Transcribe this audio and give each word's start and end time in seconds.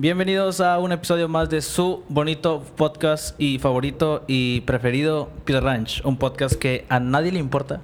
Bienvenidos 0.00 0.60
a 0.60 0.78
un 0.78 0.92
episodio 0.92 1.28
más 1.28 1.50
de 1.50 1.60
su 1.60 2.04
bonito 2.08 2.62
podcast 2.76 3.34
y 3.36 3.58
favorito 3.58 4.22
y 4.28 4.60
preferido, 4.60 5.28
Piedra 5.44 5.72
Ranch. 5.72 6.04
Un 6.04 6.16
podcast 6.16 6.54
que 6.54 6.86
a 6.88 7.00
nadie 7.00 7.32
le 7.32 7.40
importa. 7.40 7.80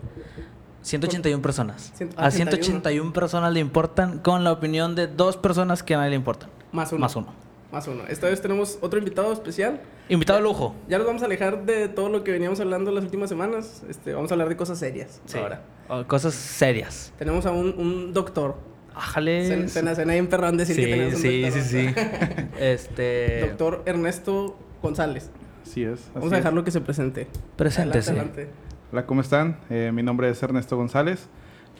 181 0.82 1.42
personas. 1.42 1.92
A 2.14 2.30
181 2.30 3.12
personas 3.12 3.52
le 3.52 3.58
importan 3.58 4.20
con 4.20 4.44
la 4.44 4.52
opinión 4.52 4.94
de 4.94 5.08
dos 5.08 5.36
personas 5.36 5.82
que 5.82 5.96
a 5.96 5.98
nadie 5.98 6.10
le 6.10 6.16
importan. 6.16 6.50
Más 6.70 6.92
uno. 6.92 7.00
Más 7.00 7.16
uno. 7.16 7.34
Más 7.72 7.88
uno. 7.88 8.04
Esta 8.08 8.28
vez 8.28 8.40
tenemos 8.40 8.78
otro 8.80 9.00
invitado 9.00 9.32
especial. 9.32 9.80
Invitado 10.08 10.38
de 10.38 10.44
lujo. 10.44 10.76
Ya 10.86 10.98
nos 10.98 11.08
vamos 11.08 11.22
a 11.22 11.24
alejar 11.24 11.66
de 11.66 11.88
todo 11.88 12.10
lo 12.10 12.22
que 12.22 12.30
veníamos 12.30 12.60
hablando 12.60 12.92
las 12.92 13.02
últimas 13.02 13.28
semanas. 13.28 13.82
Este, 13.88 14.14
vamos 14.14 14.30
a 14.30 14.34
hablar 14.34 14.48
de 14.48 14.56
cosas 14.56 14.78
serias 14.78 15.20
ahora. 15.34 15.62
O 15.88 16.04
Cosas 16.04 16.34
serias. 16.34 17.12
Tenemos 17.18 17.44
a 17.44 17.50
un, 17.50 17.74
un 17.76 18.12
doctor. 18.12 18.54
Ájale. 18.94 19.46
Se, 19.46 19.68
se 19.68 19.82
nace 19.82 20.02
ahí 20.02 20.18
en 20.18 20.26
perrón 20.28 20.56
decir 20.56 20.76
que 20.76 20.84
Sí, 20.84 20.90
tenemos 20.90 21.14
un 21.14 21.20
sí, 21.20 21.50
sí, 21.50 21.86
doctor. 21.86 22.04
sí. 22.34 22.46
este. 22.60 23.40
Doctor 23.48 23.82
Ernesto 23.86 24.56
González. 24.82 25.30
Así 25.62 25.82
es. 25.84 26.10
Vamos 26.14 26.26
así 26.28 26.34
a 26.34 26.38
es. 26.38 26.44
dejarlo 26.44 26.64
que 26.64 26.70
se 26.70 26.80
presente. 26.80 27.26
Preséntese. 27.56 28.10
Adelante, 28.10 28.40
adelante. 28.42 28.64
Hola, 28.92 29.06
¿cómo 29.06 29.20
están? 29.20 29.56
Eh, 29.70 29.90
mi 29.92 30.02
nombre 30.02 30.28
es 30.30 30.42
Ernesto 30.42 30.76
González, 30.76 31.26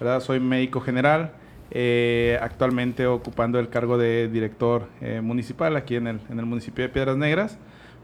¿verdad? 0.01 0.21
Soy 0.21 0.41
médico 0.41 0.81
general, 0.81 1.33
eh, 1.71 2.39
actualmente 2.43 3.07
ocupando 3.07 3.61
el 3.61 3.69
cargo 3.69 3.99
de 3.99 4.29
director 4.29 4.89
eh, 5.01 5.21
municipal 5.23 5.77
aquí 5.77 5.97
en 5.97 6.07
el, 6.09 6.21
en 6.31 6.39
el 6.41 6.47
municipio 6.47 6.83
de 6.83 6.89
Piedras 6.89 7.17
Negras, 7.17 7.59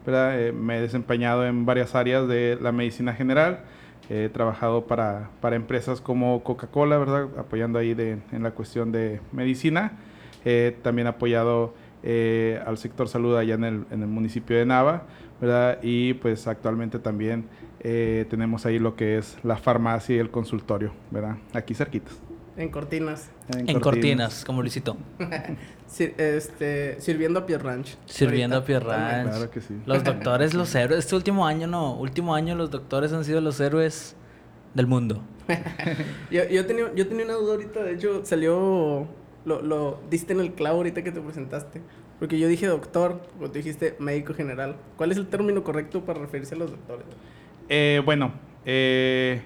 ¿verdad? 0.06 0.40
Eh, 0.40 0.52
me 0.52 0.78
he 0.78 0.80
desempeñado 0.80 1.44
en 1.46 1.66
varias 1.66 1.94
áreas 1.96 2.28
de 2.28 2.56
la 2.60 2.70
medicina 2.72 3.12
general, 3.14 3.60
he 4.10 4.28
trabajado 4.28 4.86
para, 4.86 5.30
para 5.40 5.54
empresas 5.56 6.00
como 6.00 6.42
Coca-Cola, 6.42 6.98
¿verdad? 6.98 7.28
Apoyando 7.38 7.78
ahí 7.78 7.94
de- 7.94 8.18
en 8.32 8.42
la 8.42 8.50
cuestión 8.50 8.92
de 8.92 9.20
medicina, 9.32 9.92
Eh, 10.44 10.74
también 10.82 11.06
apoyado 11.06 11.74
eh, 12.02 12.58
al 12.66 12.78
sector 12.78 13.08
salud 13.08 13.36
allá 13.36 13.54
en 13.56 13.64
el, 13.64 13.84
en 13.90 14.00
el 14.02 14.08
municipio 14.08 14.56
de 14.56 14.64
Nava, 14.64 15.02
¿verdad? 15.38 15.78
Y 15.82 16.14
pues 16.14 16.46
actualmente 16.46 16.98
también 16.98 17.44
eh, 17.80 18.24
tenemos 18.30 18.64
ahí 18.64 18.78
lo 18.78 18.96
que 18.96 19.18
es 19.18 19.36
la 19.44 19.56
farmacia 19.58 20.16
y 20.16 20.18
el 20.18 20.30
consultorio, 20.30 20.92
¿verdad? 21.10 21.36
Aquí 21.52 21.74
cerquitas. 21.74 22.18
En 22.60 22.68
cortinas. 22.68 23.30
En 23.54 23.80
cortinas, 23.80 24.44
como 24.44 24.60
Luisito. 24.60 24.96
Sir- 25.86 26.14
este, 26.18 27.00
sirviendo 27.00 27.40
a 27.40 27.46
Pier 27.46 27.62
Ranch. 27.62 27.96
Sirviendo 28.06 28.56
Ahorita, 28.56 28.76
a 28.76 28.80
Pier 28.80 28.84
Ranch. 28.84 29.28
Claro 29.30 29.50
que 29.50 29.60
sí. 29.60 29.80
Los 29.86 30.04
doctores, 30.04 30.54
los 30.54 30.74
héroes. 30.74 31.00
Este 31.00 31.16
último 31.16 31.46
año 31.46 31.66
no. 31.66 31.94
Último 31.94 32.34
año 32.34 32.54
los 32.54 32.70
doctores 32.70 33.12
han 33.12 33.24
sido 33.24 33.40
los 33.40 33.58
héroes 33.60 34.14
del 34.74 34.86
mundo. 34.86 35.22
Yo, 36.30 36.44
yo, 36.48 36.64
tenía, 36.64 36.94
yo 36.94 37.08
tenía 37.08 37.24
una 37.24 37.34
duda 37.34 37.54
ahorita, 37.54 37.82
de 37.82 37.94
hecho 37.94 38.24
salió, 38.24 39.08
lo, 39.44 39.62
lo 39.62 39.98
diste 40.08 40.32
en 40.32 40.38
el 40.38 40.52
clavo 40.52 40.76
ahorita 40.76 41.02
que 41.02 41.10
te 41.10 41.20
presentaste. 41.20 41.80
Porque 42.20 42.38
yo 42.38 42.46
dije 42.46 42.66
doctor, 42.66 43.22
o 43.40 43.46
tú 43.46 43.52
dijiste 43.54 43.96
médico 43.98 44.34
general. 44.34 44.76
¿Cuál 44.98 45.10
es 45.10 45.16
el 45.16 45.26
término 45.26 45.64
correcto 45.64 46.04
para 46.04 46.20
referirse 46.20 46.54
a 46.54 46.58
los 46.58 46.70
doctores? 46.70 47.06
Eh, 47.70 48.02
bueno, 48.04 48.32
eh, 48.66 49.40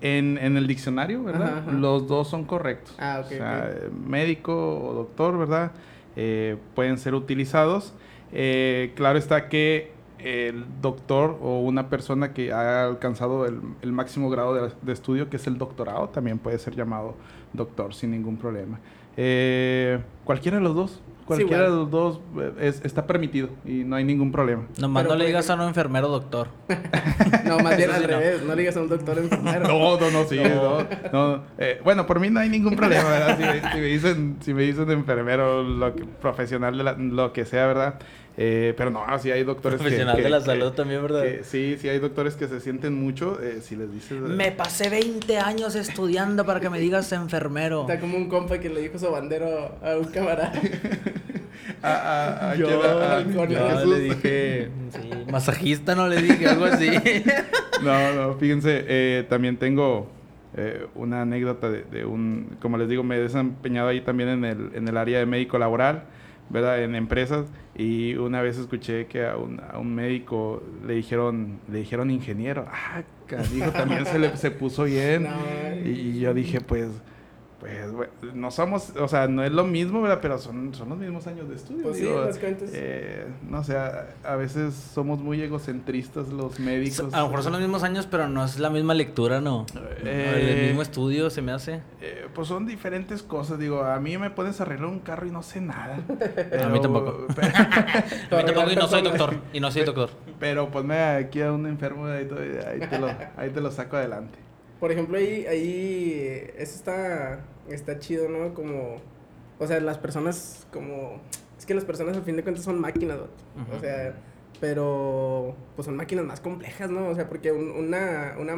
en, 0.00 0.38
en 0.38 0.56
el 0.56 0.66
diccionario, 0.66 1.22
¿verdad? 1.22 1.48
Ajá, 1.48 1.58
ajá. 1.68 1.72
Los 1.72 2.06
dos 2.06 2.28
son 2.28 2.44
correctos. 2.44 2.94
Ah, 2.98 3.20
ok, 3.20 3.26
O 3.26 3.28
sea, 3.28 3.70
eh, 3.70 3.90
médico 4.06 4.52
o 4.80 4.94
doctor, 4.94 5.38
¿verdad? 5.38 5.72
Eh, 6.16 6.56
pueden 6.74 6.98
ser 6.98 7.14
utilizados. 7.14 7.94
Eh, 8.32 8.92
claro 8.96 9.18
está 9.18 9.48
que 9.48 9.92
el 10.18 10.64
doctor 10.80 11.38
o 11.42 11.60
una 11.60 11.88
persona 11.88 12.32
que 12.32 12.52
ha 12.52 12.84
alcanzado 12.86 13.46
el, 13.46 13.60
el 13.82 13.92
máximo 13.92 14.30
grado 14.30 14.54
de, 14.54 14.72
de 14.82 14.92
estudio, 14.92 15.28
que 15.30 15.36
es 15.36 15.46
el 15.46 15.58
doctorado, 15.58 16.08
también 16.08 16.38
puede 16.38 16.58
ser 16.58 16.74
llamado 16.74 17.14
doctor 17.52 17.94
sin 17.94 18.10
ningún 18.10 18.36
problema. 18.36 18.78
Eh, 19.16 19.98
cualquiera 20.24 20.58
de 20.58 20.62
los 20.62 20.74
dos. 20.74 21.00
Cualquiera 21.26 21.64
de 21.64 21.68
bueno. 21.70 21.82
los 21.82 21.90
dos 21.90 22.20
eh, 22.38 22.52
es- 22.60 22.84
está 22.84 23.06
permitido 23.06 23.48
y 23.64 23.84
no 23.84 23.96
hay 23.96 24.04
ningún 24.04 24.30
problema. 24.32 24.64
Nomás 24.80 25.02
Pero, 25.02 25.14
no 25.14 25.18
le 25.18 25.26
digas 25.26 25.50
a 25.50 25.54
un 25.54 25.62
enfermero 25.62 26.08
doctor. 26.08 26.48
No, 27.44 27.58
más 27.58 27.76
bien 27.76 27.90
al 27.92 27.96
sí, 28.02 28.02
no. 28.02 28.18
revés, 28.18 28.42
no 28.42 28.54
le 28.54 28.62
digas 28.62 28.76
a 28.76 28.80
un 28.82 28.88
doctor 28.88 29.18
enfermero. 29.18 29.60
No, 29.68 29.98
no, 30.00 30.10
no, 30.10 30.24
sí, 30.24 30.38
no. 30.42 30.86
no. 31.12 31.42
Eh, 31.58 31.80
bueno, 31.84 32.06
por 32.06 32.20
mí 32.20 32.30
no 32.30 32.40
hay 32.40 32.48
ningún 32.48 32.76
problema, 32.76 33.08
¿verdad? 33.08 33.36
Si 33.38 33.42
me, 33.44 33.72
si 33.72 33.78
me 33.78 33.86
dicen, 33.86 34.36
si 34.40 34.54
me 34.54 34.62
dicen 34.62 34.90
enfermero, 34.90 35.62
lo 35.62 35.94
que- 35.94 36.04
profesional 36.04 36.76
de 36.78 36.84
la- 36.84 36.92
lo 36.94 37.32
que 37.32 37.44
sea, 37.44 37.66
¿verdad? 37.66 37.98
Eh, 38.38 38.74
pero 38.76 38.90
no, 38.90 39.02
sí 39.18 39.30
hay 39.30 39.44
doctores 39.44 39.78
que- 39.78 39.84
Profesional 39.84 40.16
que, 40.16 40.22
de 40.22 40.28
la 40.28 40.38
que- 40.40 40.44
salud 40.44 40.72
también, 40.72 41.00
¿verdad? 41.00 41.22
que 41.22 41.42
sí, 41.42 41.78
sí 41.80 41.88
hay 41.88 41.98
doctores 41.98 42.34
que 42.34 42.46
se 42.48 42.60
sienten 42.60 42.92
mucho, 42.92 43.40
eh, 43.42 43.60
si 43.62 43.76
les 43.76 43.90
dices... 43.90 44.18
Me 44.20 44.52
pasé 44.52 44.90
20 44.90 45.38
años 45.38 45.74
estudiando 45.74 46.44
para 46.44 46.60
que 46.60 46.68
me 46.68 46.78
digas 46.78 47.10
enfermero. 47.12 47.82
Está 47.82 47.98
como 47.98 48.18
un 48.18 48.28
compa 48.28 48.58
que 48.58 48.68
le 48.68 48.82
dijo 48.82 48.98
su 48.98 49.10
bandero 49.10 49.74
a 49.82 49.96
un 49.96 50.04
camarada. 50.06 50.52
A, 51.82 51.88
a- 51.92 52.50
a- 52.50 52.54
Yo, 52.56 52.66
¿quién? 52.66 52.80
A- 52.80 53.16
a 53.16 53.20
yo 53.22 53.44
yo 53.46 53.68
Jesús. 53.70 53.90
le 53.90 54.00
dije, 54.00 54.68
sí, 54.90 55.10
masajista 55.30 55.94
no 55.94 56.08
le 56.08 56.22
dije, 56.22 56.46
algo 56.46 56.64
así. 56.66 56.90
No, 57.82 58.14
no, 58.14 58.34
fíjense, 58.38 58.84
eh, 58.88 59.26
también 59.28 59.58
tengo 59.58 60.08
eh, 60.56 60.86
una 60.94 61.22
anécdota 61.22 61.70
de, 61.70 61.82
de 61.84 62.06
un, 62.06 62.56
como 62.62 62.78
les 62.78 62.88
digo, 62.88 63.02
me 63.02 63.16
he 63.16 63.20
desempeñado 63.20 63.88
ahí 63.88 64.00
también 64.00 64.30
en 64.30 64.44
el, 64.46 64.70
en 64.74 64.88
el 64.88 64.96
área 64.96 65.18
de 65.18 65.26
médico 65.26 65.58
laboral, 65.58 66.04
¿verdad? 66.50 66.82
En 66.82 66.94
empresas, 66.94 67.46
y 67.74 68.14
una 68.14 68.42
vez 68.42 68.58
escuché 68.58 69.06
que 69.06 69.26
a 69.26 69.36
un, 69.36 69.60
a 69.60 69.78
un 69.78 69.94
médico 69.94 70.62
le 70.86 70.94
dijeron, 70.94 71.60
le 71.70 71.78
dijeron 71.78 72.10
ingeniero, 72.10 72.66
ah, 72.68 73.02
canijo, 73.26 73.70
también 73.70 74.06
se 74.06 74.18
le 74.18 74.36
se 74.36 74.50
puso 74.50 74.84
bien, 74.84 75.24
No, 75.30 75.88
y 75.88 76.18
yo 76.18 76.34
dije, 76.34 76.60
pues... 76.60 76.88
Pues 77.66 77.90
bueno, 77.92 78.12
no 78.34 78.50
somos, 78.52 78.90
o 78.96 79.08
sea, 79.08 79.26
no 79.26 79.42
es 79.42 79.50
lo 79.50 79.64
mismo, 79.64 80.00
¿verdad? 80.00 80.20
Pero 80.22 80.38
son, 80.38 80.72
son 80.72 80.88
los 80.90 80.98
mismos 80.98 81.26
años 81.26 81.48
de 81.48 81.56
estudio. 81.56 81.82
Pues 81.82 81.96
sí, 81.96 82.06
es- 82.06 82.70
eh, 82.72 83.26
no 83.50 83.64
sé, 83.64 83.76
a, 83.76 84.06
a 84.22 84.36
veces 84.36 84.72
somos 84.74 85.18
muy 85.18 85.42
egocentristas 85.42 86.28
los 86.28 86.60
médicos. 86.60 87.12
A 87.12 87.18
lo 87.20 87.26
mejor 87.26 87.42
son 87.42 87.52
los 87.52 87.60
mismos 87.60 87.82
años, 87.82 88.06
pero 88.08 88.28
no 88.28 88.44
es 88.44 88.60
la 88.60 88.70
misma 88.70 88.94
lectura, 88.94 89.40
¿no? 89.40 89.66
Eh, 90.04 90.52
el 90.62 90.66
mismo 90.68 90.82
estudio 90.82 91.28
se 91.28 91.42
me 91.42 91.50
hace. 91.50 91.80
Eh, 92.00 92.28
pues 92.34 92.46
son 92.46 92.66
diferentes 92.66 93.24
cosas. 93.24 93.58
Digo, 93.58 93.82
a 93.82 93.98
mí 93.98 94.16
me 94.16 94.30
puedes 94.30 94.60
arreglar 94.60 94.88
un 94.88 95.00
carro 95.00 95.26
y 95.26 95.30
no 95.32 95.42
sé 95.42 95.60
nada. 95.60 95.96
A 96.64 96.68
mí 96.68 96.80
tampoco. 96.80 97.26
Pero, 97.34 97.48
A 98.30 98.36
mí 98.36 98.44
tampoco 98.44 98.70
y 98.70 98.76
no 98.76 98.86
soy 98.86 99.02
doctor. 99.02 99.34
Y 99.52 99.58
no 99.60 99.70
soy 99.72 99.82
doctor. 99.84 100.10
pero 100.38 100.70
ponme 100.70 100.96
aquí 101.00 101.42
a 101.42 101.50
un 101.50 101.66
enfermo 101.66 102.06
y 102.08 102.12
ahí, 102.12 102.26
te- 102.26 102.66
ahí 102.66 102.80
te 102.88 102.98
lo, 103.00 103.08
ahí 103.36 103.50
te 103.50 103.60
lo 103.60 103.70
saco 103.72 103.96
adelante. 103.96 104.38
Por 104.78 104.92
ejemplo, 104.92 105.16
ahí, 105.16 105.46
ahí, 105.46 106.50
eso 106.58 106.74
está, 106.76 107.38
está 107.70 107.98
chido, 107.98 108.28
¿no? 108.28 108.54
Como, 108.54 108.96
o 109.58 109.66
sea, 109.66 109.80
las 109.80 109.98
personas, 109.98 110.66
como, 110.72 111.20
es 111.58 111.66
que 111.66 111.74
las 111.74 111.84
personas 111.84 112.16
al 112.16 112.22
fin 112.22 112.36
de 112.36 112.42
cuentas 112.42 112.64
son 112.64 112.80
máquinas. 112.80 113.18
Ujú. 113.18 113.76
O 113.76 113.80
sea, 113.80 114.14
pero, 114.60 115.54
pues 115.74 115.86
son 115.86 115.96
máquinas 115.96 116.24
más 116.24 116.40
complejas, 116.40 116.90
¿no? 116.90 117.08
O 117.08 117.14
sea, 117.14 117.28
porque 117.28 117.52
un- 117.52 117.70
una, 117.70 118.34
una, 118.38 118.54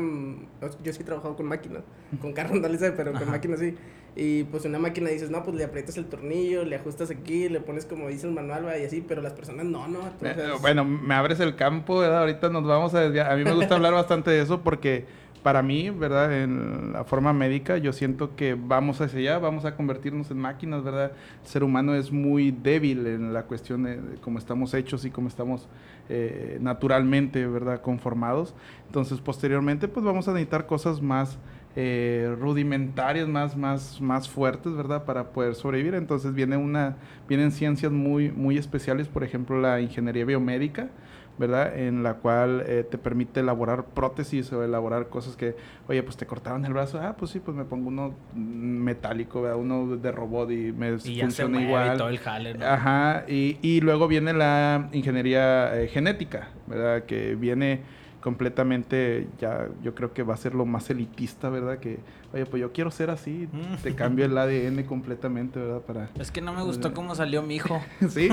yo 0.82 0.92
sí 0.92 1.02
he 1.02 1.04
trabajado 1.04 1.36
con 1.36 1.46
máquinas, 1.46 1.82
con 2.20 2.32
carros 2.32 2.52
no 2.60 2.68
pero 2.96 3.12
con 3.12 3.30
máquinas 3.30 3.60
sí. 3.60 3.74
Y 4.16 4.44
pues 4.44 4.64
una 4.64 4.78
máquina 4.80 5.10
dices, 5.10 5.30
no, 5.30 5.44
pues 5.44 5.56
le 5.56 5.64
aprietas 5.64 5.96
el 5.96 6.06
tornillo, 6.06 6.64
le 6.64 6.74
ajustas 6.76 7.10
aquí, 7.10 7.48
le 7.48 7.60
pones 7.60 7.84
como 7.84 8.08
dice 8.08 8.26
el 8.26 8.32
manual, 8.32 8.66
va, 8.66 8.76
y 8.78 8.84
así, 8.84 9.04
pero 9.06 9.22
las 9.22 9.32
personas 9.32 9.66
no, 9.66 9.86
no. 9.86 10.00
Eh, 10.22 10.50
Bueno, 10.60 10.84
me 10.84 11.14
abres 11.14 11.38
el 11.40 11.54
campo, 11.54 11.98
¿verdad? 11.98 12.20
Ahorita 12.20 12.48
nos 12.48 12.64
vamos 12.66 12.94
a 12.94 13.00
desviar. 13.00 13.30
A 13.30 13.36
mí 13.36 13.44
me 13.44 13.52
gusta 13.52 13.74
hablar 13.76 13.92
bastante 13.92 14.30
de 14.30 14.40
eso 14.42 14.62
porque 14.62 15.04
para 15.38 15.62
mí, 15.62 15.90
¿verdad? 15.90 16.42
En 16.42 16.92
la 16.92 17.04
forma 17.04 17.32
médica, 17.32 17.78
yo 17.78 17.92
siento 17.92 18.36
que 18.36 18.54
vamos 18.54 19.00
hacia 19.00 19.18
allá, 19.18 19.38
vamos 19.38 19.64
a 19.64 19.76
convertirnos 19.76 20.30
en 20.30 20.38
máquinas, 20.38 20.82
¿verdad? 20.82 21.12
El 21.42 21.48
ser 21.48 21.64
humano 21.64 21.94
es 21.94 22.12
muy 22.12 22.50
débil 22.50 23.06
en 23.06 23.32
la 23.32 23.44
cuestión 23.44 23.84
de, 23.84 23.98
cómo 24.20 24.38
estamos 24.38 24.74
hechos 24.74 25.04
y 25.04 25.10
cómo 25.10 25.28
estamos 25.28 25.68
eh, 26.08 26.58
naturalmente, 26.60 27.46
¿verdad? 27.46 27.80
Conformados. 27.80 28.54
Entonces, 28.86 29.20
posteriormente, 29.20 29.88
pues 29.88 30.04
vamos 30.04 30.28
a 30.28 30.32
necesitar 30.32 30.66
cosas 30.66 31.00
más 31.00 31.38
eh, 31.80 32.34
rudimentarias, 32.40 33.28
más, 33.28 33.56
más, 33.56 34.00
más 34.00 34.28
fuertes, 34.28 34.74
¿verdad? 34.74 35.04
Para 35.04 35.30
poder 35.30 35.54
sobrevivir. 35.54 35.94
Entonces 35.94 36.34
viene 36.34 36.56
una, 36.56 36.96
vienen 37.28 37.52
ciencias 37.52 37.92
muy, 37.92 38.32
muy 38.32 38.58
especiales, 38.58 39.06
por 39.06 39.22
ejemplo, 39.22 39.60
la 39.60 39.80
ingeniería 39.80 40.24
biomédica, 40.24 40.88
¿verdad? 41.38 41.78
En 41.78 42.02
la 42.02 42.14
cual 42.14 42.64
eh, 42.66 42.84
te 42.90 42.98
permite 42.98 43.40
elaborar 43.40 43.84
prótesis 43.84 44.52
o 44.52 44.64
elaborar 44.64 45.08
cosas 45.08 45.36
que, 45.36 45.54
oye, 45.88 46.02
pues 46.02 46.16
te 46.16 46.26
cortaron 46.26 46.64
el 46.64 46.72
brazo, 46.72 47.00
ah, 47.00 47.14
pues 47.16 47.30
sí, 47.30 47.38
pues 47.40 47.56
me 47.56 47.64
pongo 47.64 47.88
uno 47.88 48.14
metálico, 48.34 49.42
¿verdad? 49.42 49.58
Uno 49.58 49.96
de 49.96 50.12
robot 50.12 50.50
y 50.50 50.72
me 50.72 50.94
Y 51.04 51.20
funciona 51.20 51.62
igual. 51.62 51.94
y 51.94 51.98
todo 51.98 52.08
el 52.08 52.18
jale, 52.18 52.54
¿no? 52.54 52.66
Ajá, 52.66 53.24
y, 53.28 53.58
y 53.62 53.80
luego 53.80 54.08
viene 54.08 54.32
la 54.32 54.88
ingeniería 54.92 55.80
eh, 55.80 55.88
genética, 55.88 56.48
¿verdad? 56.66 57.04
Que 57.04 57.34
viene 57.34 57.82
completamente, 58.20 59.28
ya 59.40 59.68
yo 59.82 59.94
creo 59.94 60.12
que 60.12 60.22
va 60.22 60.34
a 60.34 60.36
ser 60.36 60.54
lo 60.54 60.66
más 60.66 60.90
elitista, 60.90 61.48
¿verdad? 61.50 61.78
Que, 61.78 61.98
oye, 62.32 62.46
pues 62.46 62.60
yo 62.60 62.72
quiero 62.72 62.90
ser 62.90 63.10
así, 63.10 63.48
Mm. 63.52 63.76
te 63.82 63.94
cambio 63.94 64.24
el 64.24 64.36
ADN 64.36 64.82
completamente, 64.84 65.58
¿verdad? 65.58 65.80
Para... 65.82 66.08
Es 66.18 66.30
que 66.30 66.40
no 66.40 66.52
me 66.52 66.62
gustó 66.62 66.92
cómo 66.94 67.14
salió 67.14 67.42
mi 67.42 67.56
hijo. 67.56 67.80
sí, 68.08 68.28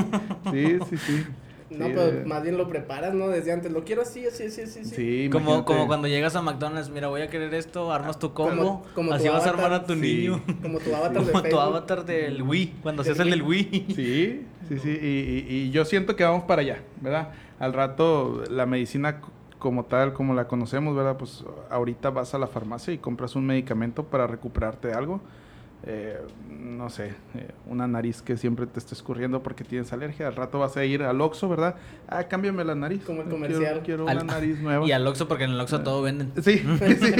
sí, 0.52 0.78
sí, 0.90 0.98
sí. 0.98 1.26
No, 1.70 1.86
Sí, 1.88 1.92
pero 1.96 2.08
eh, 2.08 2.24
más 2.26 2.44
bien 2.44 2.58
lo 2.58 2.68
preparas, 2.70 3.14
¿no? 3.14 3.28
Desde 3.30 3.52
antes, 3.52 3.72
lo 3.72 3.84
quiero 3.84 4.04
así, 4.04 4.26
así, 4.26 4.44
así, 4.46 4.62
así. 4.62 4.84
Sí, 4.86 5.30
Como, 5.32 5.46
imagínate. 5.46 5.66
como 5.66 5.88
cuando 5.88 6.08
llegas 6.08 6.36
a 6.36 6.42
McDonald's, 6.42 6.90
mira, 6.90 7.08
voy 7.08 7.22
a 7.22 7.28
querer 7.30 7.54
esto, 7.54 7.92
armas 7.92 8.20
tu 8.20 8.34
combo, 8.34 8.56
Como- 8.56 8.84
como 8.94 9.14
así 9.14 9.26
tu 9.28 9.32
vas 9.34 9.46
a 9.46 9.50
armar 9.50 9.74
a 9.74 9.86
tu 9.86 9.94
Sí. 9.96 10.00
niño. 10.00 10.42
Como 10.62 10.80
tu 10.80 10.90
avatar 10.96 11.12
de 11.26 11.32
Como 11.32 11.42
tu 11.42 11.50
Facebook. 11.50 11.60
avatar 11.62 12.06
del 12.06 12.42
Wii, 12.44 12.74
cuando 12.84 13.04
seas 13.04 13.20
el 13.20 13.30
del 13.32 13.42
Wii. 13.44 13.86
Sí, 13.96 14.46
Sí, 14.68 14.80
sí, 14.80 14.90
y, 14.90 15.06
y- 15.06 15.58
y 15.68 15.72
yo 15.72 15.86
siento 15.86 16.16
que 16.16 16.24
vamos 16.24 16.44
para 16.46 16.62
allá, 16.62 16.82
¿verdad? 17.02 17.30
Al 17.60 17.74
rato 17.74 18.44
la 18.50 18.66
medicina 18.66 19.22
como 19.60 19.86
tal, 19.86 20.14
como 20.14 20.34
la 20.34 20.48
conocemos, 20.48 20.96
¿verdad? 20.96 21.18
Pues 21.18 21.44
ahorita 21.70 22.10
vas 22.12 22.34
a 22.36 22.40
la 22.40 22.48
farmacia 22.48 22.94
y 22.94 22.98
compras 22.98 23.36
un 23.36 23.46
medicamento 23.46 24.04
para 24.06 24.28
recuperarte 24.28 24.88
de 24.90 24.94
algo. 24.96 25.22
Eh, 25.88 26.20
no 26.50 26.90
sé, 26.90 27.10
eh, 27.36 27.52
una 27.68 27.88
nariz 27.88 28.24
que 28.24 28.38
siempre 28.38 28.66
te 28.66 28.80
está 28.80 28.96
escurriendo 28.96 29.44
porque 29.44 29.64
tienes 29.64 29.94
alergia. 29.94 30.28
Al 30.28 30.36
rato 30.36 30.58
vas 30.58 30.76
a 30.78 30.84
ir 30.84 31.04
al 31.04 31.22
Oxxo, 31.22 31.48
¿verdad? 31.48 31.76
Ah, 32.08 32.24
cámbiame 32.24 32.64
la 32.64 32.74
nariz. 32.74 33.04
Como 33.06 33.22
el 33.22 33.28
Quiero- 33.28 33.36
comercial. 33.48 33.82
Quiero, 33.86 34.04
una 34.04 34.12
Al- 34.14 34.26
nariz 34.26 34.60
nueva. 34.60 34.88
Y 34.88 34.92
al 34.92 35.06
Oxxo, 35.06 35.28
porque 35.28 35.44
en 35.44 35.52
el 35.52 35.60
Oxxo 35.62 35.82
todo 35.82 36.02
venden. 36.02 36.32
Sí, 36.42 36.58
sí. 36.80 37.14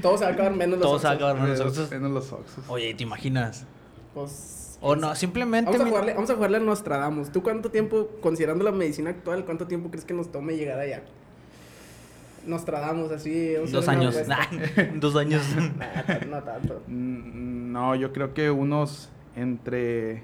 Todo 0.00 0.16
se 0.16 0.24
va 0.24 0.30
a 0.30 0.34
acabar 0.34 0.54
menos 0.54 0.78
los 0.78 0.86
Todo 0.86 0.98
se 1.00 1.06
va 1.06 1.10
a 1.12 1.16
acabar 1.16 1.34
menos 1.40 1.58
los 1.58 1.66
Oxxos. 1.68 1.90
Menos 1.90 2.10
los 2.12 2.32
Oxxos. 2.32 2.64
Oye, 2.68 2.94
¿te 2.94 3.02
imaginas? 3.02 3.66
Pues, 4.14 4.78
O 4.80 4.94
no, 4.94 5.14
simplemente... 5.16 5.70
Vamos 5.72 5.84
a, 5.84 5.88
jugarle, 5.88 6.14
vamos 6.14 6.30
a 6.30 6.34
jugarle 6.36 6.56
a 6.58 6.60
Nostradamus. 6.60 7.32
¿Tú 7.32 7.42
cuánto 7.42 7.70
tiempo, 7.72 8.10
considerando 8.20 8.62
la 8.64 8.70
medicina 8.72 9.10
actual, 9.10 9.44
cuánto 9.44 9.66
tiempo 9.66 9.90
crees 9.90 10.04
que 10.04 10.14
nos 10.14 10.30
tome 10.30 10.54
llegar 10.56 10.78
allá? 10.78 11.02
Nostradamus, 12.46 13.10
así. 13.12 13.54
Dos 13.70 13.88
años. 13.88 14.16
Nah, 14.28 14.46
dos 14.94 15.16
años. 15.16 15.42
Nah, 15.78 16.18
no 16.28 16.42
tanto. 16.42 16.82
Mm, 16.86 17.72
No, 17.72 17.94
yo 17.94 18.12
creo 18.12 18.34
que 18.34 18.50
unos 18.50 19.10
entre. 19.36 20.22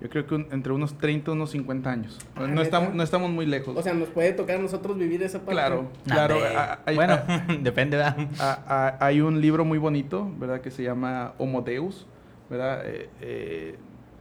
Yo 0.00 0.08
creo 0.10 0.26
que 0.26 0.34
un- 0.34 0.48
entre 0.50 0.72
unos 0.72 0.98
30 0.98 1.30
y 1.30 1.34
unos 1.34 1.50
50 1.52 1.90
años. 1.90 2.18
Ah, 2.34 2.46
no, 2.48 2.60
estamos, 2.60 2.92
no 2.92 3.02
estamos 3.04 3.30
muy 3.30 3.46
lejos. 3.46 3.76
O 3.76 3.82
sea, 3.82 3.94
nos 3.94 4.08
puede 4.08 4.32
tocar 4.32 4.56
a 4.56 4.58
nosotros 4.62 4.98
vivir 4.98 5.22
esa 5.22 5.38
parte. 5.38 5.52
claro, 5.52 5.82
Nah, 6.06 6.14
claro. 6.14 6.36
a- 6.56 6.78
bueno, 6.92 7.12
a- 7.14 7.46
depende, 7.62 7.96
¿verdad? 7.98 8.16
a- 8.40 8.96
a- 8.98 9.06
hay 9.06 9.20
un 9.20 9.40
libro 9.40 9.64
muy 9.64 9.78
bonito, 9.78 10.28
¿verdad? 10.40 10.60
Que 10.60 10.72
se 10.72 10.82
llama 10.82 11.34
Homo 11.38 11.62
Deus, 11.62 12.06
¿verdad? 12.50 12.82
Eh, 12.84 13.08
eh, 13.20 13.76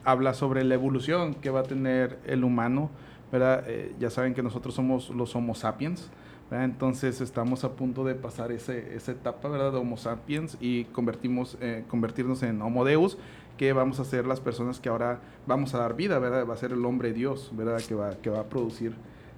habla 0.05 0.35
sobre 0.35 0.63
la 0.63 0.75
evolución 0.75 1.33
que 1.33 1.49
va 1.49 1.61
a 1.61 1.63
tener 1.63 2.19
el 2.27 2.43
humano, 2.43 2.91
¿verdad? 3.31 3.63
Eh, 3.67 3.95
ya 3.99 4.11
saben 4.11 4.35
que 4.35 4.43
nosotros 4.43 4.75
somos 4.75 5.09
los 5.09 5.35
Homo 5.35 5.55
sapiens, 5.55 6.11
¿verdad? 6.51 6.65
Entonces 6.65 7.19
estamos 7.21 7.63
a 7.63 7.71
punto 7.71 8.03
de 8.03 8.13
pasar 8.13 8.51
ese, 8.51 8.93
esa 8.95 9.13
etapa, 9.13 9.49
¿verdad? 9.49 9.71
De 9.71 9.77
Homo 9.79 9.97
sapiens 9.97 10.57
y 10.59 10.83
convertimos, 10.85 11.57
eh, 11.61 11.83
convertirnos 11.87 12.43
en 12.43 12.61
Homo 12.61 12.85
Deus, 12.85 13.17
que 13.57 13.73
vamos 13.73 13.99
a 13.99 14.05
ser 14.05 14.27
las 14.27 14.39
personas 14.39 14.79
que 14.79 14.89
ahora 14.89 15.19
vamos 15.47 15.73
a 15.73 15.79
dar 15.79 15.95
vida, 15.95 16.19
¿verdad? 16.19 16.45
Va 16.47 16.53
a 16.53 16.57
ser 16.57 16.71
el 16.73 16.85
hombre 16.85 17.13
Dios, 17.13 17.49
¿verdad? 17.53 17.79
Que 17.87 17.95
va, 17.95 18.11
que 18.21 18.29
va 18.29 18.41
a 18.41 18.43
producir, 18.43 18.93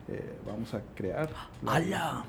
eh, 0.08 0.34
vamos 0.46 0.74
a 0.74 0.82
crear. 0.96 1.30
¡Hala! 1.66 2.26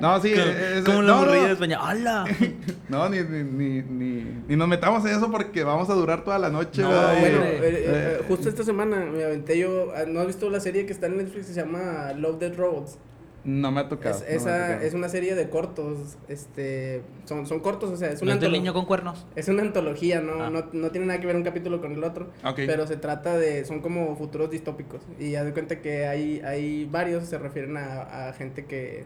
No, 0.00 0.20
sí, 0.20 0.32
¿Cómo, 0.32 0.44
es- 0.46 0.84
cómo 0.84 1.02
no, 1.02 1.24
lo 1.24 1.34
no. 1.34 1.42
de 1.42 1.52
España? 1.52 1.78
¡Hala! 1.80 2.24
No, 2.88 3.08
ni, 3.08 3.20
ni, 3.20 3.44
ni, 3.44 3.82
ni, 3.82 4.42
ni 4.48 4.56
nos 4.56 4.66
metamos 4.66 5.04
en 5.06 5.12
eso 5.16 5.30
porque 5.30 5.62
vamos 5.62 5.88
a 5.90 5.94
durar 5.94 6.24
toda 6.24 6.38
la 6.40 6.50
noche. 6.50 6.82
Bueno, 6.82 6.98
eh, 6.98 7.56
eh, 7.56 7.60
eh, 7.62 8.18
eh, 8.20 8.24
justo 8.26 8.48
esta 8.48 8.64
semana 8.64 8.96
me 9.04 9.22
aventé 9.24 9.56
yo. 9.58 9.92
ah, 9.94 10.02
¿No 10.08 10.18
has 10.20 10.26
visto 10.26 10.50
la 10.50 10.58
serie 10.58 10.86
que 10.86 10.92
está 10.92 11.06
en 11.06 11.18
Netflix 11.18 11.46
que 11.46 11.52
se 11.52 11.60
llama 11.60 12.12
Love 12.16 12.38
Dead 12.40 12.56
Robots? 12.56 12.98
No 13.44 13.72
me 13.72 13.80
ha 13.80 13.88
tocado. 13.88 14.16
Es, 14.16 14.22
no 14.22 14.26
ha 14.26 14.34
esa 14.34 14.66
tocado. 14.66 14.86
es 14.86 14.94
una 14.94 15.08
serie 15.08 15.34
de 15.34 15.48
cortos. 15.48 16.16
Este. 16.28 17.02
Son, 17.24 17.46
son 17.46 17.60
cortos, 17.60 17.90
o 17.90 17.96
sea, 17.96 18.10
es 18.10 18.22
¿No 18.22 18.32
una 18.32 18.48
niño 18.48 18.72
con 18.74 18.84
cuernos? 18.84 19.26
Es 19.36 19.48
una 19.48 19.62
antología, 19.62 20.20
¿no? 20.20 20.42
Ah. 20.42 20.50
No, 20.50 20.66
no 20.72 20.90
tiene 20.90 21.06
nada 21.06 21.20
que 21.20 21.26
ver 21.26 21.36
un 21.36 21.42
capítulo 21.42 21.80
con 21.80 21.92
el 21.92 22.04
otro. 22.04 22.30
Ok. 22.44 22.56
Pero 22.66 22.86
se 22.86 22.96
trata 22.96 23.36
de. 23.38 23.64
Son 23.64 23.80
como 23.80 24.16
futuros 24.16 24.50
distópicos. 24.50 25.00
Y 25.18 25.34
haz 25.36 25.44
de 25.44 25.52
cuenta 25.52 25.80
que 25.80 26.06
hay, 26.06 26.40
hay 26.40 26.84
varios, 26.84 27.24
se 27.24 27.38
refieren 27.38 27.76
a, 27.76 28.28
a 28.28 28.32
gente 28.32 28.66
que, 28.66 29.04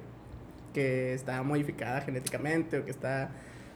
que 0.72 1.14
está 1.14 1.42
modificada 1.42 2.00
genéticamente 2.00 2.78
o 2.78 2.84
que 2.84 2.90
está. 2.90 3.30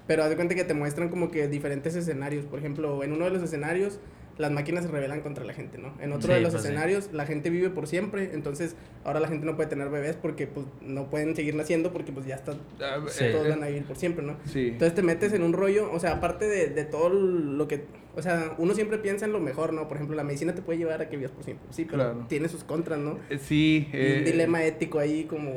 Pero 0.07 0.25
haz 0.25 0.31
de 0.31 0.37
cuenta 0.37 0.55
que 0.55 0.65
te 0.65 0.75
muestran 0.75 1.09
como 1.09 1.31
que 1.31 1.49
diferentes 1.49 1.95
escenarios. 1.95 2.47
Por 2.47 2.59
ejemplo, 2.59 3.05
en 3.05 3.13
uno 3.13 3.27
de 3.27 3.31
los 3.31 3.43
escenarios, 3.43 4.01
las 4.39 4.51
máquinas 4.53 4.85
se 4.85 4.91
rebelan 4.91 5.21
contra 5.21 5.45
la 5.45 5.53
gente, 5.53 5.79
¿no? 5.79 5.93
En 6.01 6.13
otro 6.13 6.29
Sí, 6.29 6.35
de 6.35 6.41
los 6.41 6.53
pues 6.53 6.63
sí. 6.63 6.69
escenarios, 6.69 7.11
la 7.13 7.27
gente 7.27 7.51
vive 7.51 7.71
por 7.71 7.87
siempre. 7.89 8.31
Entonces, 8.33 8.77
ahora 9.05 9.19
la 9.21 9.29
gente 9.29 9.45
no 9.45 9.57
puede 9.57 9.69
tener 9.69 9.89
bebés 9.91 10.17
porque 10.17 10.47
pues 10.47 10.65
no 10.81 11.11
pueden 11.11 11.35
seguir 11.37 11.55
naciendo 11.57 11.93
porque 11.93 12.13
pues 12.13 12.25
ya 12.27 12.37
está. 12.37 12.53
Ah, 12.81 13.01
Sí. 13.09 13.25
eh, 13.25 13.33
Todos 13.33 13.47
eh, 13.47 13.51
van 13.51 13.63
a 13.65 13.67
vivir 13.67 13.85
por 13.85 13.97
siempre, 13.97 14.25
¿no? 14.25 14.37
sí. 14.47 14.69
Entonces 14.69 14.95
te 14.95 15.03
metes 15.03 15.33
en 15.33 15.43
un 15.43 15.53
rollo, 15.53 15.91
o 15.93 15.99
sea, 16.01 16.13
aparte 16.13 16.47
de, 16.49 16.69
de 16.69 16.85
todo 16.85 17.09
lo 17.11 17.67
que, 17.69 17.85
o 18.17 18.23
sea, 18.23 18.55
uno 18.59 18.75
siempre 18.75 18.99
piensa 18.99 19.25
en 19.27 19.33
lo 19.33 19.41
mejor, 19.41 19.73
¿no? 19.73 19.89
Por 19.89 19.97
ejemplo, 19.97 20.17
la 20.17 20.25
medicina 20.25 20.55
te 20.55 20.63
puede 20.63 20.79
llevar 20.79 21.03
a 21.03 21.09
que 21.09 21.17
vivas 21.17 21.33
por 21.33 21.43
siempre, 21.45 21.67
sí, 21.71 21.85
pero 21.85 21.97
Claro. 22.05 22.27
tiene 22.29 22.49
sus 22.49 22.63
contras, 22.65 22.99
¿no? 23.01 23.19
Eh, 23.31 23.39
sí. 23.39 23.89
Y 23.93 23.97
eh, 23.97 24.17
un 24.21 24.25
dilema 24.25 24.63
ético 24.65 24.99
ahí 25.01 25.25
como... 25.25 25.53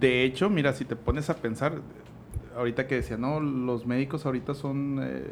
De 0.00 0.24
hecho, 0.24 0.48
mira, 0.50 0.72
si 0.72 0.84
te 0.84 0.96
pones 0.96 1.28
a 1.30 1.36
pensar, 1.36 1.80
ahorita 2.56 2.86
que 2.86 2.96
decía, 2.96 3.16
no, 3.16 3.40
los 3.40 3.86
médicos 3.86 4.26
ahorita 4.26 4.54
son 4.54 5.00
eh, 5.02 5.24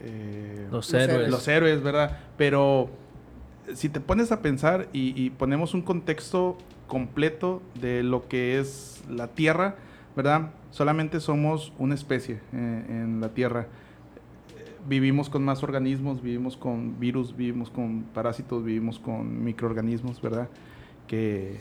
eh, 0.00 0.68
Los 0.70 0.92
Los 0.92 0.94
héroes. 0.94 1.30
los 1.30 1.48
héroes, 1.48 1.82
¿verdad? 1.82 2.18
Pero 2.36 2.90
si 3.74 3.88
te 3.88 4.00
pones 4.00 4.32
a 4.32 4.42
pensar 4.42 4.88
y, 4.92 5.20
y 5.20 5.30
ponemos 5.30 5.74
un 5.74 5.82
contexto 5.82 6.56
completo 6.86 7.62
de 7.80 8.02
lo 8.02 8.28
que 8.28 8.58
es 8.58 9.02
la 9.08 9.28
Tierra, 9.28 9.76
¿verdad? 10.16 10.50
Solamente 10.70 11.20
somos 11.20 11.72
una 11.78 11.94
especie 11.94 12.40
eh, 12.52 12.84
en 12.88 13.20
la 13.20 13.30
Tierra. 13.30 13.66
Vivimos 14.88 15.30
con 15.30 15.44
más 15.44 15.62
organismos, 15.62 16.22
vivimos 16.22 16.56
con 16.56 16.98
virus, 16.98 17.36
vivimos 17.36 17.70
con 17.70 18.02
parásitos, 18.14 18.64
vivimos 18.64 18.98
con 18.98 19.44
microorganismos, 19.44 20.20
¿verdad? 20.20 20.48
Que, 21.06 21.60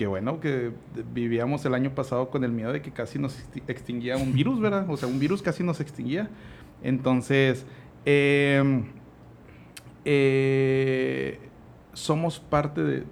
que 0.00 0.06
bueno, 0.06 0.40
que 0.40 0.72
vivíamos 1.12 1.62
el 1.66 1.74
año 1.74 1.94
pasado 1.94 2.30
con 2.30 2.42
el 2.42 2.52
miedo 2.52 2.72
de 2.72 2.80
que 2.80 2.90
casi 2.90 3.18
nos 3.18 3.38
exti- 3.38 3.62
extinguía 3.68 4.16
un 4.16 4.32
virus, 4.32 4.58
¿verdad? 4.58 4.88
O 4.88 4.96
sea, 4.96 5.06
un 5.06 5.18
virus 5.18 5.42
casi 5.42 5.62
nos 5.62 5.78
extinguía. 5.78 6.30
Entonces, 6.82 7.66
em, 8.06 8.84
eh, 10.06 11.38
somos 11.92 12.40
parte 12.40 12.82
de, 12.82 13.04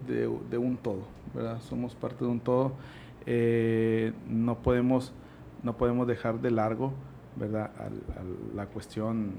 de- 0.49 0.57
un 0.57 0.79
todo, 0.79 1.03
¿verdad? 1.35 1.61
Somos 1.61 1.95
parte 1.95 2.25
de 2.25 2.31
un 2.31 2.41
todo. 2.41 2.73
Eh, 3.27 4.15
no, 4.27 4.57
podemos, 4.63 5.13
no 5.63 5.77
podemos 5.77 6.07
dejar 6.09 6.41
de 6.41 6.51
largo, 6.51 6.95
¿verdad? 7.37 7.71
La 8.55 8.65
cuestión 8.65 9.33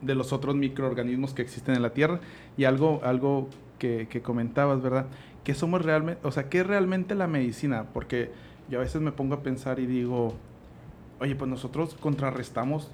de 0.00 0.14
los 0.14 0.32
otros 0.32 0.56
microorganismos 0.56 1.34
que 1.34 1.42
existen 1.42 1.74
en 1.74 1.82
la 1.82 1.90
Tierra. 1.92 2.20
Y 2.56 2.64
algo, 2.64 3.02
algo 3.04 3.48
que, 3.78 4.08
que 4.08 4.22
comentabas, 4.22 4.80
¿verdad? 4.80 5.06
¿Qué 5.44 5.54
somos 5.54 5.82
realmente, 5.82 6.20
o 6.26 6.30
sea, 6.32 6.48
qué 6.48 6.60
es 6.60 6.66
realmente 6.66 7.14
la 7.14 7.26
medicina? 7.26 7.86
Porque 7.94 8.30
yo 8.68 8.78
a 8.78 8.82
veces 8.82 9.00
me 9.00 9.12
pongo 9.12 9.34
a 9.34 9.42
pensar 9.42 9.78
y 9.80 9.86
digo, 9.86 10.34
oye, 11.18 11.34
pues 11.34 11.50
nosotros 11.50 11.96
contrarrestamos 11.98 12.90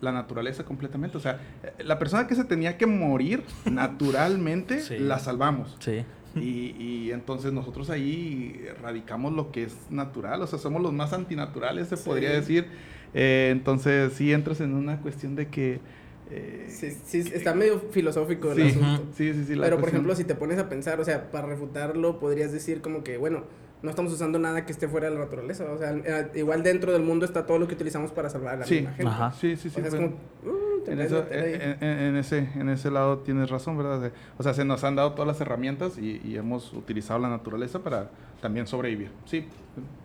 la 0.00 0.12
naturaleza 0.12 0.64
completamente. 0.64 1.16
O 1.16 1.20
sea, 1.20 1.40
eh, 1.62 1.72
la 1.84 1.98
persona 1.98 2.26
que 2.26 2.34
se 2.34 2.44
tenía 2.44 2.76
que 2.76 2.86
morir 2.86 3.42
naturalmente, 3.70 4.80
Sí. 4.80 4.98
la 4.98 5.18
salvamos. 5.18 5.76
Sí. 5.78 6.04
Y, 6.36 6.74
y 6.82 7.12
entonces 7.12 7.52
nosotros 7.52 7.90
ahí 7.90 8.60
radicamos 8.82 9.32
lo 9.32 9.52
que 9.52 9.62
es 9.62 9.76
natural, 9.90 10.42
o 10.42 10.46
sea, 10.48 10.58
somos 10.58 10.82
los 10.82 10.92
más 10.92 11.12
antinaturales, 11.12 11.88
se 11.88 11.96
Sí. 11.96 12.02
podría 12.04 12.30
decir. 12.30 12.66
Eh, 13.14 13.50
entonces 13.52 14.12
sí 14.14 14.32
entras 14.32 14.60
en 14.60 14.74
una 14.74 15.00
cuestión 15.00 15.36
de 15.36 15.46
que... 15.46 15.80
eh, 16.30 16.66
Sí, 16.68 16.90
sí, 16.90 17.30
está 17.32 17.54
medio 17.54 17.80
filosófico 17.90 18.52
el 18.52 18.56
sí, 18.72 18.78
asunto. 18.78 19.02
sí, 19.16 19.32
sí, 19.34 19.44
sí, 19.44 19.54
la 19.54 19.64
Pero, 19.64 19.78
por 19.78 19.88
ejemplo, 19.88 20.14
si 20.16 20.24
te 20.24 20.34
pones 20.34 20.58
a 20.58 20.68
pensar, 20.68 21.00
o 21.00 21.04
sea, 21.04 21.30
para 21.30 21.46
refutarlo, 21.46 22.18
podrías 22.18 22.52
decir 22.52 22.80
como 22.80 23.04
que, 23.04 23.16
bueno, 23.18 23.44
no 23.82 23.90
estamos 23.90 24.12
usando 24.12 24.38
nada 24.38 24.64
que 24.64 24.72
esté 24.72 24.88
fuera 24.88 25.08
de 25.10 25.14
la 25.14 25.20
naturaleza. 25.20 25.64
O 25.70 25.76
sea, 25.78 25.92
eh, 25.92 26.30
igual 26.36 26.62
dentro 26.62 26.92
del 26.92 27.02
mundo 27.02 27.26
está 27.26 27.44
todo 27.46 27.58
lo 27.58 27.68
que 27.68 27.74
utilizamos 27.74 28.12
para 28.12 28.30
salvar 28.30 28.54
a 28.54 28.56
la 28.58 28.64
Sí, 28.66 28.76
misma 28.76 28.90
gente. 28.92 29.06
Ajá. 29.06 29.32
Sí, 29.32 29.56
sí, 29.56 29.68
sí. 29.68 29.80
O 29.80 29.80
sea, 29.80 29.88
es 29.88 29.94
como, 29.94 30.08
mm, 30.08 30.84
te 30.86 30.92
en, 30.92 31.00
eso- 31.00 31.26
en- 31.30 32.16
ese, 32.16 32.48
en 32.54 32.68
ese 32.70 32.90
lado 32.90 33.18
tienes 33.18 33.50
razón, 33.50 33.76
¿verdad? 33.76 34.10
O 34.38 34.42
sea, 34.42 34.54
se 34.54 34.64
nos 34.64 34.84
han 34.84 34.96
dado 34.96 35.12
todas 35.12 35.26
las 35.28 35.40
herramientas 35.42 35.98
y, 35.98 36.20
y 36.24 36.36
hemos 36.36 36.72
utilizado 36.72 37.20
la 37.20 37.28
naturaleza 37.28 37.80
para 37.80 38.08
también 38.44 38.66
sobrevivir. 38.66 39.10
Sí. 39.24 39.46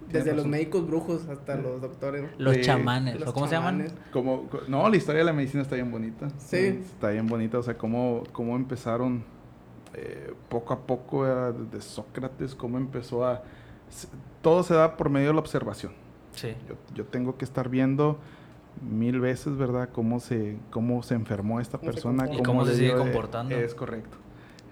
Desde 0.10 0.34
los 0.34 0.48
médicos 0.48 0.88
brujos 0.88 1.27
hasta 1.27 1.58
los 1.58 1.81
doctores. 1.81 2.24
¿no? 2.24 2.29
Los 2.38 2.55
Sí. 2.55 2.62
chamanes, 2.62 3.19
Los 3.19 3.27
¿o 3.29 3.34
cómo 3.34 3.48
se 3.48 3.55
llaman? 3.55 3.79
chamanes. 3.79 3.93
Como, 4.13 4.43
co- 4.48 4.62
no, 4.69 4.88
la 4.89 4.96
historia 4.96 5.19
de 5.19 5.25
la 5.25 5.34
medicina 5.34 5.62
está 5.62 5.75
bien 5.75 5.91
bonita. 5.91 6.29
Sí. 6.38 6.55
Está 6.81 7.10
bien 7.10 7.27
bonita, 7.27 7.60
o 7.60 7.63
sea, 7.63 7.77
cómo, 7.77 8.24
cómo 8.31 8.55
empezaron 8.55 9.25
eh, 9.93 10.34
poco 10.48 10.74
a 10.74 10.79
poco, 10.88 11.19
¿verdad? 11.22 11.53
desde 11.53 11.81
Sócrates, 11.81 12.55
cómo 12.55 12.77
empezó 12.77 13.25
a... 13.25 13.43
Todo 14.41 14.63
se 14.63 14.74
da 14.74 14.96
por 14.96 15.10
medio 15.10 15.27
de 15.27 15.34
la 15.34 15.39
observación. 15.41 15.91
Sí. 16.31 16.53
Yo, 16.69 16.75
yo 16.96 17.05
tengo 17.05 17.38
que 17.38 17.43
estar 17.43 17.67
viendo 17.67 18.19
mil 18.81 19.19
veces, 19.19 19.58
¿verdad? 19.58 19.89
Cómo 19.91 20.22
se, 20.22 20.58
cómo 20.72 21.03
se 21.03 21.15
enfermó 21.15 21.60
esta 21.60 21.77
persona. 21.77 22.31
Y 22.34 22.41
cómo 22.41 22.63
se 22.65 22.72
le 22.72 22.75
sigue 22.77 22.88
dio 22.88 22.98
de- 22.98 23.03
comportando. 23.03 23.53
Es 23.55 23.75
correcto. 23.75 24.17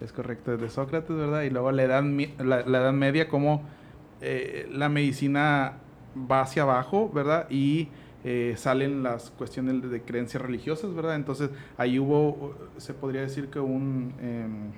Es 0.01 0.11
correcto. 0.11 0.51
Desde 0.51 0.69
Sócrates, 0.69 1.15
¿verdad? 1.15 1.41
Y 1.43 1.49
luego 1.49 1.71
la 1.71 1.83
edad, 1.83 2.03
la, 2.03 2.65
la 2.65 2.77
edad 2.79 2.93
media, 2.93 3.27
cómo 3.29 3.63
eh, 4.21 4.67
la 4.71 4.89
medicina 4.89 5.73
va 6.29 6.41
hacia 6.41 6.63
abajo, 6.63 7.09
¿verdad? 7.13 7.47
Y 7.49 7.89
eh, 8.23 8.55
salen 8.57 9.03
las 9.03 9.29
cuestiones 9.31 9.81
de, 9.81 9.89
de 9.89 10.01
creencias 10.01 10.41
religiosas, 10.41 10.93
¿verdad? 10.93 11.15
Entonces 11.15 11.49
ahí 11.77 11.99
hubo, 11.99 12.55
se 12.77 12.93
podría 12.93 13.21
decir 13.21 13.47
que 13.49 13.59
un, 13.59 14.13
em, 14.21 14.71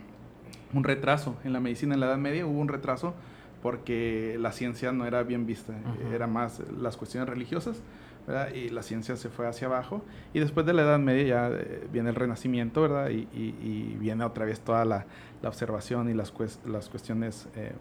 un 0.74 0.84
retraso 0.84 1.36
en 1.44 1.54
la 1.54 1.60
medicina 1.60 1.94
en 1.94 2.00
la 2.02 2.08
Edad 2.08 2.18
Media, 2.18 2.46
hubo 2.46 2.60
un 2.60 2.68
retraso 2.68 3.14
porque 3.62 4.38
la 4.40 4.52
ciencia 4.52 4.92
no 4.92 5.06
era 5.06 5.24
bien 5.24 5.46
vista, 5.46 5.74
Ujú. 5.74 6.14
era 6.14 6.28
más 6.28 6.62
las 6.80 6.96
cuestiones 6.96 7.28
religiosas, 7.30 7.82
¿verdad? 8.30 8.54
Y 8.54 8.70
la 8.70 8.84
ciencia 8.84 9.16
se 9.18 9.30
fue 9.30 9.48
hacia 9.48 9.68
abajo. 9.68 10.04
Y 10.34 10.40
después 10.40 10.66
de 10.66 10.74
la 10.74 10.84
Edad 10.84 11.00
Media 11.00 11.24
ya 11.26 11.50
eh, 11.50 11.88
viene 11.92 12.10
el 12.10 12.16
Renacimiento, 12.16 12.82
¿verdad? 12.84 13.10
Y, 13.10 13.28
y- 13.34 13.56
y 13.62 13.98
viene 14.00 14.24
otra 14.24 14.46
vez 14.46 14.60
toda 14.62 14.86
la, 14.86 15.06
la 15.42 15.50
observación 15.50 16.10
y 16.10 16.14
las, 16.14 16.34
cues- 16.34 16.60
las 16.66 16.90
cuestiones. 16.90 17.50
eh, 17.56 17.74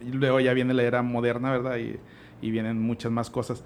y 0.00 0.12
luego 0.12 0.40
ya 0.40 0.54
viene 0.54 0.74
la 0.74 0.82
era 0.82 1.02
moderna, 1.02 1.52
¿verdad? 1.52 1.76
Y, 1.76 1.98
y 2.40 2.50
vienen 2.50 2.80
muchas 2.80 3.12
más 3.12 3.30
cosas. 3.30 3.62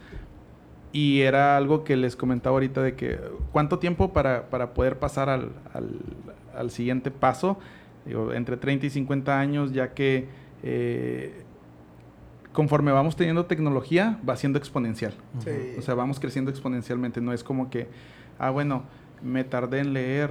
Y 0.93 1.21
era 1.23 1.57
algo 1.57 1.85
que 1.85 1.97
les 1.97 2.17
comentaba 2.17 2.55
ahorita 2.55 2.83
de 2.83 2.95
que 2.95 3.19
cuánto 3.53 3.79
tiempo 3.79 4.13
para, 4.13 4.49
para 4.49 4.73
poder 4.73 4.99
pasar 4.99 5.29
al, 5.29 5.51
al, 5.75 6.01
al 6.57 6.71
siguiente 6.71 7.11
paso, 7.11 7.59
digo, 8.07 8.33
entre 8.33 8.57
30 8.57 8.87
y 8.87 8.91
50 8.91 9.39
años, 9.39 9.73
ya 9.73 9.93
que 9.95 10.27
eh, 10.63 11.43
conforme 12.57 12.91
vamos 12.91 13.17
teniendo 13.17 13.45
tecnología, 13.45 14.19
va 14.27 14.35
siendo 14.35 14.59
exponencial. 14.59 15.13
Sí. 15.45 15.51
O 15.79 15.83
sea, 15.83 15.95
vamos 15.95 16.19
creciendo 16.19 16.51
exponencialmente. 16.51 17.21
No 17.21 17.35
es 17.35 17.45
como 17.45 17.69
que, 17.69 17.87
ah, 18.39 18.49
bueno, 18.49 18.85
me 19.23 19.45
tardé 19.45 19.81
en 19.81 19.93
leer 19.93 20.31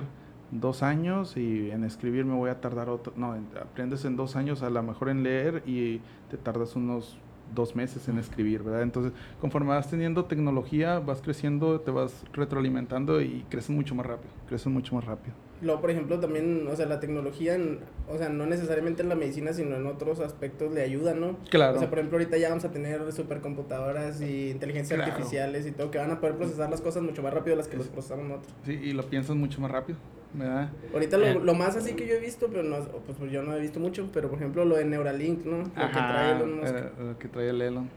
dos 0.50 0.82
años 0.82 1.38
y 1.38 1.70
en 1.70 1.84
escribir 1.84 2.25
me 2.25 2.34
voy 2.34 2.50
a 2.50 2.60
tardar 2.62 2.89
otro. 2.89 3.13
No, 3.15 3.36
en- 3.36 3.46
aprendes 3.62 4.05
en 4.05 4.15
dos 4.15 4.36
años 4.36 4.63
a 4.63 4.72
lo 4.72 4.82
mejor 4.82 5.10
en 5.10 5.22
leer 5.22 5.62
y 5.67 6.01
te 6.32 6.38
tardas 6.38 6.75
unos 6.75 7.20
dos 7.53 7.75
meses 7.75 8.08
en 8.10 8.17
escribir, 8.17 8.63
¿verdad? 8.63 8.82
Entonces, 8.82 9.13
conforme 9.39 9.70
vas 9.70 9.88
teniendo 9.88 10.25
tecnología, 10.25 10.98
vas 10.98 11.22
creciendo, 11.22 11.79
te 11.79 11.91
vas 11.91 12.24
retroalimentando 12.34 13.22
y 13.22 13.46
creces 13.50 13.70
mucho 13.70 13.94
más 13.94 14.08
rápido. 14.08 14.32
Creces 14.48 14.68
mucho 14.68 14.94
más 14.96 15.04
rápido. 15.06 15.34
Luego, 15.62 15.82
por 15.82 15.90
ejemplo, 15.90 16.20
también, 16.20 16.68
o 16.70 16.75
sea, 16.75 16.86
la 16.86 17.00
tecnología, 17.00 17.56
en- 17.56 17.80
o 18.10 18.18
sea, 18.18 18.30
no 18.30 18.46
necesariamente 18.46 19.02
en 19.02 19.10
la 19.10 19.16
medicina, 19.16 19.54
sino 19.54 19.75
en 19.75 19.88
otros 19.88 20.20
aspectos 20.20 20.72
le 20.74 20.82
ayuda, 20.84 21.14
¿no? 21.16 21.38
Claro. 21.50 21.78
O 21.78 21.80
sea, 21.80 21.90
por 21.90 21.98
ejemplo, 22.00 22.18
ahorita 22.20 22.38
ya 22.38 22.50
vamos 22.50 22.66
a 22.66 22.72
tener 22.72 23.12
supercomputadoras 23.12 24.22
y 24.22 24.52
inteligencias 24.52 24.98
Claro. 24.98 25.12
artificiales 25.14 25.66
y 25.66 25.72
todo, 25.72 25.90
que 25.92 25.98
van 25.98 26.12
a 26.12 26.20
poder 26.20 26.36
procesar 26.36 26.70
las 26.70 26.82
cosas 26.82 27.02
mucho 27.04 27.24
más 27.24 27.34
rápido 27.34 27.56
de 27.56 27.58
las 27.58 27.68
que 27.68 27.78
los 27.78 27.88
procesamos 27.88 28.25
nosotros. 28.28 28.54
Sí, 28.66 28.74
y 28.74 28.92
lo 28.94 29.04
piensas 29.10 29.36
mucho 29.36 29.62
más 29.62 29.72
rápido, 29.72 29.98
¿verdad? 30.34 30.70
Ahorita 30.94 31.18
lo, 31.18 31.25
Eh. 31.25 31.40
lo 31.42 31.54
más 31.56 31.75
así 31.78 31.94
que 31.94 32.06
yo 32.06 32.16
he 32.16 32.20
visto, 32.20 32.48
pero 32.50 32.62
no, 32.62 32.78
pues, 33.06 33.18
pues 33.18 33.32
yo 33.32 33.42
no 33.42 33.54
he 33.56 33.60
visto 33.60 33.80
mucho, 33.80 34.10
pero 34.14 34.30
por 34.30 34.38
ejemplo 34.38 34.66
lo 34.66 34.75
de 34.75 34.86
Neuralink, 34.86 35.46
¿no? 35.46 35.60
Lo 35.60 35.64
que 35.64 35.72
trae 35.94 36.32
Elon 36.36 36.60
Musk. 36.60 36.75
eh, 36.75 36.90
lo 37.00 37.18
que 37.18 37.28
trae 37.30 37.50
el 37.50 37.62
Elon. 37.62 37.90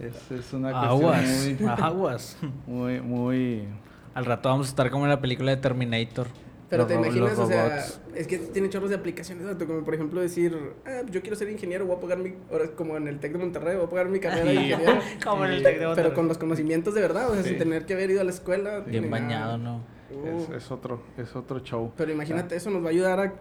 Es, 0.00 0.30
es 0.32 0.52
una 0.52 0.70
Aguas, 0.70 1.20
cuestión 1.22 1.68
aguas. 1.70 2.36
muy, 2.66 3.00
muy, 3.00 3.00
muy... 3.00 3.68
Al 4.14 4.24
rato 4.24 4.48
vamos 4.48 4.66
a 4.66 4.70
estar 4.70 4.90
como 4.90 5.04
en 5.04 5.10
la 5.10 5.20
película 5.20 5.50
de 5.50 5.56
Terminator. 5.58 6.28
Pero 6.70 6.86
te 6.86 6.94
imaginas, 6.94 7.38
o 7.38 7.46
sea, 7.46 7.84
es 8.16 8.26
que 8.26 8.38
tiene 8.38 8.68
chorros 8.68 8.90
de 8.90 8.96
aplicaciones, 8.96 9.44
¿no? 9.46 9.66
como 9.66 9.84
por 9.84 9.94
ejemplo 9.94 10.20
decir, 10.20 10.72
ah, 10.86 11.02
yo 11.08 11.20
quiero 11.20 11.36
ser 11.36 11.48
ingeniero, 11.50 11.86
voy 11.86 11.96
a 11.96 12.00
pagar 12.00 12.18
mi, 12.18 12.34
ahora 12.50 12.70
como 12.74 12.96
en 12.96 13.06
el 13.06 13.20
TEC 13.20 13.32
de 13.32 13.38
Monterrey, 13.38 13.76
voy 13.76 13.84
a 13.86 13.88
pagar 13.88 14.08
mi 14.08 14.18
carrera 14.18 14.44
de 14.46 14.56
Sí. 14.56 14.64
ingeniero. 14.72 14.92
Como 15.24 15.44
en 15.44 15.52
el. 15.52 15.62
Tec 15.62 15.72
de 15.74 15.78
Pero 15.78 15.88
Monterrey. 15.90 16.12
con 16.14 16.26
los 16.28 16.38
conocimientos 16.38 16.94
de 16.94 17.00
verdad, 17.02 17.30
o 17.30 17.34
sea, 17.34 17.42
Sí. 17.42 17.50
sin 17.50 17.58
tener 17.58 17.86
que 17.86 17.92
haber 17.94 18.10
ido 18.10 18.20
a 18.22 18.24
la 18.24 18.30
escuela. 18.30 18.80
Bien 18.80 19.08
bañado, 19.10 19.58
¿no? 19.58 19.82
Es, 20.10 20.48
Uh, 20.48 20.54
es 20.54 20.70
otro, 20.70 21.02
es 21.16 21.34
otro 21.36 21.60
show. 21.60 21.92
Pero 21.96 22.10
imagínate, 22.12 22.56
eso 22.56 22.70
nos 22.70 22.82
va 22.82 22.86
a 22.88 22.90
ayudar 22.90 23.20
a 23.20 23.32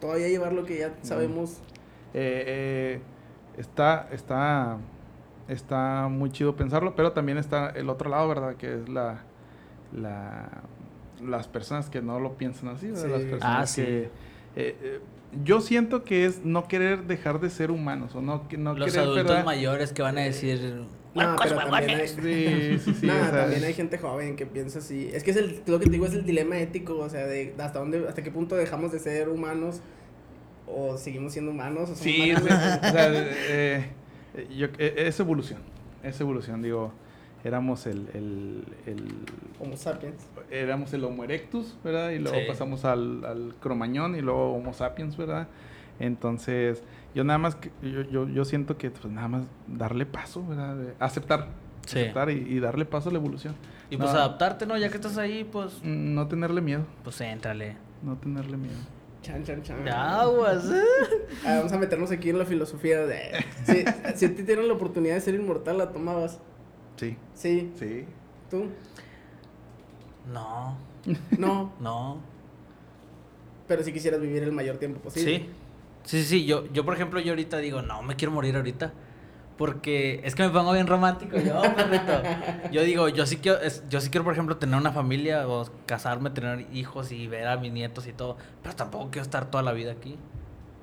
todavía 0.00 0.28
llevar 0.28 0.52
lo 0.52 0.64
que 0.64 0.78
ya 0.78 0.94
sabemos. 1.02 1.58
Eh, 2.14 2.44
eh, 2.46 3.00
está, 3.56 4.08
está, 4.12 4.78
está 5.48 6.08
muy 6.08 6.30
chido 6.30 6.54
pensarlo, 6.56 6.94
pero 6.94 7.12
también 7.12 7.38
está 7.38 7.70
el 7.70 7.88
otro 7.88 8.10
lado, 8.10 8.28
¿verdad? 8.28 8.56
Que 8.56 8.74
es 8.74 8.88
la, 8.88 9.22
la 9.94 10.48
las 11.22 11.48
personas 11.48 11.90
que 11.90 12.00
no 12.00 12.18
lo 12.18 12.38
piensan 12.38 12.70
así. 12.70 12.86
Sí. 12.94 13.06
Las 13.06 13.22
personas 13.22 13.42
Ah, 13.42 13.66
sí. 13.66 13.82
que, 13.82 14.02
eh, 14.04 14.08
eh, 14.56 15.00
yo 15.44 15.60
siento 15.60 16.02
que 16.02 16.24
es 16.24 16.44
no 16.46 16.66
querer 16.66 17.04
dejar 17.04 17.40
de 17.40 17.50
ser 17.50 17.70
humanos 17.70 18.14
o 18.14 18.22
no, 18.22 18.44
no 18.56 18.72
Los 18.74 18.88
querer, 18.90 19.04
adultos 19.04 19.26
¿verdad? 19.26 19.44
mayores 19.44 19.92
que 19.92 20.00
van 20.02 20.16
a 20.16 20.22
decir... 20.22 20.82
No, 21.14 21.22
"Huercos, 21.22 21.40
pero 21.42 21.56
también 21.56 21.74
hay, 22.00 22.06
huevones". 22.06 22.10
Sí, 22.12 22.78
sí, 22.92 22.94
sí. 23.00 23.06
Nah, 23.06 23.16
o 23.16 23.20
sea, 23.24 23.30
también 23.42 23.64
hay 23.64 23.74
gente 23.74 23.98
joven 23.98 24.34
que 24.36 24.46
piensa 24.46 24.78
así. 24.78 25.10
Es 25.12 25.22
que 25.22 25.32
es 25.32 25.36
el, 25.36 25.62
lo 25.66 25.78
que 25.78 25.84
te 25.86 25.90
digo 25.92 26.06
es 26.06 26.14
el 26.14 26.24
dilema 26.24 26.56
ético, 26.58 26.96
o 26.96 27.08
sea, 27.10 27.26
de 27.26 27.54
hasta 27.58 27.80
dónde, 27.80 28.08
hasta 28.08 28.22
qué 28.22 28.30
punto 28.30 28.56
dejamos 28.56 28.90
de 28.92 28.98
ser 28.98 29.28
humanos 29.28 29.82
o 30.66 30.96
seguimos 30.96 31.32
siendo 31.32 31.50
humanos. 31.50 31.82
O 31.82 31.86
somos 31.94 31.98
Sí, 31.98 32.12
sí, 32.14 32.32
máquinas. 32.32 32.78
o 32.78 32.90
sea, 32.92 33.08
eh, 33.12 33.90
eh, 34.36 34.46
yo- 34.56 34.68
eh, 34.78 34.94
es 35.06 35.20
evolución, 35.20 35.60
es 36.02 36.18
evolución, 36.20 36.62
digo, 36.62 36.92
éramos 37.44 37.86
el, 37.86 38.08
el, 38.14 38.64
el- 38.86 39.14
Homo 39.58 39.76
sapiens. 39.76 40.16
éramos 40.50 40.92
el 40.92 41.04
Homo 41.04 41.24
erectus, 41.24 41.76
¿verdad? 41.84 42.10
Y 42.10 42.18
luego 42.18 42.38
Sí. 42.38 42.44
pasamos 42.48 42.84
al, 42.84 43.24
al 43.24 43.54
cromañón 43.60 44.14
y 44.16 44.20
luego 44.20 44.52
Homo 44.54 44.72
sapiens, 44.72 45.16
¿verdad? 45.16 45.48
Entonces, 45.98 46.82
yo 47.14 47.24
nada 47.24 47.38
más, 47.38 47.58
yo, 47.82 48.02
yo, 48.02 48.28
yo 48.28 48.44
siento 48.44 48.78
que 48.78 48.90
pues 48.90 49.12
nada 49.12 49.28
más 49.28 49.44
darle 49.66 50.06
paso, 50.06 50.44
¿verdad? 50.46 50.76
De 50.76 50.94
aceptar, 50.98 51.48
Sí. 51.86 51.98
aceptar 51.98 52.30
y, 52.30 52.34
y 52.48 52.60
darle 52.60 52.84
paso 52.84 53.08
a 53.10 53.12
la 53.12 53.18
evolución. 53.18 53.54
Y 53.90 53.96
pues 53.96 54.10
adaptarte, 54.10 54.66
¿no? 54.66 54.76
Ya 54.78 54.88
que 54.88 54.96
estás 54.96 55.18
ahí, 55.18 55.44
pues... 55.44 55.82
No 55.82 56.28
tenerle 56.28 56.60
miedo, 56.60 56.84
Pues 57.02 57.20
éntrale. 57.20 57.76
no 58.02 58.16
tenerle 58.16 58.56
miedo. 58.56 58.76
Chan, 59.22 59.44
chan, 59.44 59.62
chan. 59.62 59.86
Aguas, 59.88 60.64
¿eh? 60.70 60.82
Ah, 61.44 61.56
vamos 61.58 61.72
a 61.72 61.78
meternos 61.78 62.10
aquí 62.10 62.30
en 62.30 62.38
la 62.38 62.46
filosofía 62.46 63.04
de... 63.04 63.44
Si, 63.64 63.84
si 64.14 64.24
a 64.26 64.34
ti 64.34 64.42
dieran 64.42 64.66
la 64.68 64.74
oportunidad 64.74 65.14
de 65.16 65.20
ser 65.20 65.34
inmortal, 65.34 65.76
¿la 65.78 65.90
tomabas? 65.92 66.38
Sí, 67.00 67.16
Sí. 67.34 67.72
sí. 67.78 68.04
¿Tú? 68.50 68.66
No, 70.32 70.76
No. 71.38 71.72
no. 71.80 72.18
Pero 73.66 73.82
si 73.84 73.92
quisieras 73.92 74.20
vivir 74.20 74.42
el 74.42 74.52
mayor 74.52 74.76
tiempo 74.78 75.00
posible. 75.00 75.38
Sí. 75.38 75.50
Sí, 76.04 76.22
sí, 76.22 76.28
sí. 76.40 76.44
Yo, 76.46 76.66
yo, 76.72 76.84
por 76.84 76.94
ejemplo, 76.94 77.20
yo 77.20 77.32
ahorita 77.32 77.58
digo, 77.58 77.82
no, 77.82 78.02
me 78.02 78.16
quiero 78.16 78.32
morir 78.32 78.56
ahorita. 78.56 78.92
Porque 79.56 80.20
es 80.24 80.34
que 80.34 80.42
me 80.42 80.48
pongo 80.48 80.72
bien 80.72 80.86
romántico 80.86 81.36
yo, 81.38 81.60
perrito. 81.76 82.22
Yo 82.72 82.82
digo, 82.82 83.08
yo 83.10 83.26
sí 83.26 83.36
quiero, 83.36 83.60
es- 83.60 83.84
yo 83.90 84.00
sí 84.00 84.08
quiero, 84.08 84.24
por 84.24 84.32
ejemplo, 84.32 84.56
tener 84.56 84.74
una 84.80 84.90
familia 84.92 85.46
o 85.46 85.66
casarme, 85.84 86.30
tener 86.30 86.66
hijos 86.72 87.12
y 87.12 87.26
ver 87.26 87.46
a 87.46 87.58
mis 87.58 87.70
nietos 87.70 88.06
y 88.06 88.12
todo. 88.14 88.38
Pero 88.62 88.74
tampoco 88.74 89.10
quiero 89.10 89.22
estar 89.22 89.50
toda 89.50 89.62
la 89.62 89.72
vida 89.72 89.92
aquí. 89.92 90.16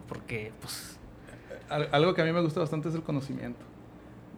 Porque, 0.08 0.52
pues, 0.62 1.00
Al- 1.70 1.90
Algo 1.92 2.14
que 2.14 2.22
a 2.22 2.26
mí 2.26 2.32
me 2.32 2.42
gusta 2.42 2.60
bastante 2.60 2.88
es 2.90 2.96
el 2.96 3.02
conocimiento. 3.02 3.60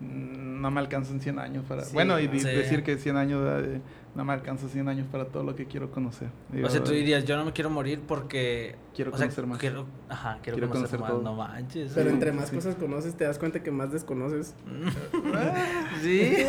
No 0.01 0.71
me 0.71 0.79
alcanzan 0.79 1.19
100 1.21 1.39
años 1.39 1.65
para... 1.67 1.83
Sí, 1.83 1.93
bueno, 1.93 2.19
y 2.19 2.27
sí. 2.39 2.47
decir 2.47 2.83
que 2.83 2.97
100 2.97 3.15
años, 3.17 3.41
eh, 3.63 3.81
no 4.15 4.23
me 4.25 4.33
alcanza 4.33 4.67
100 4.67 4.87
años 4.89 5.07
para 5.11 5.25
todo 5.25 5.43
lo 5.43 5.55
que 5.55 5.65
quiero 5.65 5.91
conocer. 5.91 6.29
Digo, 6.51 6.67
o 6.67 6.69
sea, 6.69 6.83
tú 6.83 6.91
dirías, 6.91 7.25
yo 7.25 7.37
no 7.37 7.45
me 7.45 7.53
quiero 7.53 7.69
morir 7.69 8.01
porque... 8.07 8.75
Quiero 8.93 9.11
o 9.11 9.17
sea, 9.17 9.27
conocer 9.27 9.45
más. 9.47 9.59
Quiero, 9.59 9.85
ajá, 10.09 10.39
quiero, 10.41 10.57
Quiero 10.57 10.69
conocer, 10.71 10.99
conocer 10.99 10.99
más. 10.99 11.09
todo. 11.09 11.21
No 11.21 11.35
manches. 11.35 11.91
Pero 11.93 12.09
Sí, 12.09 12.13
entre 12.13 12.31
más 12.31 12.49
sí. 12.49 12.55
cosas 12.55 12.75
conoces, 12.75 13.15
te 13.15 13.23
das 13.25 13.39
cuenta 13.39 13.61
que 13.63 13.71
más 13.71 13.91
desconoces. 13.91 14.55
sí. 16.01 16.33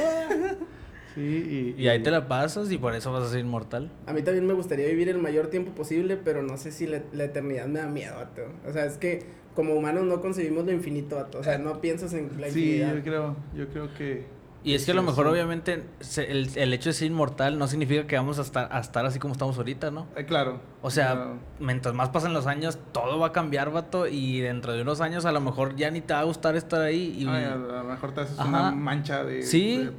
Sí, 1.12 1.74
y, 1.76 1.82
Y 1.82 1.88
ahí 1.88 2.00
te 2.04 2.10
la 2.12 2.28
pasas 2.28 2.70
y 2.70 2.78
por 2.78 2.94
eso 2.94 3.10
vas 3.12 3.24
a 3.24 3.28
ser 3.30 3.40
inmortal. 3.40 3.90
A 4.06 4.12
mí 4.12 4.22
también 4.22 4.46
me 4.46 4.52
gustaría 4.52 4.86
vivir 4.86 5.08
el 5.08 5.18
mayor 5.18 5.48
tiempo 5.48 5.72
posible, 5.72 6.16
pero 6.16 6.40
no 6.40 6.56
sé 6.56 6.70
si 6.70 6.86
la, 6.86 7.02
la 7.12 7.24
eternidad 7.24 7.66
me 7.66 7.80
da 7.80 7.88
miedo, 7.88 8.14
vato. 8.14 8.42
O 8.64 8.72
sea, 8.72 8.84
es 8.84 8.96
que 8.96 9.24
como 9.54 9.74
humanos 9.74 10.04
no 10.04 10.20
concebimos 10.20 10.64
lo 10.64 10.72
infinito, 10.72 11.16
vato. 11.16 11.38
O 11.38 11.44
sea, 11.44 11.58
no 11.58 11.80
piensas 11.80 12.12
en 12.14 12.30
la 12.40 12.50
Sí, 12.50 12.60
infinidad. 12.76 12.94
yo 12.96 13.02
creo, 13.02 13.36
yo 13.54 13.68
creo 13.68 13.94
que... 13.94 14.40
Y 14.62 14.74
es 14.74 14.84
que 14.84 14.90
a 14.90 14.94
Sí, 14.94 14.96
lo 14.96 15.02
mejor, 15.02 15.24
sí. 15.26 15.32
obviamente, 15.32 15.84
se- 16.00 16.30
el, 16.30 16.50
el 16.54 16.74
hecho 16.74 16.90
de 16.90 16.92
ser 16.92 17.06
inmortal 17.06 17.58
no 17.58 17.66
significa 17.66 18.06
que 18.06 18.14
vamos 18.16 18.38
a 18.38 18.42
estar, 18.42 18.68
a 18.70 18.78
estar 18.80 19.06
así 19.06 19.18
como 19.18 19.32
estamos 19.32 19.56
ahorita, 19.56 19.90
¿no? 19.90 20.06
eh, 20.16 20.26
claro. 20.26 20.60
O 20.82 20.90
sea, 20.90 21.32
mientras 21.58 21.94
más 21.94 22.10
pasan 22.10 22.34
los 22.34 22.46
años, 22.46 22.78
todo 22.92 23.18
va 23.18 23.28
a 23.28 23.32
cambiar, 23.32 23.72
vato. 23.72 24.06
Y 24.06 24.40
dentro 24.40 24.74
de 24.74 24.82
unos 24.82 25.00
años, 25.00 25.24
a 25.24 25.32
lo 25.32 25.40
mejor 25.40 25.76
ya 25.76 25.90
ni 25.90 26.02
te 26.02 26.12
va 26.12 26.20
a 26.20 26.24
gustar 26.24 26.56
estar 26.56 26.82
ahí. 26.82 27.16
Y, 27.18 27.26
ay, 27.26 27.44
a, 27.44 27.54
lo 27.56 27.84
mejor 27.84 28.12
te 28.12 28.20
haces 28.20 28.38
Ajá. 28.38 28.48
una 28.48 28.70
mancha 28.72 29.24
de, 29.24 29.42
Sí. 29.42 29.78
de 29.78 29.92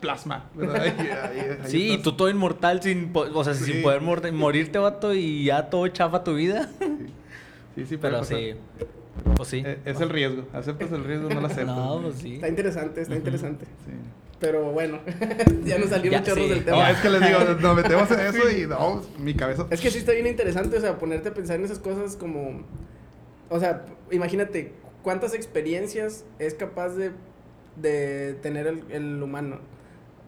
plasma, 0.00 0.50
¿verdad? 0.54 0.84
Y 0.84 0.88
ahí- 1.00 1.40
ahí 1.40 1.58
sí, 1.64 1.92
y 1.94 1.98
tú 2.02 2.12
todo 2.12 2.28
inmortal, 2.28 2.82
sin, 2.82 3.10
po- 3.10 3.26
o 3.32 3.42
sea, 3.42 3.54
Sí. 3.54 3.72
sin 3.72 3.82
poder 3.82 4.02
mor- 4.02 4.30
morirte, 4.32 4.78
vato, 4.78 5.14
y 5.14 5.44
ya 5.46 5.70
todo 5.70 5.88
chafa 5.88 6.22
tu 6.22 6.34
vida. 6.34 6.68
Sí, 6.78 7.06
sí, 7.76 7.96
puede 7.96 7.98
Pero 7.98 8.18
pasar. 8.20 8.38
sí, 8.38 8.54
pues 9.36 9.48
sí. 9.48 9.62
Eh, 9.64 9.78
Es 9.84 10.00
el 10.00 10.08
riesgo. 10.10 10.44
Aceptas 10.52 10.92
el 10.92 11.04
riesgo, 11.04 11.28
no 11.28 11.40
lo 11.40 11.46
aceptas. 11.46 11.66
No, 11.76 12.00
pues 12.02 12.16
sí. 12.16 12.34
Está 12.34 12.48
interesante, 12.48 13.00
está 13.02 13.14
interesante. 13.16 13.64
Sí. 13.64 13.92
Pero 14.40 14.72
bueno, 14.72 14.98
ya 15.64 15.78
nos 15.78 15.88
salieron 15.90 16.20
Ya, 16.20 16.22
chorros 16.26 16.44
sí. 16.44 16.50
del 16.50 16.58
No, 16.60 16.64
tema. 16.64 16.90
es 16.90 16.98
que 17.00 17.08
les 17.10 17.20
digo, 17.26 17.38
nos 17.60 17.76
metemos 17.76 18.10
en 18.10 18.20
eso 18.20 18.50
y 18.50 18.66
no, 18.66 19.02
mi 19.18 19.34
cabeza. 19.34 19.66
Es 19.70 19.80
que 19.80 19.90
sí 19.90 19.98
está 19.98 20.12
bien 20.12 20.26
interesante, 20.26 20.76
o 20.76 20.80
sea, 20.80 20.98
ponerte 20.98 21.28
a 21.30 21.34
pensar 21.34 21.56
en 21.58 21.64
esas 21.64 21.78
cosas 21.78 22.16
como... 22.16 22.62
O 23.48 23.60
sea, 23.60 23.84
imagínate, 24.10 24.72
¿cuántas 25.02 25.34
experiencias 25.34 26.24
es 26.38 26.54
capaz 26.54 26.90
de, 26.90 27.12
de 27.76 28.34
tener 28.42 28.66
el, 28.66 28.82
el 28.90 29.22
humano? 29.22 29.60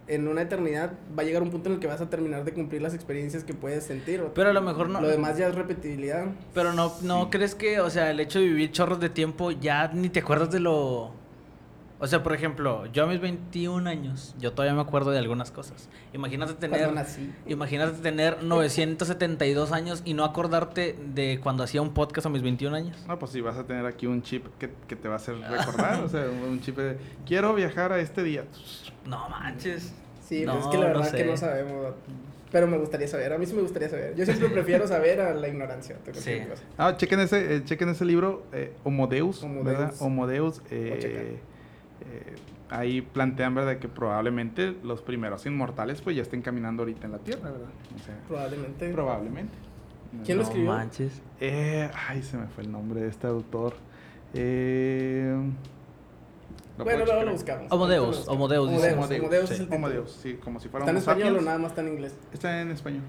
En 0.08 0.28
una 0.28 0.42
eternidad 0.42 0.92
va 1.18 1.22
a 1.22 1.26
llegar 1.26 1.42
un 1.42 1.50
punto 1.50 1.68
en 1.68 1.76
el 1.76 1.80
que 1.80 1.86
vas 1.86 2.00
a 2.00 2.08
terminar 2.08 2.44
de 2.44 2.52
cumplir 2.52 2.80
las 2.82 2.94
experiencias 2.94 3.44
que 3.44 3.54
puedes 3.54 3.84
sentir. 3.84 4.20
¿o? 4.20 4.34
Pero 4.34 4.50
a 4.50 4.52
lo 4.52 4.62
mejor 4.62 4.88
no. 4.88 5.00
Lo 5.00 5.08
demás 5.08 5.36
ya 5.36 5.48
es 5.48 5.54
repetibilidad. 5.54 6.26
Pero 6.54 6.72
no, 6.72 6.92
no 7.02 7.30
crees 7.30 7.54
que, 7.54 7.80
o 7.80 7.90
sea, 7.90 8.10
el 8.10 8.20
hecho 8.20 8.38
de 8.38 8.46
vivir 8.46 8.70
chorros 8.72 9.00
de 9.00 9.08
tiempo 9.08 9.50
ya 9.50 9.88
ni 9.92 10.08
te 10.08 10.20
acuerdas 10.20 10.50
de 10.50 10.60
lo. 10.60 11.12
O 11.98 12.06
sea, 12.06 12.22
por 12.22 12.34
ejemplo, 12.34 12.84
yo 12.92 13.04
a 13.04 13.06
mis 13.06 13.20
21 13.20 13.88
años, 13.88 14.34
yo 14.38 14.52
todavía 14.52 14.74
me 14.74 14.82
acuerdo 14.82 15.12
de 15.12 15.18
algunas 15.18 15.50
cosas. 15.50 15.88
Imagínate 16.12 16.52
tener. 16.54 16.92
Nací. 16.92 17.32
Imagínate 17.46 17.98
tener 18.02 18.42
972 18.42 19.72
años 19.72 20.02
y 20.04 20.12
no 20.14 20.24
acordarte 20.24 20.94
de 21.14 21.40
cuando 21.42 21.64
hacía 21.64 21.80
un 21.80 21.94
podcast 21.94 22.26
a 22.26 22.28
mis 22.28 22.42
21 22.42 22.76
años. 22.76 22.98
No, 23.08 23.18
pues 23.18 23.32
si 23.32 23.40
vas 23.40 23.56
a 23.56 23.64
tener 23.64 23.86
aquí 23.86 24.06
un 24.06 24.22
chip 24.22 24.44
que, 24.58 24.70
que 24.86 24.94
te 24.96 25.08
va 25.08 25.14
a 25.14 25.16
hacer 25.16 25.36
recordar, 25.50 26.02
o 26.04 26.08
sea, 26.08 26.26
un 26.28 26.60
chip 26.60 26.76
de 26.76 26.98
quiero 27.26 27.54
viajar 27.54 27.92
a 27.92 27.98
este 28.00 28.22
día. 28.22 28.44
No 29.06 29.28
manches. 29.30 29.94
Sí, 30.22 30.42
pues 30.44 30.58
es 30.58 30.64
No, 30.64 30.70
que 30.70 30.76
la 30.78 30.88
no 30.88 30.94
verdad 30.98 31.10
que 31.12 31.18
sé. 31.18 31.24
no 31.26 31.36
sabemos. 31.36 31.94
Pero 32.52 32.66
me 32.66 32.78
gustaría 32.78 33.08
saber. 33.08 33.32
A 33.32 33.38
mí 33.38 33.46
sí 33.46 33.54
me 33.54 33.62
gustaría 33.62 33.88
saber. 33.88 34.14
Yo 34.16 34.24
siempre 34.24 34.48
prefiero 34.50 34.86
saber 34.88 35.20
a 35.20 35.34
la 35.34 35.48
ignorancia. 35.48 35.96
te 36.04 36.12
Sí. 36.14 36.40
Ah, 36.76 36.94
chequen 36.96 37.20
ese, 37.20 37.56
eh, 37.56 37.64
chequen 37.64 37.88
ese 37.88 38.04
libro, 38.04 38.44
eh, 38.52 38.72
Homo 38.84 39.06
Deus, 39.06 39.42
Homo 39.42 39.64
¿verdad? 39.64 39.88
Deus. 39.88 40.02
Homo 40.02 40.26
Deus, 40.26 40.60
Voy 40.70 40.90
a 40.90 40.98
checar. 40.98 41.22
eh, 41.22 41.38
eh, 42.00 42.34
ahí 42.70 43.00
plantean, 43.00 43.54
¿verdad? 43.54 43.78
Que 43.78 43.88
probablemente 43.88 44.74
los 44.82 45.02
primeros 45.02 45.46
inmortales 45.46 46.00
pues 46.02 46.16
ya 46.16 46.22
estén 46.22 46.42
caminando 46.42 46.82
ahorita 46.82 47.06
en 47.06 47.12
la 47.12 47.18
Tierra, 47.18 47.50
¿verdad? 47.50 47.68
O 47.94 48.04
sea, 48.04 48.16
Probablemente. 48.28 48.90
probablemente. 48.92 49.54
¿Quién 50.24 50.38
lo 50.38 50.44
No 50.44 50.48
escribió? 50.48 50.72
manches. 50.72 51.20
Eh, 51.40 51.90
ay, 52.08 52.22
se 52.22 52.36
me 52.38 52.46
fue 52.46 52.64
el 52.64 52.72
nombre 52.72 53.00
de 53.02 53.08
este 53.08 53.26
autor. 53.26 53.74
Eh, 54.34 55.36
¿lo 56.78 56.84
Bueno, 56.84 57.04
luego 57.04 57.22
lo 57.24 57.32
buscamos. 57.32 57.66
Homo 57.70 57.84
Ahorita 57.84 57.96
lo 58.00 58.04
Deus, 58.06 58.16
buscamos. 58.18 58.36
Homo 58.36 58.48
Deus, 58.48 58.68
Homo 58.68 58.76
dice. 58.76 58.86
Deus, 58.88 58.96
Homo 59.16 59.28
Deus, 59.28 59.50
Homo 59.70 59.88
Deus 59.88 60.18
sí. 60.22 60.34
como 60.42 60.60
si 60.60 60.68
fuera 60.68 60.84
¿Está 60.84 60.90
en 60.92 60.96
español 60.98 61.36
o 61.38 61.40
nada 61.42 61.58
más 61.58 61.70
está 61.70 61.80
en 61.82 61.88
inglés? 61.88 62.14
Está 62.32 62.60
en 62.60 62.70
español, 62.70 63.02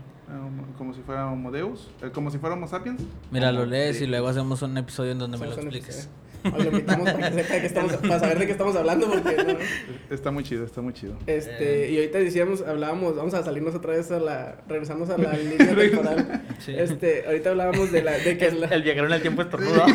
como 0.77 0.93
si 0.93 1.01
fuera 1.01 1.31
Homo 1.31 1.51
Deus, 1.51 1.89
eh, 2.01 2.09
como 2.13 2.31
si 2.31 2.37
fuera 2.37 2.55
Homo 2.55 2.67
sapiens. 2.67 3.01
Mira, 3.31 3.51
lo 3.51 3.65
lees 3.65 4.01
y 4.01 4.07
luego 4.07 4.27
hacemos 4.27 4.61
un 4.61 4.77
episodio 4.77 5.11
en 5.11 5.19
donde 5.19 5.37
me 5.37 5.45
lo 5.47 5.53
expliques. 5.53 6.09
Episodio. 6.43 6.57
O 6.59 6.63
lo 6.63 6.69
invitamos 6.77 7.11
para, 7.11 7.29
que 7.29 7.35
sepa 7.35 7.53
de 7.55 7.59
qué 7.61 7.67
estamos, 7.67 7.93
para 7.97 8.19
saber 8.19 8.39
de 8.39 8.45
qué 8.45 8.51
estamos 8.51 8.75
hablando 8.75 9.09
porque 9.09 9.35
no. 9.43 10.15
Está 10.15 10.31
muy 10.31 10.43
chido, 10.43 10.65
está 10.65 10.81
muy 10.81 10.93
chido. 10.93 11.17
Este, 11.27 11.85
Eh. 11.85 11.91
y 11.91 11.97
ahorita 11.97 12.17
decíamos, 12.19 12.61
hablábamos, 12.61 13.15
vamos 13.15 13.33
a 13.33 13.43
salirnos 13.43 13.75
otra 13.75 13.93
vez 13.93 14.11
a 14.11 14.19
la, 14.19 14.57
regresamos 14.67 15.09
a 15.09 15.17
la 15.17 15.33
línea 15.37 15.57
temporal. 15.75 16.41
Sí. 16.59 16.73
Este, 16.77 17.25
ahorita 17.25 17.49
hablábamos 17.51 17.91
de 17.91 18.03
la, 18.03 18.17
de 18.17 18.37
que 18.37 18.51
la, 18.51 18.67
El 18.67 18.83
viajero 18.83 19.07
en 19.07 19.13
el 19.13 19.21
tiempo 19.21 19.41
estornuda. 19.41 19.85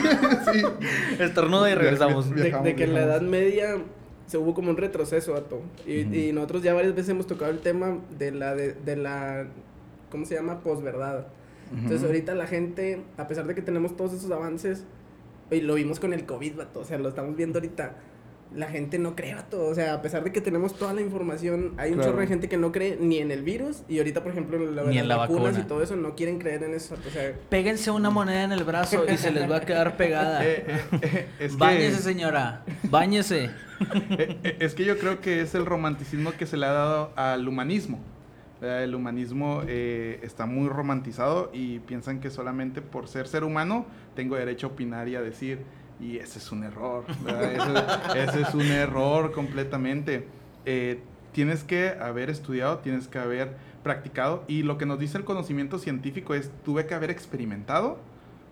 sí. 0.53 0.63
Estornuda 1.19 1.71
y 1.71 1.75
regresamos. 1.75 2.31
De, 2.35 2.43
Viajamos, 2.43 2.65
de 2.65 2.75
que 2.77 2.85
en 2.85 2.95
la. 2.95 3.03
Edad 3.03 3.21
Media 3.23 3.79
se 4.27 4.39
hubo 4.39 4.55
como 4.55 4.71
un 4.71 4.77
retroceso, 4.77 5.33
vato. 5.33 5.61
Y, 5.87 6.01
y 6.29 6.33
nosotros 6.33 6.63
ya 6.63 6.73
varias 6.75 6.95
veces 6.95 7.11
hemos 7.11 7.27
tocado 7.27 7.51
el 7.51 7.59
tema 7.59 7.99
de 8.19 8.33
la, 8.33 8.55
de, 8.55 8.73
de 8.73 8.97
la, 8.97 9.47
¿cómo 10.11 10.25
se 10.25 10.35
llama? 10.35 10.61
Posverdad. 10.61 11.27
Entonces 11.75 12.05
ahorita 12.05 12.35
la 12.35 12.47
gente, 12.47 13.01
a 13.17 13.27
pesar 13.29 13.47
de 13.47 13.55
que 13.55 13.63
tenemos 13.63 13.97
todos 13.97 14.13
esos 14.13 14.31
avances, 14.31 14.85
y 15.53 15.61
lo 15.61 15.75
vimos 15.75 16.01
con 16.01 16.13
el 16.13 16.25
COVID, 16.27 16.57
vato, 16.57 16.81
o 16.81 16.85
sea, 16.85 16.99
lo 16.99 17.09
estamos 17.09 17.37
viendo 17.37 17.59
ahorita, 17.59 17.95
la 18.55 18.67
gente 18.67 18.99
no 18.99 19.17
cree, 19.17 19.35
vato, 19.35 19.65
o 19.65 19.75
sea, 19.75 19.95
a 19.95 20.03
pesar 20.03 20.25
de 20.25 20.31
que 20.33 20.43
tenemos 20.43 20.75
toda 20.75 20.93
la 20.93 21.01
información, 21.01 21.73
hay 21.79 21.91
un 21.93 21.97
Claro. 21.97 22.11
chorro 22.11 22.21
de 22.21 22.27
gente 22.27 22.49
que 22.51 22.59
no 22.59 22.71
cree 22.71 22.99
ni 23.01 23.17
en 23.19 23.31
el 23.31 23.43
virus, 23.43 23.83
y 23.89 23.97
ahorita, 23.99 24.23
por 24.23 24.33
ejemplo, 24.33 24.59
Ni 24.59 24.67
las 24.75 24.87
en 24.95 25.09
la 25.09 25.17
vacunas 25.17 25.45
vacuna. 25.45 25.61
y 25.65 25.69
todo 25.69 25.83
eso, 25.83 25.97
no 25.97 26.15
quieren 26.15 26.39
creer 26.39 26.63
en 26.65 26.75
eso, 26.75 26.95
vato, 26.97 27.09
o 27.09 27.13
sea, 27.13 27.33
Péguense 27.49 27.91
una 27.91 28.11
moneda 28.11 28.43
en 28.45 28.53
el 28.53 28.65
brazo 28.65 29.05
y 29.11 29.17
se 29.17 29.31
les 29.31 29.51
va 29.51 29.57
a 29.57 29.61
quedar 29.63 29.97
pegada. 29.97 30.43
Eh, 30.47 30.65
eh, 30.67 30.99
eh, 31.03 31.27
es, 31.39 31.57
Báñese, 31.57 31.97
que, 31.97 32.03
señora. 32.03 32.63
Báñese. 32.91 33.51
eh, 34.11 34.57
es 34.61 34.75
que 34.75 34.85
yo 34.85 34.99
creo 34.99 35.21
que 35.21 35.41
es 35.41 35.55
el 35.55 35.65
romanticismo 35.65 36.33
que 36.33 36.45
se 36.47 36.57
le 36.59 36.67
ha 36.67 36.73
dado 36.73 37.11
al 37.17 37.49
humanismo. 37.49 38.01
El 38.61 38.95
humanismo 38.95 39.63
eh, 39.67 40.21
está 40.23 40.47
muy 40.47 40.69
romantizado 40.69 41.51
y 41.53 41.81
piensan 41.81 42.21
que 42.21 42.31
solamente 42.31 42.81
por 42.81 43.09
ser 43.09 43.27
ser 43.27 43.43
humano 43.43 43.87
tengo 44.14 44.37
derecho 44.37 44.69
a 44.69 44.71
opinar 44.71 45.09
y 45.09 45.16
a 45.16 45.23
decir, 45.23 45.61
y 46.00 46.19
ese 46.19 46.38
es 46.38 46.50
un 46.52 46.64
error, 46.64 47.04
ese 48.16 48.42
es 48.42 48.54
un 48.54 48.66
error 48.66 49.33
completamente. 49.33 50.26
Eh, 50.64 51.00
tienes 51.33 51.64
que 51.64 51.90
haber 51.90 52.31
estudiado, 52.31 52.78
tienes 52.78 53.09
que 53.09 53.19
haber 53.19 53.57
practicado 53.83 54.45
y 54.47 54.62
lo 54.62 54.78
que 54.78 54.87
nos 54.87 54.99
dice 54.99 55.19
el 55.19 55.25
conocimiento 55.25 55.78
científico 55.78 56.35
es 56.35 56.50
tuve 56.64 56.87
que 56.87 56.95
haber 56.95 57.11
experimentado 57.11 57.99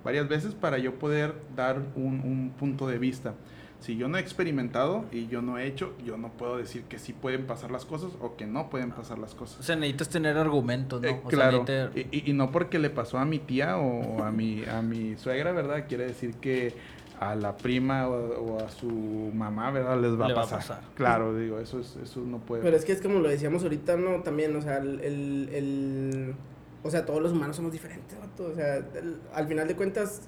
varias 0.04 0.28
veces 0.28 0.54
para 0.54 0.78
yo 0.78 0.98
poder 0.98 1.34
dar 1.54 1.80
un, 1.94 2.20
un 2.20 2.52
punto 2.58 2.88
de 2.88 2.98
vista. 2.98 3.34
Si 3.80 3.96
yo 3.96 4.08
no 4.08 4.18
he 4.18 4.20
experimentado 4.20 5.04
y 5.10 5.26
yo 5.28 5.40
no 5.42 5.58
he 5.58 5.66
hecho, 5.66 5.94
yo 6.04 6.16
no 6.18 6.28
puedo 6.28 6.58
decir 6.58 6.82
que 6.84 6.98
sí 6.98 7.12
pueden 7.14 7.46
pasar 7.46 7.70
las 7.70 7.84
cosas 7.86 8.10
o 8.20 8.36
que 8.36 8.46
no 8.46 8.68
pueden 8.68 8.90
pasar 8.90 9.18
las 9.18 9.32
O 9.34 9.38
cosas. 9.38 9.64
sea, 9.64 9.74
necesitas 9.76 10.10
tener 10.10 10.36
argumentos, 10.36 11.00
¿no? 11.00 11.08
Eh, 11.08 11.20
O 11.24 11.30
sea, 11.30 11.38
claro, 11.38 11.64
necesitas- 11.64 11.96
y, 12.12 12.18
y- 12.18 12.30
y 12.30 12.32
no 12.34 12.50
porque 12.50 12.78
le 12.78 12.90
pasó 12.90 13.18
a 13.18 13.24
mi 13.24 13.38
tía 13.38 13.78
o 13.78 14.22
a 14.22 14.30
mi, 14.30 14.64
a 14.66 14.82
mi 14.82 15.16
suegra, 15.16 15.52
¿verdad? 15.52 15.86
Quiere 15.88 16.04
decir 16.06 16.34
que 16.34 16.74
a 17.18 17.34
la 17.34 17.56
prima 17.56 18.06
o, 18.08 18.14
o 18.56 18.64
a 18.64 18.70
su 18.70 18.86
mamá, 19.34 19.70
¿verdad? 19.70 20.00
Les 20.00 20.12
va, 20.18 20.26
Le 20.26 20.32
a, 20.32 20.36
va 20.36 20.42
a 20.42 20.46
pasar. 20.48 20.80
Claro, 20.94 21.34
digo, 21.36 21.58
eso, 21.58 21.80
es, 21.80 21.96
eso 22.02 22.20
no 22.20 22.38
puede... 22.38 22.62
pero 22.62 22.76
es 22.76 22.84
que 22.84 22.92
es 22.92 23.00
como 23.02 23.18
lo 23.20 23.28
decíamos 23.28 23.62
ahorita, 23.62 23.96
¿no? 23.96 24.22
También, 24.22 24.54
o 24.56 24.62
sea, 24.62 24.78
el, 24.78 25.00
el, 25.00 25.48
el- 25.52 26.34
o 26.82 26.90
sea, 26.90 27.04
todos 27.04 27.20
los 27.22 27.32
humanos 27.32 27.56
somos 27.56 27.72
diferentes, 27.72 28.18
vato, 28.18 28.44
o 28.44 28.54
sea, 28.54 28.76
el- 28.76 29.18
al 29.34 29.46
final 29.46 29.68
de 29.68 29.76
cuentas, 29.76 30.22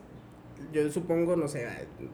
yo 0.73 0.91
supongo, 0.91 1.37
no 1.37 1.49
sé, 1.49 1.67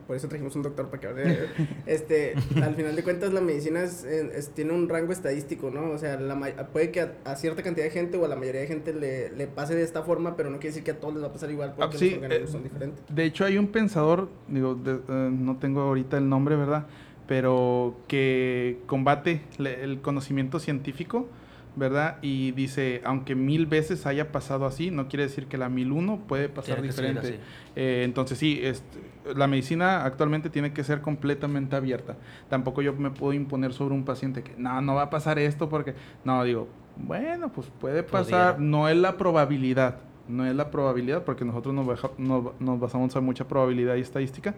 por 0.07 0.15
eso 0.15 0.27
trajimos 0.27 0.55
un 0.55 0.61
doctor 0.63 0.87
para 0.89 0.99
que 1.01 1.07
hable. 1.07 1.37
este, 1.85 2.33
al 2.61 2.75
final 2.75 2.95
de 2.95 3.03
cuentas 3.03 3.33
la 3.33 3.41
medicina 3.41 3.83
es, 3.83 4.03
es- 4.03 4.49
tiene 4.51 4.73
un 4.73 4.87
rango 4.89 5.11
estadístico, 5.11 5.71
¿no? 5.71 5.91
O 5.91 5.97
sea, 5.97 6.19
la, 6.19 6.35
ma- 6.35 6.47
puede 6.71 6.91
que 6.91 7.01
a, 7.01 7.13
a 7.25 7.35
cierta 7.35 7.63
cantidad 7.63 7.85
de 7.85 7.91
gente 7.91 8.17
o 8.17 8.25
a 8.25 8.27
la 8.27 8.35
mayoría 8.35 8.61
de 8.61 8.67
gente 8.67 8.93
le, 8.93 9.31
le 9.31 9.47
pase 9.47 9.75
de 9.75 9.83
esta 9.83 10.03
forma, 10.03 10.35
pero 10.35 10.49
no 10.49 10.57
quiere 10.57 10.69
decir 10.69 10.83
que 10.83 10.91
a 10.91 10.99
todos 10.99 11.13
les 11.13 11.23
va 11.23 11.27
a 11.27 11.33
pasar 11.33 11.51
igual 11.51 11.73
porque 11.75 11.95
Ah, 11.95 11.99
sí, 11.99 12.09
los 12.11 12.23
organismos 12.23 12.49
eh, 12.49 12.51
son 12.51 12.63
diferentes. 12.63 13.03
De 13.15 13.23
hecho, 13.25 13.45
hay 13.45 13.57
un 13.57 13.67
pensador, 13.67 14.29
digo, 14.47 14.75
de- 14.75 14.99
eh, 15.07 15.29
no 15.31 15.57
tengo 15.57 15.81
ahorita 15.81 16.17
el 16.17 16.27
nombre, 16.29 16.55
¿verdad? 16.55 16.87
Pero 17.27 17.95
que 18.07 18.79
combate 18.87 19.41
le- 19.57 19.83
el 19.83 20.01
conocimiento 20.01 20.59
científico, 20.59 21.27
¿verdad? 21.75 22.17
Y 22.21 22.51
dice, 22.51 23.01
aunque 23.05 23.35
mil 23.35 23.65
veces 23.65 24.05
haya 24.05 24.31
pasado 24.31 24.65
así, 24.65 24.91
no 24.91 25.07
quiere 25.07 25.23
decir 25.23 25.45
que 25.47 25.57
la 25.57 25.69
mil 25.69 25.91
uno 25.91 26.19
puede 26.27 26.49
pasar 26.49 26.77
diferente. 26.81 27.39
Eh, 27.75 28.01
entonces 28.03 28.37
sí, 28.37 28.59
este, 28.61 28.99
la 29.35 29.47
medicina 29.47 30.03
actualmente 30.03 30.49
tiene 30.49 30.73
que 30.73 30.83
ser 30.83 31.01
completamente 31.01 31.75
abierta. 31.75 32.17
Tampoco 32.49 32.81
yo 32.81 32.93
me 32.93 33.11
puedo 33.11 33.33
imponer 33.33 33.73
sobre 33.73 33.93
un 33.95 34.03
paciente 34.03 34.43
que 34.43 34.53
no, 34.57 34.81
no 34.81 34.95
va 34.95 35.03
a 35.03 35.09
pasar 35.09 35.39
esto 35.39 35.69
porque, 35.69 35.93
no, 36.25 36.43
digo, 36.43 36.67
bueno, 36.97 37.51
pues 37.51 37.67
puede 37.79 38.03
pasar, 38.03 38.55
Pudiera. 38.55 38.71
no 38.71 38.89
es 38.89 38.97
la 38.97 39.15
probabilidad, 39.15 39.99
no 40.27 40.45
es 40.45 40.55
la 40.55 40.71
probabilidad 40.71 41.23
porque 41.23 41.45
nosotros 41.45 41.73
nos, 41.73 41.85
baja- 41.87 42.11
nos, 42.17 42.59
nos 42.59 42.79
basamos 42.79 43.15
en 43.15 43.23
mucha 43.23 43.47
probabilidad 43.47 43.95
y 43.95 44.01
estadística. 44.01 44.53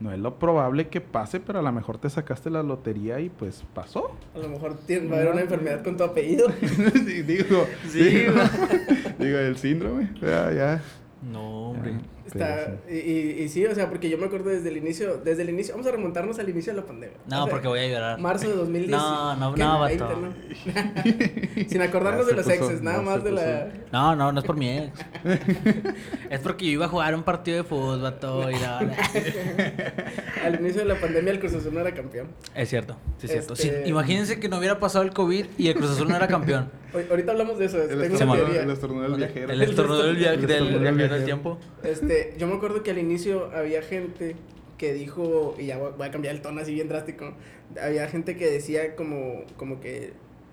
No 0.00 0.12
es 0.12 0.18
lo 0.18 0.38
probable 0.38 0.88
que 0.88 1.00
pase, 1.00 1.38
pero 1.40 1.60
a 1.60 1.62
lo 1.62 1.70
mejor 1.72 1.98
te 1.98 2.10
sacaste 2.10 2.50
la 2.50 2.62
lotería 2.62 3.20
y 3.20 3.28
pues 3.30 3.64
pasó. 3.74 4.10
A 4.34 4.38
lo 4.38 4.48
mejor 4.48 4.76
tiene, 4.86 5.08
va 5.08 5.16
a 5.16 5.20
haber 5.20 5.32
una 5.32 5.42
enfermedad 5.42 5.82
con 5.84 5.96
tu 5.96 6.04
apellido. 6.04 6.48
Sí, 6.92 7.22
digo, 7.22 7.66
Sí, 7.88 8.02
digo, 8.02 8.32
digo, 9.18 9.38
el 9.38 9.56
síndrome, 9.56 10.10
ya, 10.20 10.52
ya. 10.52 10.82
No, 11.22 11.70
hombre. 11.70 11.92
ya, 11.92 11.98
Está, 12.26 12.76
y, 12.90 12.94
y, 12.96 13.42
y 13.42 13.48
sí, 13.48 13.64
o 13.66 13.74
sea, 13.74 13.88
porque 13.90 14.08
yo 14.08 14.16
me 14.18 14.26
acuerdo 14.26 14.48
desde 14.50 14.68
el 14.70 14.76
inicio, 14.78 15.18
desde 15.18 15.42
el 15.42 15.50
inicio, 15.50 15.74
vamos 15.74 15.86
a 15.86 15.92
remontarnos 15.92 16.38
al 16.38 16.48
inicio 16.48 16.72
de 16.72 16.80
la 16.80 16.86
pandemia. 16.86 17.16
No, 17.28 17.40
O 17.40 17.44
sea, 17.44 17.50
porque 17.50 17.68
voy 17.68 17.80
a 17.80 17.86
llorar. 17.88 18.18
Marzo 18.18 18.48
de 18.48 18.54
2010. 18.56 18.90
No, 18.90 19.36
no, 19.36 19.54
no, 19.56 19.80
20, 19.82 20.04
vato. 20.04 20.20
¿no? 20.20 20.34
Sin 21.68 21.82
acordarnos 21.82 22.26
de 22.26 22.32
los 22.34 22.44
puso, 22.46 22.54
exes, 22.56 22.82
nada 22.82 23.02
más 23.02 23.22
de 23.22 23.32
la... 23.32 23.68
No, 23.92 24.16
no, 24.16 24.32
no 24.32 24.40
es 24.40 24.44
por 24.46 24.56
mi 24.56 24.68
ex. 24.78 24.92
es 26.30 26.40
porque 26.40 26.64
yo 26.66 26.72
iba 26.72 26.86
a 26.86 26.88
jugar 26.88 27.14
un 27.14 27.22
partido 27.22 27.58
de 27.58 27.64
fútbol, 27.64 28.00
vato, 28.00 28.50
y 28.50 28.54
la- 28.58 28.78
Al 30.44 30.60
inicio 30.60 30.80
de 30.82 30.86
la 30.88 31.00
pandemia 31.00 31.32
el 31.32 31.40
Cruz 31.40 31.54
Azul 31.54 31.74
no 31.74 31.80
era 31.80 31.92
campeón. 31.94 32.28
Es 32.54 32.68
cierto, 32.70 32.96
sí 33.18 33.26
es 33.26 33.32
cierto. 33.32 33.52
Este- 33.54 33.84
Sí, 33.84 33.88
imagínense 33.90 34.38
que 34.40 34.48
no 34.48 34.58
hubiera 34.58 34.78
pasado 34.78 35.04
el 35.04 35.12
COVID 35.12 35.46
y 35.58 35.68
el 35.68 35.74
Cruz 35.74 35.90
Azul 35.92 36.08
no 36.08 36.16
era 36.16 36.26
campeón. 36.28 36.70
Hoy- 36.92 37.06
ahorita 37.10 37.32
hablamos 37.32 37.58
de 37.58 37.64
eso, 37.66 37.82
El 37.82 38.02
estornudo, 38.02 38.36
del 39.02 39.16
viajero. 39.16 39.52
El 39.52 39.62
estornudo 39.62 40.02
del, 40.04 40.16
viajero 40.16 41.14
del 41.14 41.24
tiempo. 41.24 41.58
Este, 41.82 42.13
yo 42.38 42.46
me 42.46 42.54
acuerdo 42.54 42.82
que 42.82 42.90
al 42.90 42.98
inicio 42.98 43.50
había 43.54 43.82
gente 43.82 44.36
que 44.78 44.92
dijo, 44.92 45.54
y 45.58 45.66
ya 45.66 45.78
voy 45.78 46.06
a 46.06 46.10
cambiar 46.10 46.34
el 46.34 46.42
tono 46.42 46.60
así 46.60 46.74
bien 46.74 46.88
drástico, 46.88 47.32
había 47.80 48.08
gente 48.08 48.36
que 48.36 48.50
decía 48.50 48.96
como, 48.96 49.42
como 49.56 49.80
que, 49.80 50.12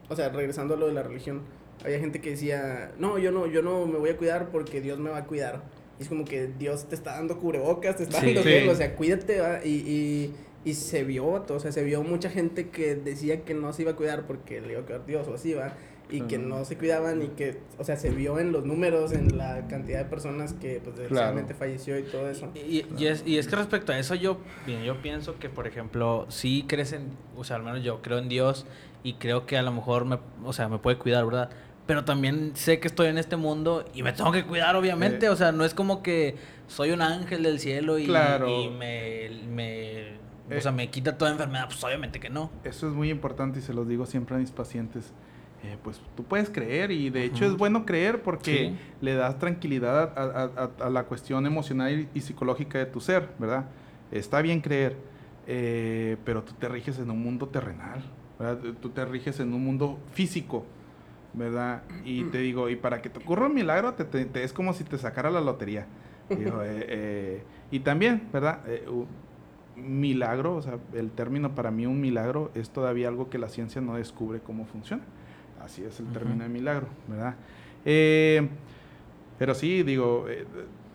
o 0.10 0.16
sea, 0.16 0.30
regresando 0.30 0.76
a 0.76 0.78
lo 0.78 0.88
de 0.88 0.94
la 0.94 1.04
religión, 1.04 1.42
había 1.84 2.00
gente 2.00 2.22
que 2.22 2.32
decía, 2.32 2.92
no, 3.00 3.18
yo 3.18 3.32
no, 3.32 3.48
yo 3.48 3.62
no 3.64 3.86
me 3.88 3.98
voy 3.98 4.12
a 4.12 4.18
cuidar 4.18 4.50
porque 4.52 4.80
Dios 4.82 5.00
me 5.00 5.10
va 5.10 5.18
a 5.18 5.26
cuidar. 5.26 5.64
Y 6.00 6.04
es 6.04 6.10
como 6.10 6.26
que 6.26 6.48
Dios 6.48 6.88
te 6.88 6.96
está 6.96 7.14
dando 7.16 7.38
cubrebocas, 7.40 7.98
te 7.98 8.04
está 8.04 8.20
Sí. 8.20 8.28
dando 8.34 8.44
Sí. 8.44 8.68
o 8.68 8.76
sea, 8.76 8.96
cuídate, 8.96 9.40
¿va? 9.42 9.60
y, 9.66 9.70
y, 9.70 10.36
y 10.64 10.74
se 10.76 11.04
vio, 11.04 11.26
o 11.26 11.60
sea, 11.60 11.72
se 11.72 11.84
vio 11.84 12.04
mucha 12.04 12.30
gente 12.30 12.70
que 12.70 12.94
decía 12.96 13.42
que 13.44 13.56
no 13.56 13.74
se 13.74 13.82
iba 13.82 13.92
a 13.92 13.96
cuidar 13.96 14.28
porque 14.28 14.62
le 14.62 14.74
iba 14.74 14.82
a 14.82 14.86
cuidar 14.86 15.06
Dios 15.08 15.28
o 15.28 15.34
así, 15.34 15.54
va. 15.56 15.74
Y 16.12 16.22
que 16.22 16.38
no 16.38 16.66
se 16.66 16.78
cuidaban 16.78 17.22
y 17.22 17.28
que, 17.30 17.60
o 17.78 17.84
sea, 17.84 17.96
se 17.96 18.10
vio 18.10 18.38
en 18.38 18.52
los 18.52 18.66
números, 18.66 19.14
en 19.14 19.38
la 19.38 19.68
cantidad 19.68 20.00
de 20.00 20.06
personas 20.06 20.54
que, 20.54 20.82
pues, 20.84 20.98
desgraciadamente 20.98 21.54
falleció 21.54 21.98
y 21.98 22.04
todo 22.04 22.30
eso. 22.30 22.50
Y, 22.54 22.86
y 22.98 23.06
es, 23.08 23.24
y 23.26 23.38
es 23.38 23.48
que 23.48 23.56
respecto 23.56 23.94
a 23.94 23.98
eso 24.00 24.14
yo, 24.16 24.38
bien, 24.66 24.84
yo 24.84 25.02
pienso 25.02 25.40
que, 25.40 25.48
por 25.50 25.68
ejemplo, 25.68 26.26
sí 26.30 26.66
crees 26.68 26.92
en, 26.94 27.10
o 27.38 27.44
sea, 27.44 27.56
al 27.56 27.64
menos 27.64 27.82
yo 27.84 28.02
creo 28.02 28.18
en 28.18 28.28
Dios 28.30 28.66
y 29.04 29.14
creo 29.14 29.46
que 29.46 29.58
a 29.58 29.62
lo 29.62 29.72
mejor 29.72 30.06
me, 30.06 30.20
o 30.44 30.52
sea, 30.54 30.68
me 30.68 30.78
puede 30.80 30.98
cuidar, 30.98 31.24
¿verdad? 31.26 31.50
Pero 31.88 32.06
también 32.06 32.52
sé 32.56 32.80
que 32.80 32.88
estoy 32.88 33.08
en 33.08 33.18
este 33.18 33.36
mundo 33.38 33.86
y 33.94 34.04
me 34.04 34.14
tengo 34.14 34.32
que 34.32 34.46
cuidar, 34.46 34.76
obviamente. 34.76 35.26
Eh. 35.26 35.30
O 35.30 35.36
sea, 35.36 35.52
no 35.52 35.66
es 35.66 35.74
como 35.74 36.04
que 36.04 36.36
soy 36.68 36.92
un 36.92 37.02
ángel 37.02 37.44
del 37.44 37.60
cielo 37.60 37.98
y, 37.98 38.06
Claro. 38.06 38.48
y 38.50 38.70
me, 38.70 39.30
me, 39.50 40.12
o 40.50 40.54
Eh. 40.54 40.62
sea, 40.62 40.72
me 40.72 40.90
quita 40.90 41.18
toda 41.18 41.32
enfermedad. 41.32 41.66
Pues 41.68 41.84
obviamente 41.84 42.20
que 42.20 42.30
no. 42.30 42.52
Eso 42.64 42.88
es 42.88 42.94
muy 42.94 43.10
importante 43.10 43.60
y 43.60 43.62
se 43.62 43.74
los 43.74 43.88
digo 43.88 44.06
siempre 44.06 44.36
a 44.36 44.40
mis 44.40 44.52
pacientes. 44.52 45.12
Eh, 45.64 45.78
pues 45.84 46.02
tú 46.16 46.24
puedes 46.24 46.50
creer 46.50 46.90
y 46.90 47.12
de 47.12 47.24
hecho 47.24 47.46
es 47.46 47.56
bueno 47.56 47.86
creer 47.86 48.24
porque 48.24 48.70
Sí. 48.70 48.78
le 49.02 49.14
das 49.14 49.38
tranquilidad 49.38 50.18
a, 50.18 50.22
a- 50.24 50.50
a- 50.82 50.86
a 50.88 50.90
la 50.90 51.04
cuestión 51.04 51.46
emocional 51.46 51.92
y, 52.14 52.18
y 52.18 52.22
psicológica 52.22 52.80
de 52.80 52.88
tu 52.88 53.00
ser, 53.00 53.30
¿verdad? 53.38 53.66
Está 54.12 54.42
bien 54.42 54.62
creer, 54.62 54.98
eh, 55.46 56.18
pero 56.26 56.42
tú 56.44 56.54
te 56.54 56.68
riges 56.68 56.98
en 56.98 57.12
un 57.12 57.22
mundo 57.22 57.48
terrenal, 57.48 58.02
¿verdad? 58.40 58.74
Tú 58.82 58.90
te 58.90 59.06
riges 59.06 59.40
en 59.40 59.54
un 59.54 59.64
mundo 59.64 60.00
físico, 60.14 60.66
¿verdad? 61.34 61.84
Y 62.04 62.24
te 62.26 62.40
digo, 62.40 62.68
y 62.70 62.76
para 62.76 63.02
que 63.04 63.10
te 63.12 63.20
ocurra 63.20 63.46
un 63.46 63.54
milagro, 63.54 63.94
te, 63.94 64.04
te- 64.04 64.26
te- 64.26 64.44
es 64.44 64.54
como 64.54 64.74
si 64.74 64.84
te 64.84 64.98
sacara 64.98 65.30
la 65.30 65.42
lotería. 65.42 65.86
Digo, 66.30 66.62
eh, 66.64 66.86
eh, 66.90 67.44
y 67.70 67.82
también, 67.82 68.24
¿verdad? 68.34 68.62
Eh, 68.68 68.84
milagro, 69.76 70.56
o 70.56 70.62
sea, 70.62 70.78
el 70.94 71.12
término 71.12 71.56
para 71.56 71.72
mí 71.72 71.86
un 71.86 72.02
milagro 72.02 72.52
es 72.56 72.70
todavía 72.72 73.08
algo 73.08 73.30
que 73.30 73.38
la 73.38 73.48
ciencia 73.50 73.80
no 73.82 73.96
descubre 73.96 74.40
cómo 74.40 74.66
funciona. 74.66 75.04
Así 75.64 75.84
es 75.84 76.00
el 76.00 76.08
término 76.12 76.44
de 76.44 76.50
milagro, 76.50 76.88
¿verdad? 77.08 77.36
Eh, 77.86 78.48
pero 79.40 79.56
sí, 79.56 79.84
digo, 79.84 80.26
eh, 80.30 80.46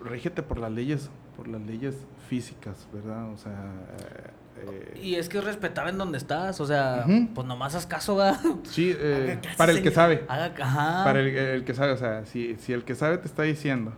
rígete 0.05 0.43
por 0.43 0.59
las 0.59 0.71
leyes, 0.71 1.11
por 1.37 1.49
las 1.49 1.61
leyes 1.63 1.97
físicas, 2.29 2.87
¿verdad? 2.93 3.31
O 3.33 3.37
sea, 3.39 3.53
eh, 4.63 5.01
Y 5.03 5.15
es 5.17 5.29
que 5.29 5.39
es 5.39 5.45
respetar 5.45 5.89
en 5.89 5.99
donde 5.99 6.19
estás, 6.19 6.61
o 6.61 6.67
sea, 6.67 7.05
pues 7.35 7.47
nomás 7.47 7.75
haz 7.75 7.87
caso, 7.87 8.17
¿verdad? 8.17 8.41
sí, 8.65 8.95
eh, 8.99 9.39
para 9.57 9.73
el 9.73 9.83
que 9.83 9.91
sabe, 9.91 10.25
Haga, 10.29 10.53
ajá. 10.61 11.05
para 11.05 11.21
el, 11.21 11.29
el 11.37 11.65
que 11.65 11.75
sabe, 11.75 11.93
o 11.93 11.97
sea, 11.97 12.25
si, 12.27 12.57
si 12.57 12.73
el 12.73 12.85
que 12.85 12.95
sabe 12.95 13.19
te 13.19 13.27
está 13.27 13.43
diciendo, 13.43 13.93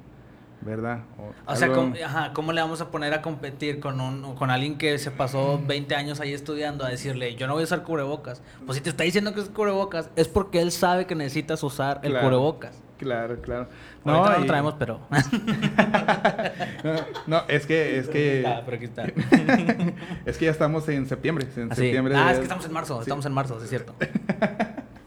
¿verdad? 0.61 1.01
O 1.47 1.55
sea, 1.57 1.67
algo- 1.69 1.83
¿cómo, 1.83 1.95
ajá, 2.05 2.33
¿cómo 2.33 2.53
le 2.53 2.61
vamos 2.61 2.81
a 2.81 2.91
poner 2.91 3.15
a 3.15 3.23
competir 3.23 3.79
con 3.81 4.01
un 4.01 4.35
con 4.35 4.51
alguien 4.51 4.77
que 4.79 4.99
se 4.99 5.11
pasó 5.11 5.61
20 5.67 5.95
años 5.95 6.21
ahí 6.21 6.33
estudiando 6.33 6.85
a 6.85 6.89
decirle, 6.89 7.35
yo 7.37 7.47
no 7.47 7.53
voy 7.55 7.63
a 7.63 7.65
usar 7.65 7.83
cubrebocas? 7.85 8.43
Pues 8.67 8.77
si 8.77 8.83
te 8.83 8.91
está 8.91 9.05
diciendo 9.05 9.33
que 9.35 9.41
es 9.41 9.49
cubrebocas, 9.49 10.11
es 10.17 10.29
porque 10.29 10.61
él 10.61 10.73
sabe 10.73 11.07
que 11.07 11.15
necesitas 11.15 11.63
usar 11.63 12.01
el 12.03 12.13
cubrebocas. 12.19 12.73
Claro, 12.99 13.41
claro. 13.41 13.69
Ahorita 14.05 14.31
no 14.33 14.37
y- 14.39 14.41
lo 14.41 14.47
traemos, 14.47 14.75
pero... 14.77 15.01
no, 16.85 16.93
no, 17.29 17.43
es 17.49 17.65
que, 17.67 17.99
es 17.99 18.09
que, 18.09 18.45
Ah, 18.47 18.63
pero 18.65 18.77
aquí 18.77 18.87
está. 18.87 19.05
es 20.27 20.37
que 20.39 20.47
ya 20.47 20.51
estamos 20.51 20.89
en 20.89 21.07
septiembre. 21.07 21.47
En 21.57 21.71
Así. 21.71 21.83
septiembre 21.83 22.15
Ah, 22.17 22.27
de- 22.27 22.33
es 22.33 22.37
que 22.39 22.43
estamos 22.45 22.65
en 22.67 22.73
marzo, 22.73 22.97
Sí. 22.97 23.03
estamos 23.03 23.27
en 23.27 23.33
marzo, 23.33 23.59
sí 23.59 23.65
es 23.65 23.71
cierto. 23.71 23.95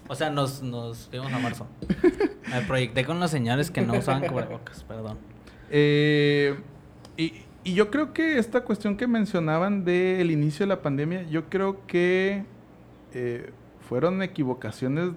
O 0.07 0.15
sea, 0.15 0.29
nos, 0.29 0.61
nos 0.61 1.07
fuimos 1.07 1.31
a 1.31 1.39
marzo. 1.39 1.67
Me 2.49 2.59
proyecté 2.63 3.05
con 3.05 3.21
los 3.21 3.31
señores 3.31 3.71
que 3.71 3.79
no 3.79 3.93
usaban 3.93 4.27
cubrebocas, 4.27 4.83
perdón. 4.83 5.17
Eh, 5.71 6.55
y, 7.17 7.33
y 7.63 7.73
yo 7.73 7.89
creo 7.89 8.13
que 8.13 8.37
esta 8.37 8.61
cuestión 8.61 8.97
que 8.97 9.07
mencionaban 9.07 9.85
del 9.85 10.29
inicio 10.31 10.65
de 10.65 10.69
la 10.69 10.81
pandemia, 10.81 11.23
yo 11.23 11.49
creo 11.49 11.85
que 11.87 12.43
eh, 13.13 13.49
fueron 13.87 14.21
equivocaciones 14.21 15.09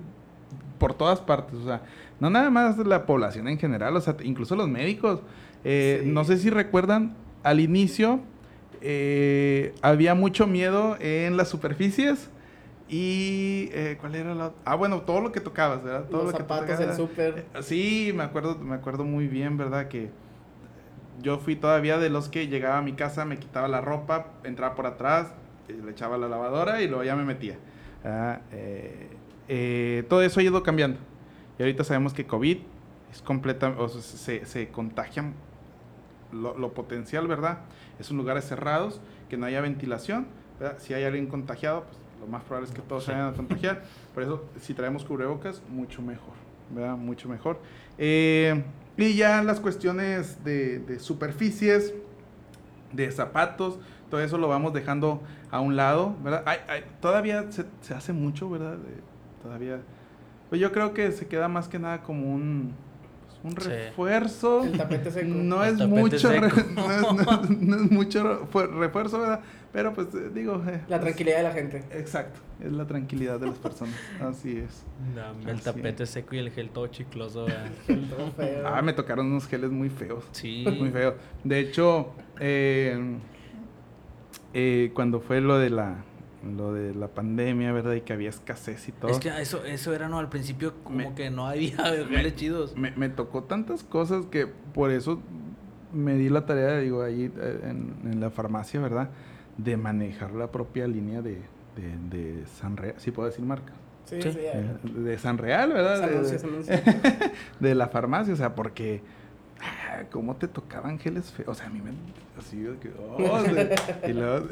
por 0.78 0.94
todas 0.94 1.20
partes. 1.20 1.56
O 1.58 1.64
sea, 1.64 1.82
no 2.20 2.30
nada 2.30 2.50
más 2.50 2.78
la 2.78 3.04
población 3.06 3.48
en 3.48 3.58
general, 3.58 3.96
o 3.96 4.00
sea, 4.00 4.16
incluso 4.22 4.56
los 4.56 4.68
médicos. 4.68 5.20
Eh, 5.64 6.00
Sí. 6.04 6.10
No 6.10 6.24
sé 6.24 6.36
si 6.38 6.50
recuerdan, 6.50 7.14
al 7.42 7.58
inicio 7.60 8.20
eh, 8.82 9.74
había 9.82 10.14
mucho 10.14 10.46
miedo 10.46 10.96
en 11.00 11.36
las 11.36 11.48
superficies. 11.48 12.30
Y, 12.86 13.70
eh, 13.72 13.96
¿cuál 13.98 14.14
era 14.14 14.34
la 14.34 14.52
Ah, 14.66 14.74
bueno, 14.74 15.00
todo 15.00 15.22
lo 15.22 15.32
que 15.32 15.40
tocabas, 15.40 15.82
¿verdad? 15.82 16.04
Todo 16.10 16.24
Los 16.24 16.32
lo 16.32 16.38
que 16.38 16.42
zapatos, 16.42 16.66
tocabas. 16.68 16.90
el 16.90 16.94
súper. 16.96 17.46
Sí, 17.62 18.12
me 18.14 18.22
acuerdo, 18.24 18.58
me 18.58 18.74
acuerdo 18.74 19.04
muy 19.04 19.26
bien, 19.26 19.56
¿verdad? 19.56 19.88
Que 19.88 20.10
yo 21.22 21.38
fui 21.38 21.56
todavía 21.56 21.98
de 21.98 22.10
los 22.10 22.28
que 22.28 22.48
llegaba 22.48 22.78
a 22.78 22.82
mi 22.82 22.92
casa, 22.92 23.24
me 23.24 23.38
quitaba 23.38 23.68
la 23.68 23.80
ropa, 23.80 24.32
entraba 24.44 24.74
por 24.74 24.86
atrás, 24.86 25.32
eh, 25.68 25.80
le 25.84 25.92
echaba 25.92 26.16
a 26.16 26.18
la 26.18 26.28
lavadora 26.28 26.82
y 26.82 26.88
luego 26.88 27.04
ya 27.04 27.16
me 27.16 27.24
metía. 27.24 27.56
Ah, 28.04 28.40
eh, 28.52 29.08
eh, 29.48 30.04
todo 30.08 30.22
eso 30.22 30.40
ha 30.40 30.42
ido 30.42 30.62
cambiando. 30.62 30.98
Y 31.58 31.62
ahorita 31.62 31.84
sabemos 31.84 32.12
que 32.12 32.26
COVID 32.26 32.58
es 33.12 33.22
completa, 33.22 33.74
o 33.78 33.88
sea, 33.88 34.02
se, 34.02 34.44
se 34.44 34.68
contagian 34.68 35.34
lo, 36.32 36.58
lo 36.58 36.74
potencial, 36.74 37.26
¿verdad? 37.28 37.58
Es 37.98 38.10
en 38.10 38.16
lugares 38.16 38.44
cerrados, 38.44 39.00
que 39.28 39.36
no 39.36 39.46
haya 39.46 39.60
ventilación, 39.60 40.26
¿verdad? 40.58 40.78
Si 40.78 40.94
hay 40.94 41.04
alguien 41.04 41.26
contagiado, 41.26 41.84
pues 41.84 41.96
lo 42.20 42.26
más 42.26 42.42
probable 42.42 42.68
es 42.68 42.74
que 42.74 42.82
todos 42.82 43.04
se 43.04 43.12
vayan 43.12 43.28
a 43.28 43.32
contagiar. 43.32 43.82
Por 44.12 44.22
eso, 44.22 44.44
si 44.60 44.74
traemos 44.74 45.04
cubrebocas, 45.04 45.62
mucho 45.68 46.02
mejor, 46.02 46.34
¿verdad? 46.70 46.96
Mucho 46.96 47.28
mejor. 47.28 47.60
Eh, 47.98 48.64
y 48.96 49.14
ya 49.16 49.42
las 49.42 49.60
cuestiones 49.60 50.44
de, 50.44 50.78
de 50.80 50.98
superficies, 51.00 51.94
de 52.92 53.10
zapatos, 53.10 53.78
todo 54.10 54.20
eso 54.20 54.38
lo 54.38 54.48
vamos 54.48 54.72
dejando 54.72 55.22
a 55.50 55.60
un 55.60 55.76
lado, 55.76 56.16
¿verdad? 56.22 56.44
Ay, 56.46 56.84
todavía 57.00 57.50
se, 57.50 57.64
se 57.80 57.94
hace 57.94 58.12
mucho, 58.12 58.48
¿verdad? 58.50 58.76
De- 58.78 59.02
todavía. 59.42 59.80
Pues 60.48 60.60
yo 60.60 60.72
creo 60.72 60.94
que 60.94 61.10
se 61.12 61.26
queda 61.26 61.48
más 61.48 61.68
que 61.68 61.78
nada 61.78 62.02
como 62.02 62.32
un, 62.32 62.72
un 63.44 63.52
Sí. 63.60 63.68
refuerzo. 63.68 64.64
El 64.64 64.76
tapete 64.76 65.10
seco. 65.12 65.28
No 65.28 65.62
El 65.62 65.72
es 65.74 65.78
tapete 65.78 66.00
mucho, 66.00 66.28
re- 66.32 66.50
seco. 66.50 66.62
no, 66.74 66.90
es, 66.92 67.02
no 67.02 67.42
es- 67.42 67.50
no 67.50 67.76
es 67.76 67.90
mucho 67.92 68.24
refu- 68.50 68.70
refuerzo, 68.78 69.20
¿verdad? 69.20 69.40
Pero 69.72 69.92
pues 69.92 70.08
eh, 70.14 70.30
digo... 70.32 70.54
eh, 70.66 70.80
La 70.88 70.98
pues, 70.98 71.00
tranquilidad 71.02 71.36
de 71.38 71.42
la 71.42 71.52
gente. 71.52 71.84
Exacto, 71.90 72.40
es 72.64 72.72
la 72.72 72.86
tranquilidad 72.86 73.38
de 73.40 73.46
las 73.48 73.58
personas, 73.58 73.94
así 74.20 74.58
es. 74.58 74.84
el 75.46 75.50
Así 75.56 75.62
tapete 75.64 76.06
seco 76.06 76.34
y 76.34 76.38
el 76.38 76.50
gel 76.50 76.70
todo 76.70 76.86
chicloso. 76.88 77.44
¿verdad? 77.46 77.66
Todo 78.10 78.30
feo. 78.32 78.66
Ah, 78.66 78.80
me 78.82 78.92
tocaron 78.92 79.26
unos 79.26 79.46
geles 79.46 79.70
muy 79.70 79.90
feos. 79.90 80.24
Sí. 80.32 80.64
Muy 80.78 80.90
feo. 80.90 81.14
De 81.42 81.58
hecho, 81.60 82.12
eh, 82.40 83.16
eh, 84.54 84.90
cuando 84.94 85.20
fue 85.20 85.40
lo 85.40 85.58
de 85.58 85.70
la 85.70 85.96
lo 86.56 86.72
de 86.72 86.94
la 86.94 87.08
pandemia, 87.08 87.72
¿verdad? 87.72 87.94
Y 87.94 88.00
que 88.02 88.12
había 88.12 88.28
escasez 88.28 88.88
y 88.88 88.92
todo. 88.92 89.10
Es 89.10 89.18
que 89.18 89.28
eso, 89.40 89.64
eso 89.64 89.94
era, 89.94 90.08
¿no? 90.08 90.18
Al 90.18 90.28
principio 90.28 90.74
como 90.84 90.96
Me- 90.98 91.14
que 91.14 91.30
no 91.30 91.46
había 91.46 91.76
geles 92.08 92.36
chidos. 92.36 92.76
me, 92.76 92.90
me 92.92 93.08
tocó 93.08 93.44
tantas 93.44 93.82
cosas 93.84 94.26
que 94.26 94.46
por 94.46 94.90
eso 94.90 95.20
me 95.92 96.14
di 96.16 96.28
la 96.28 96.44
tarea, 96.46 96.78
digo, 96.78 97.02
ahí 97.02 97.30
eh, 97.36 97.60
en, 97.64 97.94
en 98.12 98.20
la 98.20 98.30
farmacia, 98.30 98.80
¿verdad? 98.80 99.10
De 99.58 99.76
manejar 99.76 100.32
la 100.32 100.50
propia 100.50 100.86
línea 100.88 101.22
de, 101.22 101.40
de, 101.76 102.18
de 102.18 102.46
San 102.46 102.76
Real, 102.76 102.94
si 102.98 103.10
puedo 103.10 103.28
decir 103.28 103.44
marca. 103.44 103.72
Sí, 104.04 104.20
Sí. 104.20 104.32
sí. 104.32 104.38
Eh, 104.42 104.66
De 104.98 105.18
San 105.18 105.38
Real, 105.38 105.72
¿verdad? 105.72 105.98
De- 106.00 106.14
anuncia, 106.14 106.32
de- 106.34 106.38
se 106.38 106.46
anuncia. 106.46 106.82
de 107.60 107.74
la 107.74 107.88
farmacia, 107.88 108.34
o 108.34 108.36
sea, 108.36 108.54
porque 108.54 109.00
ah, 109.60 110.02
cómo 110.10 110.36
te 110.36 110.48
tocaban 110.48 110.98
geles 110.98 111.30
feos, 111.32 111.48
o 111.48 111.54
sea, 111.54 111.66
a 111.66 111.70
mí 111.70 111.80
me 111.80 111.90
así 112.38 112.58
de 112.58 112.76
que 112.78 112.90
oh, 112.98 113.42
y 114.08 114.12
luego 114.12 114.48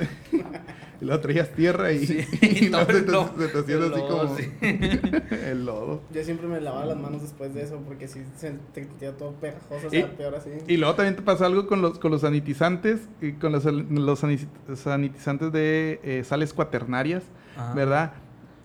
y 1.00 1.04
luego 1.04 1.20
traías 1.20 1.50
tierra 1.52 1.90
y, 1.92 2.06
Sí, 2.06 2.24
y 2.42 2.68
luego 2.68 2.86
todo 2.86 2.96
se 2.96 3.02
te, 3.02 3.10
lodo, 3.12 3.32
se 3.38 3.48
te 3.48 3.58
así 3.58 3.72
lodo, 3.72 4.08
como 4.08 4.36
sí. 4.36 4.52
el 5.46 5.64
lodo. 5.66 6.00
Yo 6.12 6.22
siempre 6.24 6.46
me 6.46 6.60
lavaba 6.60 6.86
las 6.86 6.96
manos 6.96 7.22
después 7.22 7.52
de 7.54 7.62
eso 7.62 7.78
porque 7.86 8.06
si 8.06 8.20
se 8.36 8.50
te 8.72 8.84
sentía 8.84 9.12
todo 9.16 9.32
pegajoso, 9.32 9.86
o 9.88 9.94
Y- 9.94 9.98
sea, 10.02 10.10
peor 10.16 10.34
así. 10.36 10.50
Y 10.68 10.76
luego 10.76 10.94
también 10.94 11.16
te 11.16 11.22
pasa 11.22 11.46
algo 11.46 11.66
con 11.66 11.82
los 11.82 11.98
con 11.98 12.10
los 12.12 12.20
sanitizantes 12.20 13.00
y 13.20 13.32
con 13.32 13.50
los, 13.52 13.64
los 13.64 14.22
sanit- 14.22 14.46
sanitizantes 14.76 15.50
de 15.52 16.00
eh, 16.04 16.22
sales 16.24 16.52
cuaternarias, 16.54 17.24
Ajá. 17.56 17.74
¿verdad? 17.74 18.12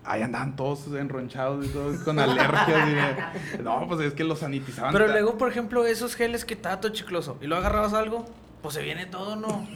Ahí 0.08 0.22
andaban 0.22 0.56
todos 0.56 0.86
enronchados 0.94 1.66
y 1.66 1.68
todos 1.68 1.98
con 2.00 2.18
alergias. 2.18 2.88
y 2.88 3.56
de- 3.58 3.62
no, 3.62 3.86
pues 3.88 4.00
es 4.00 4.14
que 4.14 4.24
los 4.24 4.38
sanitizaban. 4.40 4.92
Pero 4.92 5.06
luego, 5.08 5.36
por 5.38 5.50
ejemplo, 5.50 5.84
esos 5.86 6.14
geles 6.14 6.44
que 6.44 6.54
está 6.54 6.80
todo 6.80 6.92
chicloso 6.92 7.36
y 7.42 7.46
luego 7.46 7.60
agarrabas 7.60 7.92
algo, 7.94 8.24
pues 8.62 8.74
se 8.74 8.82
viene 8.82 9.06
todo, 9.06 9.36
¿no? 9.36 9.68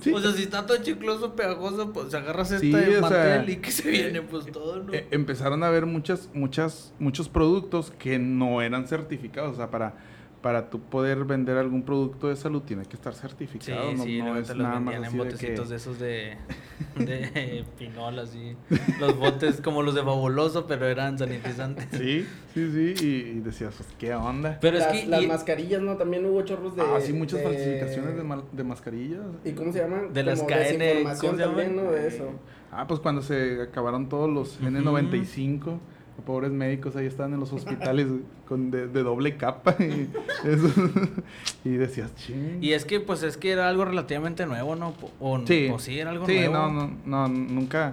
Sí. 0.00 0.12
O 0.12 0.20
sea, 0.20 0.32
si 0.32 0.44
está 0.44 0.64
todo 0.66 0.76
chicloso, 0.82 1.34
pegajoso, 1.34 1.92
pues 1.92 2.14
agarras 2.14 2.52
este 2.52 2.68
Sí, 2.70 2.94
o 2.94 3.08
sea, 3.08 3.44
y 3.44 3.56
que 3.56 3.70
se 3.72 3.90
viene, 3.90 4.22
pues 4.22 4.46
todo, 4.52 4.82
¿no? 4.84 4.92
Eh, 4.92 5.08
empezaron 5.10 5.64
a 5.64 5.66
haber 5.66 5.86
muchas, 5.86 6.28
muchas, 6.32 6.92
muchos 7.00 7.28
productos 7.28 7.90
que 7.98 8.18
no 8.20 8.62
eran 8.62 8.86
certificados. 8.86 9.54
O 9.54 9.56
sea, 9.56 9.70
para, 9.70 9.94
para 10.42 10.70
tú 10.70 10.80
poder 10.80 11.24
vender 11.24 11.58
algún 11.58 11.82
producto 11.82 12.28
de 12.28 12.36
salud 12.36 12.62
tiene 12.62 12.84
que 12.86 12.96
estar 12.96 13.12
Sí, 13.14 13.20
certificado. 13.20 13.92
no, 13.92 14.04
sí, 14.04 14.22
no 14.22 14.36
es 14.38 14.46
te 14.48 14.54
los 14.54 14.62
nada 14.66 14.80
más 14.80 14.94
en 14.94 15.04
así 15.04 15.12
de 15.18 15.24
botecitos 15.24 15.64
que- 15.66 15.70
de 15.70 15.76
esos 15.76 15.98
de, 15.98 16.36
de 16.96 17.64
pinol, 17.78 18.18
así. 18.18 18.56
Los 18.98 19.18
botes 19.18 19.60
como 19.60 19.82
los 19.82 19.94
de 19.94 20.02
fabuloso, 20.02 20.66
pero 20.66 20.86
eran 20.86 21.18
sanitizantes. 21.18 21.86
Sí, 21.92 22.26
sí, 22.54 22.94
sí. 22.96 23.06
Y, 23.06 23.06
y 23.36 23.40
decías, 23.40 23.74
pues, 23.76 23.88
¿qué 23.98 24.14
onda? 24.14 24.58
Pero 24.60 24.78
las, 24.78 24.94
es 24.94 25.02
que... 25.02 25.06
las 25.08 25.22
y- 25.22 25.26
mascarillas, 25.26 25.82
¿no? 25.82 25.96
También 25.96 26.24
hubo 26.24 26.40
chorros 26.42 26.74
de... 26.74 26.82
ah, 26.82 26.98
sí, 27.00 27.12
muchas 27.12 27.40
de- 27.40 27.44
falsificaciones 27.44 28.16
de, 28.16 28.22
mal- 28.24 28.44
de 28.52 28.64
mascarillas. 28.64 29.20
¿Y 29.44 29.52
cómo 29.52 29.72
se 29.72 29.80
llaman? 29.80 30.12
De 30.12 30.22
las 30.22 30.40
KN, 30.42 30.48
¿cómo 30.48 31.14
se 31.16 31.26
también, 31.42 31.76
llaman? 31.76 31.76
¿no? 31.76 31.92
De 31.92 32.08
eso. 32.08 32.30
Ah, 32.72 32.86
pues 32.86 33.00
cuando 33.00 33.20
se 33.20 33.60
acabaron 33.62 34.08
todos 34.08 34.30
los 34.30 34.60
N95, 34.62 35.64
los 35.64 35.78
pobres 36.20 36.50
médicos 36.52 36.96
ahí 36.96 37.06
estaban 37.06 37.32
en 37.34 37.40
los 37.40 37.52
hospitales 37.52 38.06
con 38.48 38.70
de, 38.70 38.86
de 38.88 39.02
doble 39.02 39.36
capa 39.36 39.74
y, 39.78 40.08
eso. 40.44 40.68
y 41.64 41.70
decías, 41.70 42.14
ching. 42.16 42.58
Y 42.62 42.72
es 42.72 42.84
que, 42.84 43.00
pues, 43.00 43.22
es 43.22 43.36
que 43.36 43.50
era 43.50 43.68
algo 43.68 43.84
relativamente 43.84 44.46
nuevo, 44.46 44.76
¿no? 44.76 44.94
O, 45.20 45.38
Sí. 45.46 45.68
o 45.72 45.78
sí, 45.78 45.98
era 45.98 46.10
algo 46.10 46.26
sí, 46.26 46.36
nuevo. 46.36 46.54
no, 46.54 46.70
no, 46.70 46.90
no, 47.06 47.28
nunca. 47.28 47.92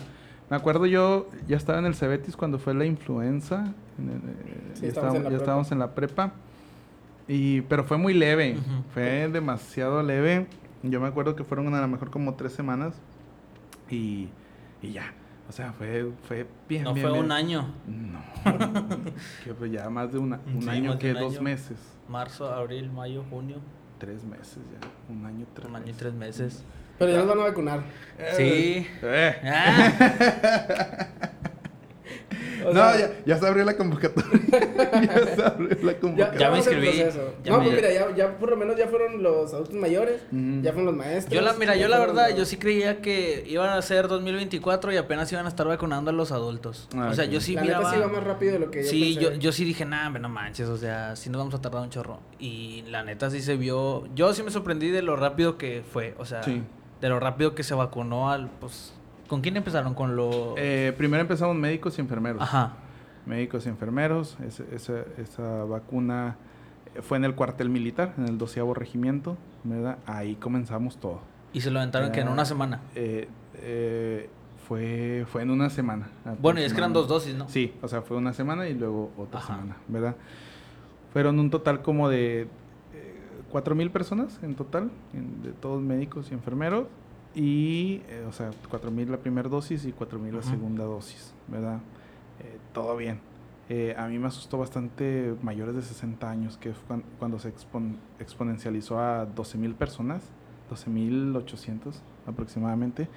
Me 0.49 0.55
acuerdo 0.55 0.85
yo, 0.85 1.29
ya 1.47 1.57
estaba 1.57 1.79
en 1.79 1.85
el 1.85 1.95
Cebetis 1.95 2.35
cuando 2.37 2.57
fue 2.59 2.73
la 2.73 2.85
influenza. 2.85 3.73
en 3.99 4.09
el- 4.09 4.15
eh, 4.17 4.71
Sí, 4.75 4.81
ya 4.83 4.87
estábamos 4.89 5.15
en 5.17 5.23
la 5.23 5.29
ya 5.29 5.29
prepa. 5.29 5.43
estábamos 5.43 5.71
en 5.71 5.79
la 5.79 5.95
prepa. 5.95 6.33
Y, 7.27 7.61
pero 7.61 7.83
fue 7.83 7.97
muy 7.97 8.13
leve, 8.13 8.55
fue 8.93 9.27
demasiado 9.27 10.01
leve. 10.03 10.47
Yo 10.83 11.01
me 11.01 11.07
acuerdo 11.07 11.35
que 11.35 11.43
fueron 11.43 11.73
a 11.73 11.81
lo 11.81 11.87
mejor 11.89 12.09
como 12.09 12.35
tres 12.35 12.53
semanas. 12.53 12.93
Y, 13.89 14.29
y 14.81 14.91
ya. 14.93 15.11
O 15.49 15.51
sea, 15.51 15.71
fue, 15.73 16.11
fue 16.27 16.45
bien. 16.67 16.83
No 16.83 16.93
bien, 16.93 17.05
fue 17.05 17.13
bien. 17.13 17.25
un 17.25 17.31
año. 17.31 17.73
No. 17.87 18.19
que 19.43 19.53
fue 19.53 19.69
ya 19.69 19.89
más 19.89 20.11
de 20.11 20.19
una- 20.19 20.39
un 20.45 20.61
Sí, 20.61 20.69
año 20.69 20.97
que 20.99 21.13
un 21.13 21.19
dos 21.19 21.33
año. 21.33 21.41
meses. 21.41 21.77
Marzo, 22.09 22.51
abril, 22.53 22.91
mayo, 22.91 23.23
junio. 23.29 23.57
Tres 23.97 24.23
meses 24.23 24.59
ya. 24.71 25.13
Un 25.13 25.25
año, 25.25 25.45
tres 25.53 25.67
Un 25.67 25.75
año 25.75 25.85
y 25.85 25.87
meses. 25.87 25.99
tres 25.99 26.13
meses. 26.13 26.63
Pero 26.99 27.11
ya 27.11 27.17
nos 27.19 27.27
van 27.27 27.39
a 27.39 27.43
vacunar. 27.43 27.81
Sí. 28.35 28.87
Eh. 29.03 29.35
Ah. 29.43 31.07
O 32.65 32.73
no, 32.73 32.73
sea- 32.73 32.97
ya, 32.97 33.11
ya 33.25 33.37
se 33.37 33.47
abrió 33.47 33.63
la 33.65 33.75
convocatoria. 33.77 34.31
ya 35.01 35.35
se 35.35 35.43
abrió 35.43 35.77
la 35.83 35.93
convocatoria. 35.99 36.39
Ya 36.39 36.51
me 36.51 36.57
inscribí, 36.57 36.91
ya 36.97 37.51
no, 37.51 37.57
me- 37.59 37.63
pues 37.65 37.75
mira, 37.75 37.91
ya, 37.93 38.15
ya 38.15 38.37
por 38.37 38.49
lo 38.49 38.57
menos 38.57 38.75
ya 38.77 38.87
fueron 38.87 39.21
los 39.23 39.53
adultos 39.53 39.75
mayores, 39.75 40.21
ya 40.31 40.71
fueron 40.71 40.85
los 40.85 40.95
maestros. 40.95 41.33
Yo 41.33 41.41
la, 41.41 41.53
mira, 41.53 41.75
yo 41.75 41.87
la 41.87 41.99
verdad, 41.99 42.29
los- 42.29 42.37
yo 42.39 42.45
sí 42.45 42.57
creía 42.57 43.01
que 43.01 43.43
iban 43.47 43.69
a 43.69 43.81
ser 43.81 44.07
2024 44.07 44.91
y 44.93 44.97
apenas 44.97 45.31
iban 45.31 45.45
a 45.45 45.49
estar 45.49 45.67
vacunando 45.67 46.11
a 46.11 46.13
los 46.13 46.31
adultos. 46.31 46.87
Ah, 46.95 47.09
o 47.11 47.13
sea, 47.13 47.25
yo 47.25 47.41
sí 47.41 47.53
la 47.55 47.61
miraba... 47.61 47.83
neta 47.91 47.95
sí 47.95 47.99
va 48.01 48.07
más 48.07 48.23
rápido 48.23 48.53
de 48.53 48.59
lo 48.59 48.71
que 48.71 48.83
yo 48.83 48.89
Sí, 48.89 49.15
pensé. 49.15 49.35
yo, 49.35 49.39
yo 49.39 49.51
sí 49.51 49.63
dije, 49.65 49.85
nah, 49.85 50.09
no 50.09 50.29
manches, 50.29 50.67
o 50.69 50.77
sea, 50.77 51.15
sí 51.15 51.29
nos 51.29 51.39
vamos 51.39 51.53
a 51.55 51.61
tardar 51.61 51.81
un 51.81 51.89
chorro. 51.89 52.19
Y 52.39 52.83
la 52.87 53.03
neta 53.03 53.29
sí 53.29 53.41
se 53.41 53.55
vio, 53.57 54.05
yo 54.15 54.33
sí 54.33 54.43
me 54.43 54.51
sorprendí 54.51 54.89
de 54.89 55.01
lo 55.01 55.15
rápido 55.15 55.57
que 55.57 55.83
fue, 55.91 56.15
o 56.17 56.25
sea, 56.25 56.43
Sí. 56.43 56.63
de 57.01 57.09
lo 57.09 57.19
rápido 57.19 57.53
que 57.55 57.63
se 57.63 57.73
vacunó 57.75 58.31
al, 58.31 58.49
pues, 58.59 58.93
¿con 59.27 59.41
quién 59.41 59.57
empezaron? 59.57 59.93
Con 59.93 60.15
lo... 60.15 60.55
Eh, 60.57 60.93
primero 60.97 61.21
empezamos 61.21 61.55
médicos 61.55 61.97
y 61.97 62.01
enfermeros. 62.01 62.41
Ajá, 62.41 62.73
Médicos 63.25 63.65
y 63.65 63.69
enfermeros. 63.69 64.37
Ese- 64.45 64.65
esa, 64.73 65.01
esa 65.17 65.63
vacuna 65.65 66.37
eh, 66.95 67.01
fue 67.01 67.17
en 67.17 67.25
el 67.25 67.35
cuartel 67.35 67.69
militar, 67.69 68.13
en 68.17 68.25
el 68.25 68.37
doceavo 68.37 68.73
regimiento, 68.73 69.37
¿verdad? 69.63 69.97
Ahí 70.05 70.35
comenzamos 70.35 70.97
todo. 70.97 71.19
y 71.53 71.61
se 71.61 71.71
lo 71.71 71.79
aventaron 71.79 72.11
que 72.11 72.21
en 72.21 72.29
una 72.29 72.45
semana. 72.45 72.81
Eh, 72.95 73.27
eh, 73.55 74.29
fue, 74.67 75.25
fue 75.31 75.41
en 75.43 75.51
una 75.51 75.69
semana. 75.69 76.07
Bueno, 76.39 76.59
y 76.59 76.63
es 76.63 76.73
que 76.73 76.79
eran 76.79 76.93
dos 76.93 77.07
dosis, 77.07 77.35
¿no? 77.35 77.47
Sí, 77.49 77.73
o 77.81 77.87
sea, 77.87 78.01
fue 78.01 78.17
una 78.17 78.33
semana 78.33 78.67
y 78.67 78.73
luego 78.73 79.11
otra 79.17 79.39
Ajá. 79.39 79.55
semana, 79.55 79.77
¿verdad? 79.87 80.15
Fueron 81.13 81.39
un 81.39 81.49
total 81.49 81.81
como 81.81 82.09
de 82.09 82.47
cuatro 83.49 83.75
mil 83.75 83.89
personas 83.91 84.39
en 84.43 84.55
total, 84.55 84.91
en- 85.13 85.41
de 85.41 85.51
todos 85.53 85.81
médicos 85.81 86.31
y 86.31 86.33
enfermeros. 86.33 86.85
Y, 87.41 88.01
eh, 88.09 88.25
o 88.27 88.31
sea, 88.31 88.49
cuatro 88.67 88.89
mil 88.89 89.11
la 89.11 89.17
primera 89.17 89.47
dosis 89.47 89.85
y 89.85 89.91
cuatro 89.91 90.17
mil 90.17 90.33
la 90.33 90.39
Ujú. 90.39 90.49
segunda 90.49 90.83
dosis, 90.85 91.33
¿verdad? 91.47 91.75
Eh, 92.39 92.57
todo 92.73 92.97
bien. 92.97 93.19
Eh, 93.69 93.93
a 93.95 94.07
mí 94.07 94.17
me 94.17 94.25
asustó 94.27 94.57
bastante 94.57 95.35
mayores 95.43 95.75
de 95.75 95.83
60 95.83 96.31
años, 96.31 96.57
que 96.57 96.73
fue 96.73 96.87
cuan- 96.87 97.03
cuando 97.19 97.37
se 97.37 97.53
expon- 97.53 97.97
exponencializó 98.19 98.97
a 98.99 99.27
12 99.27 99.59
mil 99.59 99.75
personas, 99.75 100.23
12 100.67 100.89
mil 100.89 101.35
800 101.35 102.01
aproximadamente. 102.25 103.07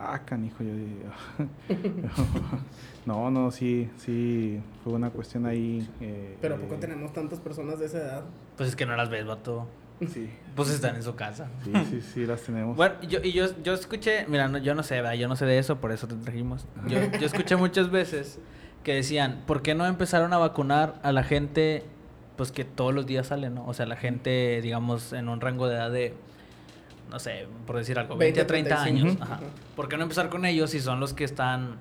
Ah, 0.00 0.18
canijo, 0.24 0.64
yo 0.64 0.74
digo. 0.74 1.12
no, 3.06 3.30
no, 3.30 3.52
sí, 3.52 3.88
sí, 3.96 4.60
fue 4.82 4.94
una 4.94 5.10
cuestión 5.10 5.46
ahí. 5.46 5.88
eh, 6.00 6.36
Pero 6.40 6.56
¿a 6.56 6.58
poco 6.58 6.74
eh, 6.74 6.78
tenemos 6.78 7.12
tantas 7.12 7.38
personas 7.38 7.78
de 7.78 7.86
esa 7.86 7.98
edad? 7.98 8.24
Pues 8.56 8.70
es 8.70 8.74
que 8.76 8.86
no 8.86 8.96
las 8.96 9.08
ves, 9.08 9.24
vato. 9.24 9.68
Sí, 10.08 10.30
Pues 10.54 10.70
están 10.70 10.96
en 10.96 11.02
su 11.02 11.14
casa. 11.14 11.48
sí, 11.64 11.72
sí, 11.90 12.00
sí, 12.00 12.26
las 12.26 12.42
tenemos. 12.42 12.76
Bueno, 12.76 12.94
yo, 13.08 13.20
y 13.22 13.32
yo, 13.32 13.46
yo 13.62 13.74
escuché, 13.74 14.26
mira, 14.28 14.48
no, 14.48 14.58
yo 14.58 14.74
no 14.74 14.82
sé, 14.82 14.96
¿verdad? 14.96 15.14
yo 15.14 15.28
no 15.28 15.36
sé 15.36 15.46
de 15.46 15.58
eso, 15.58 15.80
por 15.80 15.92
eso 15.92 16.06
te 16.06 16.14
trajimos. 16.16 16.66
Yo, 16.86 16.98
yo 17.18 17.26
escuché 17.26 17.56
muchas 17.56 17.90
veces 17.90 18.38
que 18.82 18.94
decían, 18.94 19.42
¿por 19.46 19.62
qué 19.62 19.74
no 19.74 19.86
empezaron 19.86 20.32
a 20.32 20.38
vacunar 20.38 21.00
a 21.02 21.12
la 21.12 21.22
gente, 21.22 21.84
pues 22.36 22.52
que 22.52 22.64
todos 22.64 22.92
los 22.92 23.06
días 23.06 23.28
sale, 23.28 23.50
¿no? 23.50 23.66
O 23.66 23.74
sea, 23.74 23.86
la 23.86 23.96
gente, 23.96 24.60
digamos, 24.62 25.12
en 25.12 25.28
un 25.28 25.40
rango 25.40 25.68
de 25.68 25.76
edad 25.76 25.90
de, 25.90 26.14
no 27.10 27.18
sé, 27.18 27.46
por 27.66 27.76
decir 27.76 27.98
algo, 27.98 28.16
20 28.16 28.40
a 28.40 28.46
30 28.46 28.82
años. 28.82 29.02
35. 29.16 29.24
Ajá. 29.24 29.34
Ajá. 29.34 29.44
¿Por 29.76 29.88
qué 29.88 29.96
no 29.96 30.02
empezar 30.02 30.28
con 30.28 30.44
ellos 30.44 30.70
si 30.70 30.80
son 30.80 30.98
los 31.00 31.14
que 31.14 31.24
están, 31.24 31.76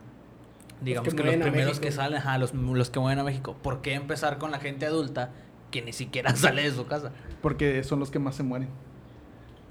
digamos 0.81 1.13
que 1.13 1.23
que, 1.23 1.37
los 1.37 1.47
primeros 1.47 1.79
que 1.79 1.91
salen, 1.91 2.19
ajá, 2.19 2.37
los, 2.37 2.53
los 2.53 2.89
que 2.89 2.99
mueven 2.99 3.19
a 3.19 3.23
México? 3.23 3.55
¿Por 3.61 3.81
qué 3.81 3.93
empezar 3.95 4.37
con 4.37 4.51
la 4.51 4.59
gente 4.59 4.85
adulta 4.85 5.31
que 5.71 5.81
ni 5.81 5.93
siquiera 5.93 6.35
sale 6.35 6.63
de 6.63 6.71
su 6.71 6.85
casa? 6.85 7.11
Porque 7.41 7.83
son 7.83 7.99
los 7.99 8.11
que 8.11 8.19
más 8.19 8.35
se 8.35 8.43
mueren. 8.43 8.69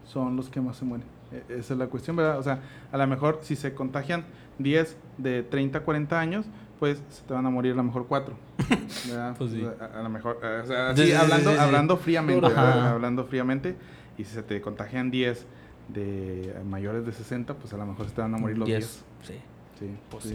Son 0.06 0.36
los 0.36 0.48
que 0.48 0.60
más 0.60 0.76
se 0.76 0.84
mueren. 0.84 1.06
E- 1.32 1.58
Esa 1.58 1.74
es 1.74 1.78
la 1.78 1.86
cuestión, 1.86 2.16
¿verdad? 2.16 2.38
O 2.38 2.42
sea, 2.42 2.60
a 2.90 2.96
lo 2.98 3.06
mejor 3.06 3.38
si 3.42 3.54
se 3.56 3.74
contagian 3.74 4.24
10 4.58 4.96
de 5.18 5.42
30 5.44 5.78
a 5.78 5.82
40 5.82 6.18
años, 6.18 6.46
pues 6.80 7.00
se 7.10 7.22
te 7.22 7.34
van 7.34 7.46
a 7.46 7.50
morir 7.50 7.72
a 7.72 7.76
lo 7.76 7.84
mejor 7.84 8.06
4. 8.08 8.34
¿verdad? 9.08 9.34
Pues 9.38 9.52
sí. 9.52 9.64
A, 9.80 10.00
a 10.00 10.02
lo 10.02 10.08
mejor, 10.10 10.38
o 10.42 10.66
sea, 10.66 10.96
Sí, 10.96 11.02
así, 11.02 11.02
sí, 11.02 11.08
sí, 11.08 11.12
hablando, 11.14 11.60
hablando 11.60 11.96
fríamente. 11.96 12.46
Hablando 12.56 13.24
fríamente. 13.26 13.76
Y 14.18 14.24
si 14.24 14.34
se 14.34 14.42
te 14.42 14.60
contagian 14.60 15.10
10 15.10 15.46
de 15.88 16.54
mayores 16.64 17.04
de 17.06 17.12
60, 17.12 17.54
pues 17.54 17.72
a 17.72 17.76
lo 17.76 17.86
mejor 17.86 18.06
se 18.08 18.12
te 18.14 18.20
van 18.20 18.34
a 18.34 18.38
morir 18.38 18.58
los 18.58 18.66
10. 18.66 18.78
Diez, 18.78 19.04
Sí. 19.22 19.34
Sí, 19.78 19.90
Pues 20.10 20.26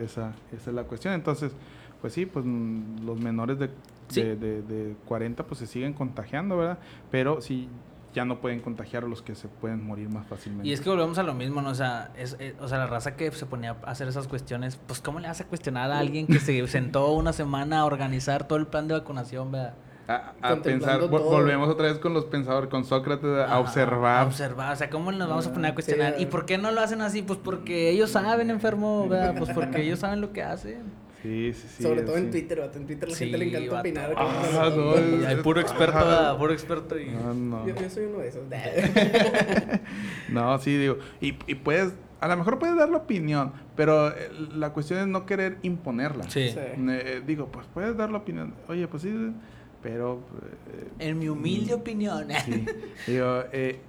esa, 0.00 0.32
esa 0.52 0.70
es 0.70 0.74
la 0.74 0.82
cuestión. 0.84 1.14
Entonces, 1.14 1.52
pues 2.00 2.12
sí, 2.12 2.26
pues 2.26 2.44
mm, 2.44 3.04
los 3.06 3.20
menores 3.20 3.58
de, 3.58 3.70
Sí. 4.08 4.22
de, 4.22 4.36
de- 4.36 4.62
de 4.62 4.96
40 5.06 5.46
pues 5.46 5.58
se 5.60 5.66
siguen 5.66 5.92
contagiando, 5.94 6.56
¿verdad? 6.58 6.78
Pero 7.10 7.40
sí, 7.40 7.68
ya 8.12 8.24
no 8.24 8.40
pueden 8.40 8.60
contagiar 8.60 9.02
a 9.04 9.08
los 9.08 9.22
que 9.22 9.34
se 9.34 9.48
pueden 9.48 9.84
morir 9.84 10.08
más 10.08 10.26
fácilmente. 10.26 10.68
Y 10.68 10.72
es 10.72 10.80
que 10.80 10.88
volvemos 10.88 11.18
a 11.18 11.22
lo 11.24 11.34
mismo, 11.34 11.62
¿no? 11.62 11.70
O 11.70 11.74
sea, 11.74 12.10
es, 12.16 12.36
es- 12.38 12.54
o 12.60 12.68
sea, 12.68 12.78
la 12.78 12.86
raza 12.86 13.16
que 13.16 13.30
se 13.32 13.46
ponía 13.46 13.76
a 13.82 13.90
hacer 13.90 14.06
esas 14.06 14.28
cuestiones, 14.28 14.78
pues 14.86 15.00
¿cómo 15.00 15.18
le 15.20 15.26
vas 15.28 15.40
a 15.40 15.46
cuestionar 15.46 15.90
a 15.90 15.98
alguien 15.98 16.26
que 16.26 16.38
se 16.38 16.64
sentó 16.68 17.10
una 17.12 17.32
semana 17.32 17.80
a 17.80 17.84
organizar 17.86 18.46
todo 18.46 18.58
el 18.58 18.66
plan 18.66 18.86
de 18.88 18.94
vacunación, 18.94 19.50
¿verdad? 19.50 19.74
a, 20.06 20.34
pensar, 20.62 21.00
vo- 21.00 21.08
todo. 21.16 21.30
volvemos 21.30 21.66
otra 21.70 21.86
vez 21.86 21.98
con 21.98 22.12
los 22.12 22.26
pensadores, 22.26 22.68
con 22.68 22.84
Sócrates, 22.84 23.24
a 23.38 23.44
Ajá, 23.46 23.58
observar. 23.60 24.18
A 24.22 24.26
observar, 24.26 24.74
o 24.74 24.76
sea, 24.76 24.90
¿cómo 24.90 25.10
nos 25.12 25.26
vamos 25.28 25.46
a 25.46 25.52
poner 25.54 25.70
a 25.70 25.74
cuestionar? 25.74 26.14
Sí, 26.18 26.24
¿Y 26.24 26.26
por 26.26 26.44
qué 26.44 26.58
no 26.58 26.70
lo 26.72 26.82
hacen 26.82 27.00
así? 27.00 27.22
Pues 27.22 27.38
porque 27.42 27.88
ellos 27.88 28.10
saben, 28.10 28.50
enfermo, 28.50 29.08
¿verdad? 29.08 29.34
Pues 29.38 29.50
porque 29.54 29.80
ellos 29.82 30.00
saben 30.00 30.20
lo 30.20 30.30
que 30.30 30.42
hacen. 30.42 30.82
Sí, 31.24 31.52
sí, 31.54 31.66
sí. 31.78 31.82
Sobre 31.82 32.02
todo 32.02 32.18
en. 32.18 32.30
Twitter, 32.30 32.60
vato. 32.60 32.78
En 32.78 32.86
Twitter 32.86 33.08
la 33.08 33.14
Sí, 33.14 33.24
gente 33.24 33.38
le 33.38 33.48
encanta 33.48 33.70
vato. 33.70 33.80
opinar. 33.80 34.14
Ah, 34.16 34.70
no, 35.36 35.42
puro 35.42 35.60
experto. 35.60 36.36
Puro 36.38 36.52
experto. 36.52 36.98
Y... 37.00 37.06
No, 37.06 37.32
no. 37.32 37.66
Yo, 37.66 37.74
yo 37.74 37.88
soy 37.88 38.04
uno 38.04 38.18
de 38.18 38.28
esos. 38.28 38.42
No, 40.28 40.58
sí, 40.58 40.76
digo. 40.76 40.98
Y, 41.20 41.34
y 41.46 41.54
puedes, 41.54 41.94
a 42.20 42.28
lo 42.28 42.36
mejor 42.36 42.58
puedes 42.58 42.76
dar 42.76 42.90
la 42.90 42.98
opinión, 42.98 43.52
pero 43.76 44.08
eh, 44.08 44.30
la 44.54 44.72
cuestión 44.74 45.00
es 45.00 45.06
no 45.06 45.26
querer 45.26 45.58
imponerla. 45.62 46.28
Sí. 46.30 46.50
Sí. 46.50 46.58
Eh, 46.58 47.22
digo, 47.26 47.48
pues 47.48 47.66
puedes 47.72 47.96
dar 47.96 48.10
la 48.10 48.18
opinión. 48.18 48.54
Oye, 48.68 48.86
pues 48.88 49.02
sí, 49.02 49.32
pero. 49.82 50.20
eh, 51.00 51.08
En 51.08 51.18
mi 51.18 51.28
humilde 51.28 51.74
opinión. 51.74 52.28
sí. 52.44 52.66
Digo, 53.06 53.44
eh, 53.52 53.80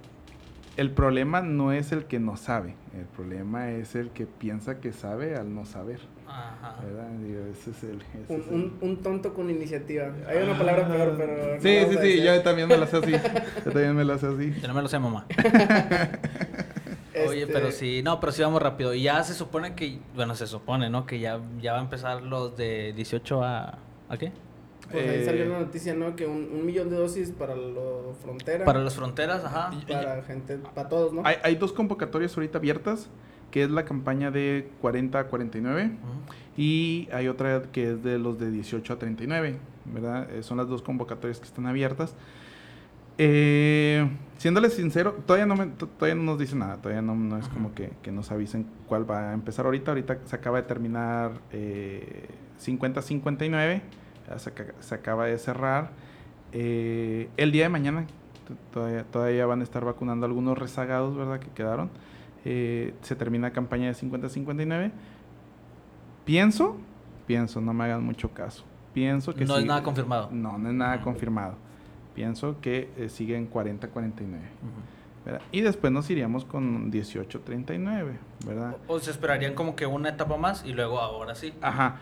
el 0.76 0.90
problema 0.90 1.40
no 1.42 1.72
es 1.72 1.92
el 1.92 2.04
que 2.04 2.18
no 2.18 2.36
sabe. 2.36 2.74
El 2.96 3.04
problema 3.06 3.70
es 3.70 3.94
el 3.94 4.10
que 4.10 4.26
piensa 4.26 4.80
que 4.80 4.92
sabe 4.92 5.36
al 5.36 5.54
no 5.54 5.64
saber. 5.64 6.00
Ajá. 6.28 6.76
¿Verdad? 6.84 7.08
Digo, 7.24 7.40
ese 7.52 7.70
es 7.70 7.82
el. 7.84 8.02
ese 8.02 8.34
Un, 8.34 8.40
es 8.40 8.46
el- 8.48 8.54
un, 8.54 8.78
un 8.80 8.96
tonto 9.02 9.32
con 9.32 9.48
iniciativa. 9.48 10.10
Hay 10.28 10.38
una 10.42 10.58
palabra 10.58 10.88
peor, 10.88 11.14
pero. 11.16 11.32
Ah. 11.54 11.58
Sí, 11.60 11.78
sí, 11.90 11.98
sí, 12.02 12.22
yo 12.24 12.42
también 12.42 12.68
me 12.68 12.76
la 12.76 12.86
sé 12.86 12.96
así. 12.98 13.12
Yo 13.12 13.72
también 13.72 13.94
me 13.96 14.04
la 14.04 14.18
sé 14.18 14.26
así. 14.26 14.54
Yo 14.60 14.68
no 14.68 14.74
me 14.74 14.82
lo 14.82 14.88
sé, 14.88 14.98
mamá. 14.98 15.26
Oye, 17.28 17.42
Este, 17.42 17.52
pero 17.52 17.70
sí, 17.72 18.02
no, 18.02 18.20
pero 18.20 18.30
sí 18.32 18.42
vamos 18.42 18.60
rápido. 18.60 18.92
Y 18.92 19.02
ya 19.02 19.22
se 19.24 19.32
supone 19.34 19.74
que, 19.74 19.98
bueno, 20.14 20.34
se 20.34 20.46
supone, 20.46 20.90
¿no? 20.90 21.06
Que 21.06 21.18
ya, 21.18 21.40
ya 21.60 21.72
va 21.72 21.78
a 21.78 21.82
empezar 21.82 22.22
los 22.22 22.56
de 22.56 22.92
18 22.94 23.42
a... 23.42 23.78
¿A 24.08 24.18
qué? 24.18 24.32
Pues 24.90 25.08
ahí 25.08 25.16
Eh, 25.20 25.24
salió 25.24 25.44
la 25.48 25.58
noticia, 25.60 25.94
¿no? 25.94 26.14
Que 26.16 26.26
un, 26.26 26.48
un 26.52 26.64
millón 26.66 26.90
de 26.90 26.96
dosis 26.96 27.30
para 27.30 27.54
la 27.56 27.80
frontera. 28.22 28.64
Para 28.64 28.80
las 28.80 28.94
fronteras, 28.94 29.44
ajá. 29.44 29.70
Para 29.88 30.22
gente, 30.22 30.58
para 30.74 30.88
todos, 30.88 31.12
¿no? 31.12 31.22
Hay, 31.24 31.36
hay 31.42 31.56
dos 31.56 31.72
convocatorias 31.72 32.36
ahorita 32.36 32.58
abiertas, 32.58 33.08
que 33.50 33.64
es 33.64 33.70
la 33.70 33.84
campaña 33.84 34.30
de 34.30 34.68
40 34.80 35.18
a 35.18 35.24
49 35.28 35.84
Ujú. 35.84 35.90
y 36.56 37.08
hay 37.12 37.28
otra 37.28 37.62
que 37.72 37.92
es 37.92 38.02
de 38.02 38.18
los 38.18 38.38
de 38.38 38.50
18 38.50 38.92
a 38.92 38.98
39, 38.98 39.56
¿verdad? 39.86 40.30
Eh, 40.32 40.42
son 40.42 40.58
las 40.58 40.68
dos 40.68 40.82
convocatorias 40.82 41.38
que 41.40 41.46
están 41.46 41.66
abiertas. 41.66 42.14
Eh, 43.18 44.06
siéndoles 44.36 44.74
sincero, 44.74 45.16
todavía 45.26 45.46
no, 45.46 45.56
me- 45.56 45.68
todavía 45.68 46.14
no 46.14 46.22
nos 46.24 46.38
dice 46.38 46.54
nada, 46.54 46.76
todavía 46.76 47.00
no, 47.00 47.14
no 47.14 47.38
es 47.38 47.48
como 47.48 47.72
que, 47.74 47.92
que 48.02 48.12
nos 48.12 48.30
avisen 48.30 48.66
cuál 48.86 49.10
va 49.10 49.30
a 49.30 49.32
empezar 49.34 49.64
ahorita. 49.64 49.92
Ahorita 49.92 50.18
se 50.26 50.36
acaba 50.36 50.60
de 50.60 50.68
terminar 50.68 51.32
eh, 51.50 52.26
50-59, 52.62 53.48
ya 53.48 53.80
se, 54.38 54.50
aca- 54.50 54.74
se 54.80 54.94
acaba 54.94 55.26
de 55.26 55.38
cerrar. 55.38 55.90
Eh, 56.52 57.28
el 57.36 57.52
día 57.52 57.64
de 57.64 57.68
mañana 57.68 58.06
todavía, 58.72 59.04
todavía 59.04 59.46
van 59.46 59.60
a 59.60 59.64
estar 59.64 59.84
vacunando 59.84 60.26
algunos 60.26 60.56
rezagados, 60.58 61.16
¿verdad? 61.16 61.40
Que 61.40 61.48
quedaron. 61.50 61.90
Eh, 62.44 62.94
se 63.02 63.16
termina 63.16 63.48
la 63.48 63.52
campaña 63.52 63.86
de 63.88 63.94
50-59. 63.94 64.90
Pienso, 66.24 66.76
pienso, 67.26 67.60
no 67.60 67.72
me 67.72 67.84
hagan 67.84 68.02
mucho 68.04 68.30
caso. 68.32 68.64
Pienso 68.92 69.34
que 69.34 69.44
No 69.44 69.58
es 69.58 69.64
nada 69.66 69.82
confirmado. 69.82 70.28
No, 70.32 70.58
no 70.58 70.68
es 70.68 70.74
nada 70.74 71.00
confirmado. 71.02 71.54
Pienso 72.14 72.60
que 72.60 72.90
eh, 72.96 73.08
sigue 73.08 73.36
en 73.36 73.50
40-49. 73.50 73.80
Ujú. 73.90 74.40
¿verdad? 75.24 75.42
Y 75.52 75.60
después 75.60 75.92
nos 75.92 76.08
iríamos 76.08 76.44
con 76.44 76.90
18-39, 76.92 78.12
¿verdad? 78.46 78.76
O, 78.86 78.94
o 78.94 79.00
se 79.00 79.10
esperarían 79.10 79.54
como 79.54 79.74
que 79.76 79.84
una 79.84 80.08
etapa 80.10 80.36
más 80.36 80.64
y 80.64 80.72
luego 80.72 81.00
ahora 81.00 81.34
sí. 81.34 81.52
Ajá. 81.60 81.96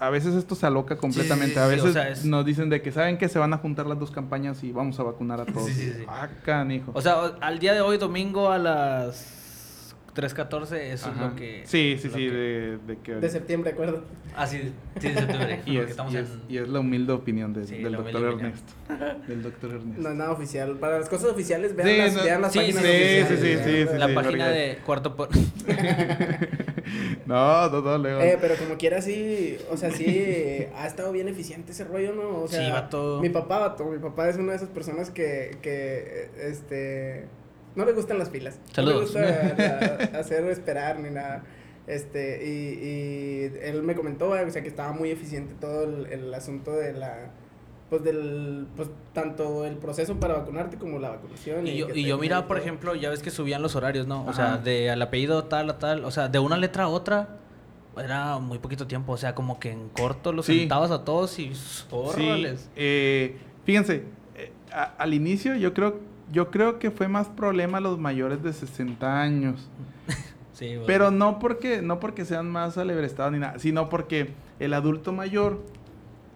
A 0.00 0.10
veces 0.10 0.34
esto 0.34 0.54
se 0.54 0.66
aloca 0.66 0.96
completamente. 0.96 1.54
sí, 1.54 1.60
a 1.60 1.64
sí, 1.64 1.70
veces 1.70 1.90
o 1.90 1.92
sea, 1.92 2.08
es- 2.08 2.24
nos 2.24 2.44
dicen 2.44 2.68
de 2.70 2.82
que 2.82 2.92
saben 2.92 3.18
que 3.18 3.28
se 3.28 3.38
van 3.38 3.52
a 3.52 3.58
juntar 3.58 3.86
las 3.86 3.98
dos 3.98 4.10
campañas 4.10 4.62
y 4.64 4.70
vamos 4.72 4.98
a 5.00 5.02
vacunar 5.02 5.40
a 5.40 5.44
todos. 5.52 5.66
Sí, 5.66 5.74
sí, 5.74 5.92
sí. 5.98 6.04
Ah, 6.08 6.28
canijo. 6.44 6.92
O 6.94 7.00
sea, 7.02 7.14
al 7.40 7.58
día 7.58 7.74
de 7.74 7.80
hoy, 7.80 7.98
domingo 7.98 8.50
a 8.50 8.58
las 8.58 9.34
3.14, 10.18 10.72
eso 10.76 11.08
Ajá. 11.08 11.24
es 11.26 11.30
lo 11.30 11.36
que... 11.36 11.62
Sí, 11.64 11.96
sí, 12.00 12.08
sí, 12.08 12.14
que- 12.26 12.30
de, 12.30 12.78
de 12.86 12.96
que... 12.98 13.14
De 13.14 13.28
septiembre, 13.30 13.70
acuerdo. 13.72 14.02
Ah, 14.36 14.46
sí, 14.46 14.72
sí, 15.00 15.08
de 15.08 15.14
septiembre. 15.14 15.60
y, 15.66 15.76
es, 15.78 15.90
estamos 15.90 16.12
y, 16.12 16.16
en... 16.16 16.26
y 16.48 16.56
es 16.58 16.68
la 16.68 16.80
humilde 16.80 17.12
opinión 17.12 17.52
de- 17.52 17.66
Sí, 17.66 17.78
del 17.78 17.92
doctor. 17.92 18.22
Ernesto. 18.24 18.72
Del 19.28 19.42
doctor 19.42 19.70
Ernesto. 19.70 20.02
No 20.02 20.08
es 20.10 20.14
nada 20.16 20.32
oficial. 20.32 20.76
Para 20.78 20.98
las 20.98 21.08
cosas 21.08 21.30
oficiales, 21.30 21.76
vean 21.76 21.88
Sí, 21.88 21.96
las, 21.98 22.14
no, 22.14 22.22
vean 22.24 22.42
las 22.42 22.52
sí, 22.52 22.58
páginas 22.58 22.82
sí, 22.82 22.88
oficiales. 22.88 23.28
sí, 23.28 23.36
sí, 23.86 23.86
sí, 23.92 23.98
La 23.98 24.08
sí, 24.08 24.14
página 24.14 24.48
de 24.48 24.78
Cuarto 24.84 25.14
por... 25.16 25.28
No, 27.26 27.68
no, 27.68 27.82
no, 27.82 27.98
luego. 27.98 28.20
Eh, 28.20 28.38
pero 28.40 28.54
como 28.56 28.76
quiera, 28.78 29.02
sí, 29.02 29.58
o 29.70 29.76
sea, 29.76 29.90
sí, 29.90 30.66
ha 30.74 30.86
estado 30.86 31.12
bien 31.12 31.28
eficiente 31.28 31.72
ese 31.72 31.84
rollo, 31.84 32.14
¿no? 32.14 32.42
O 32.42 32.48
sea, 32.48 32.64
Sí, 32.64 32.70
vato. 32.72 33.18
Mi 33.20 33.28
papá, 33.28 33.58
vato, 33.58 33.84
mi 33.84 33.98
papá 33.98 34.28
es 34.30 34.36
una 34.36 34.52
de 34.52 34.56
esas 34.56 34.70
personas 34.70 35.10
que, 35.10 35.58
que, 35.60 36.30
este, 36.42 37.26
no 37.76 37.84
le 37.84 37.92
gustan 37.92 38.18
las 38.18 38.30
filas. 38.30 38.58
Saludos. 38.72 39.14
No 39.14 39.20
le 39.20 39.26
gusta 39.26 40.08
la- 40.12 40.18
hacer 40.20 40.44
esperar 40.48 40.98
ni 41.00 41.10
nada. 41.10 41.44
Este, 41.86 42.46
y, 42.46 42.84
y 42.86 43.58
él 43.62 43.82
me 43.82 43.94
comentó, 43.94 44.30
o 44.30 44.50
sea, 44.50 44.62
que 44.62 44.68
estaba 44.68 44.92
muy 44.92 45.10
eficiente 45.10 45.54
todo 45.58 45.84
el, 45.84 46.06
el 46.12 46.34
asunto 46.34 46.72
de 46.72 46.92
la, 46.92 47.30
pues 47.88 48.02
del, 48.04 48.66
pues 48.76 48.90
tanto 49.14 49.64
el 49.64 49.76
proceso 49.76 50.16
para 50.20 50.34
vacunarte 50.34 50.76
como 50.76 50.98
la 50.98 51.08
vacunación. 51.10 51.66
Y 51.66 51.78
yo, 51.78 51.86
que 51.86 51.98
y 52.00 52.04
yo 52.04 52.18
miraba, 52.18 52.46
por 52.46 52.58
ejemplo, 52.58 52.94
ya 52.94 53.08
ves 53.08 53.22
que 53.22 53.30
subían 53.30 53.62
los 53.62 53.74
horarios, 53.74 54.06
¿no? 54.06 54.26
O 54.26 54.34
sea, 54.34 54.58
de 54.58 54.90
al 54.90 55.00
apellido 55.00 55.44
tal 55.44 55.70
a 55.70 55.78
tal, 55.78 56.04
o 56.04 56.10
sea, 56.10 56.28
de 56.28 56.38
una 56.38 56.58
letra 56.58 56.84
a 56.84 56.88
otra, 56.88 57.36
era 57.96 58.38
muy 58.38 58.58
poquito 58.58 58.86
tiempo, 58.86 59.12
o 59.12 59.16
sea, 59.16 59.34
como 59.34 59.58
que 59.58 59.70
en 59.70 59.88
corto 59.88 60.32
los 60.32 60.44
Sí. 60.44 60.58
sentabas 60.60 60.90
a 60.90 61.04
todos 61.04 61.38
y 61.38 61.54
Sí, 61.54 61.84
órales. 61.90 62.68
eh, 62.76 63.36
fíjense, 63.64 64.02
eh, 64.36 64.52
a- 64.72 64.92
al 64.98 65.14
inicio 65.14 65.56
yo 65.56 65.72
creo, 65.72 65.98
yo 66.32 66.50
creo 66.50 66.78
que 66.78 66.90
fue 66.90 67.08
más 67.08 67.28
problema 67.28 67.80
los 67.80 67.98
mayores 67.98 68.42
de 68.42 68.52
60 68.52 69.20
años. 69.22 69.68
Sí, 70.52 70.74
güey. 70.74 70.86
Pero 70.88 71.12
no 71.12 71.38
porque, 71.38 71.82
no 71.82 72.00
porque 72.00 72.24
sean 72.24 72.50
más 72.50 72.76
alebrestados 72.78 73.30
ni 73.30 73.38
nada, 73.38 73.60
sino 73.60 73.88
porque 73.88 74.30
el 74.58 74.74
adulto 74.74 75.12
mayor, 75.12 75.64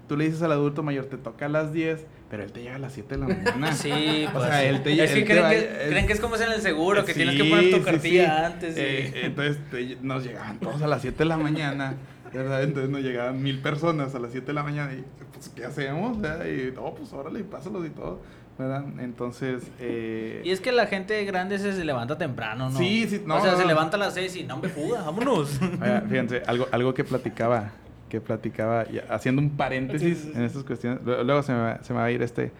tú 0.07 0.17
le 0.17 0.27
dices 0.27 0.43
al 0.43 0.53
adulto 0.53 0.85
mayor, 0.85 1.07
te 1.07 1.17
toca 1.17 1.47
a 1.47 1.49
las 1.49 1.73
10, 1.73 2.07
pero 2.31 2.45
él 2.45 2.53
te 2.53 2.63
llega 2.63 2.77
a 2.77 2.79
las 2.79 2.93
7 2.93 3.17
de 3.17 3.21
la 3.21 3.27
mañana. 3.27 3.73
Sí, 3.75 4.27
O 4.29 4.33
pues. 4.33 4.45
sea, 4.45 4.61
sí. 4.61 4.67
él 4.67 4.83
te- 4.85 5.03
es 5.05 5.11
que 5.11 5.25
creen, 5.25 5.43
va- 5.45 5.51
que, 5.51 5.59
es- 5.59 5.89
creen 5.91 6.07
que 6.07 6.13
es 6.13 6.21
como 6.21 6.37
es 6.37 6.41
en 6.43 6.53
el 6.53 6.61
seguro, 6.61 7.05
que 7.05 7.15
tienes 7.15 7.35
que 7.37 7.43
Sí, 7.43 7.51
poner 7.51 7.71
tu 7.73 7.77
sí, 7.79 7.83
cartilla 7.83 8.25
sí. 8.39 8.45
antes. 8.55 8.77
y- 8.77 8.81
Eh, 8.81 9.13
entonces 9.25 9.59
te- 9.73 9.97
nos 10.03 10.23
llegaban 10.25 10.61
todos 10.61 10.81
a 10.83 10.87
las 10.87 11.03
7 11.03 11.19
de 11.19 11.25
la 11.25 11.37
mañana, 11.37 11.97
¿verdad? 12.33 12.63
Entonces 12.63 12.91
nos 12.93 13.01
llegaban 13.03 13.43
mil 13.43 13.59
personas 13.59 14.15
a 14.15 14.21
las 14.21 14.31
7 14.31 14.47
de 14.47 14.53
la 14.53 14.63
mañana 14.63 14.93
y 14.95 15.05
pues, 15.33 15.49
¿qué 15.49 15.65
hacemos? 15.65 16.21
¿verdad? 16.21 16.45
Y 16.47 16.71
no, 16.71 16.95
pues 16.95 17.13
órale, 17.13 17.43
pásalos 17.43 17.85
y 17.85 17.91
todo, 17.91 18.21
¿verdad? 18.59 18.85
Entonces, 18.99 19.71
eh, 19.81 20.43
Y 20.45 20.51
es 20.51 20.61
que 20.61 20.73
la 20.73 20.87
gente 20.87 21.25
grande 21.25 21.59
se, 21.59 21.73
se 21.73 21.85
levanta 21.85 22.19
temprano, 22.19 22.71
¿no? 22.71 22.79
Sí, 22.79 23.07
sí, 23.09 23.23
no, 23.27 23.37
O 23.37 23.41
sea, 23.41 23.53
no, 23.53 23.57
se 23.57 23.63
no. 23.63 23.69
levanta 23.69 23.97
a 23.97 24.01
las 24.01 24.15
6 24.15 24.37
y 24.37 24.45
no 24.45 24.59
me 24.59 24.69
fuga, 24.69 25.03
vámonos. 25.03 25.59
Oiga, 25.83 26.03
fíjense, 26.09 26.43
algo, 26.47 26.67
algo 26.71 26.95
que 26.95 27.03
platicaba, 27.05 27.73
que 28.09 28.21
platicaba, 28.21 28.85
y 28.91 29.01
haciendo 29.11 29.41
un 29.43 29.51
paréntesis 29.51 30.19
Sí, 30.19 30.25
sí, 30.27 30.31
sí. 30.33 30.39
en 30.39 30.45
estas 30.45 30.65
cuestiones, 30.65 31.01
lu- 31.05 31.25
luego 31.25 31.43
se 31.43 31.53
me, 31.53 31.59
va, 31.61 31.83
se 31.83 31.93
me 31.93 31.99
va 32.01 32.05
a 32.07 32.11
ir 32.11 32.23
este, 32.23 32.53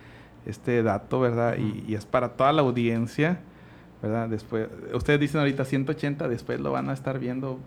este 0.47 0.83
dato, 0.83 1.21
¿verdad? 1.21 1.57
Y, 1.59 1.85
y 1.91 1.95
es 1.95 2.07
para 2.07 2.31
toda 2.31 2.53
la 2.53 2.63
audiencia, 2.63 3.39
¿verdad? 4.03 4.29
Después, 4.29 4.69
ustedes 4.95 5.21
dicen 5.21 5.41
ahorita 5.41 5.65
180, 5.65 6.27
después 6.29 6.59
lo 6.59 6.73
van 6.73 6.89
a 6.89 6.95
estar 6.95 7.19
viendo 7.19 7.59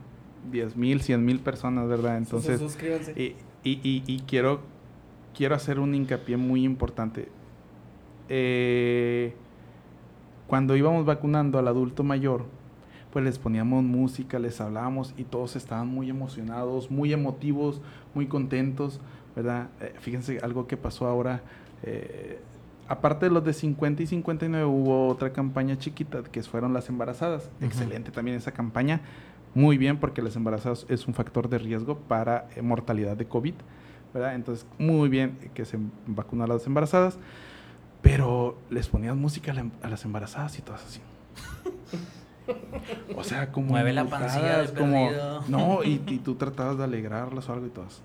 10 0.51 0.75
mil, 0.75 1.01
100 1.01 1.23
mil 1.23 1.39
personas, 1.39 1.87
¿verdad? 1.87 2.17
Entonces, 2.17 2.59
Sus- 2.59 2.71
suscríbanse. 2.73 3.11
y, 3.13 3.35
y, 3.63 3.79
y- 3.83 4.03
y 4.07 4.19
quiero, 4.27 4.61
quiero 5.37 5.55
hacer 5.55 5.79
un 5.79 5.93
hincapié 5.95 6.37
muy 6.37 6.63
importante. 6.65 7.29
Eh, 8.29 9.33
cuando 10.47 10.75
íbamos 10.75 11.05
vacunando 11.05 11.57
al 11.59 11.67
adulto 11.67 12.03
mayor, 12.03 12.45
pues 13.11 13.23
les 13.23 13.39
poníamos 13.39 13.83
música, 13.83 14.39
les 14.39 14.59
hablábamos 14.61 15.13
y 15.17 15.23
todos 15.23 15.55
estaban 15.55 15.87
muy 15.87 16.09
emocionados, 16.09 16.91
muy 16.91 17.13
emotivos, 17.13 17.81
muy 18.13 18.27
contentos, 18.27 18.99
¿verdad? 19.35 19.69
Eh, 19.81 19.93
fíjense 19.99 20.39
algo 20.39 20.67
que 20.67 20.77
pasó 20.77 21.07
ahora. 21.07 21.41
eh, 21.83 22.39
aparte 22.87 23.25
de 23.25 23.31
los 23.31 23.43
de 23.43 23.53
50 23.53 24.03
y 24.03 24.07
59 24.07 24.65
hubo 24.65 25.07
otra 25.07 25.33
campaña 25.33 25.77
chiquita 25.77 26.23
que 26.23 26.43
fueron 26.43 26.73
las 26.73 26.89
embarazadas. 26.89 27.49
Excelente 27.61 28.11
también 28.11 28.37
esa 28.37 28.51
campaña. 28.51 29.01
Muy 29.53 29.77
bien 29.77 29.97
porque 29.97 30.21
las 30.21 30.35
embarazadas 30.35 30.85
es 30.89 31.07
un 31.07 31.13
factor 31.13 31.47
de 31.49 31.57
riesgo 31.57 31.97
para 31.97 32.47
eh, 32.55 32.61
mortalidad 32.61 33.15
de 33.15 33.25
COVID, 33.25 33.53
¿verdad? 34.13 34.35
Entonces, 34.35 34.67
muy 34.77 35.09
bien 35.09 35.37
que 35.53 35.65
se 35.65 35.79
vacunó 36.05 36.43
a 36.43 36.47
las 36.47 36.67
embarazadas, 36.67 37.17
pero 38.05 38.55
les 38.69 38.87
ponían 38.87 39.17
música 39.19 39.51
a, 39.51 39.55
la- 39.55 39.65
a 39.81 39.89
las 39.89 40.05
embarazadas 40.05 40.59
y 40.59 40.61
todas 40.61 40.83
así. 40.85 41.01
O 43.15 43.23
sea, 43.23 43.51
como 43.51 43.69
Mueve 43.69 43.93
la 43.93 44.05
pancilla 44.05 44.61
de 44.61 44.73
como 44.73 45.09
no, 45.47 45.83
y, 45.83 45.99
y 46.07 46.19
tú 46.19 46.35
tratabas 46.35 46.77
de 46.77 46.83
alegrarlas 46.83 47.49
o 47.49 47.53
algo 47.53 47.65
y 47.65 47.69
todas. 47.69 48.03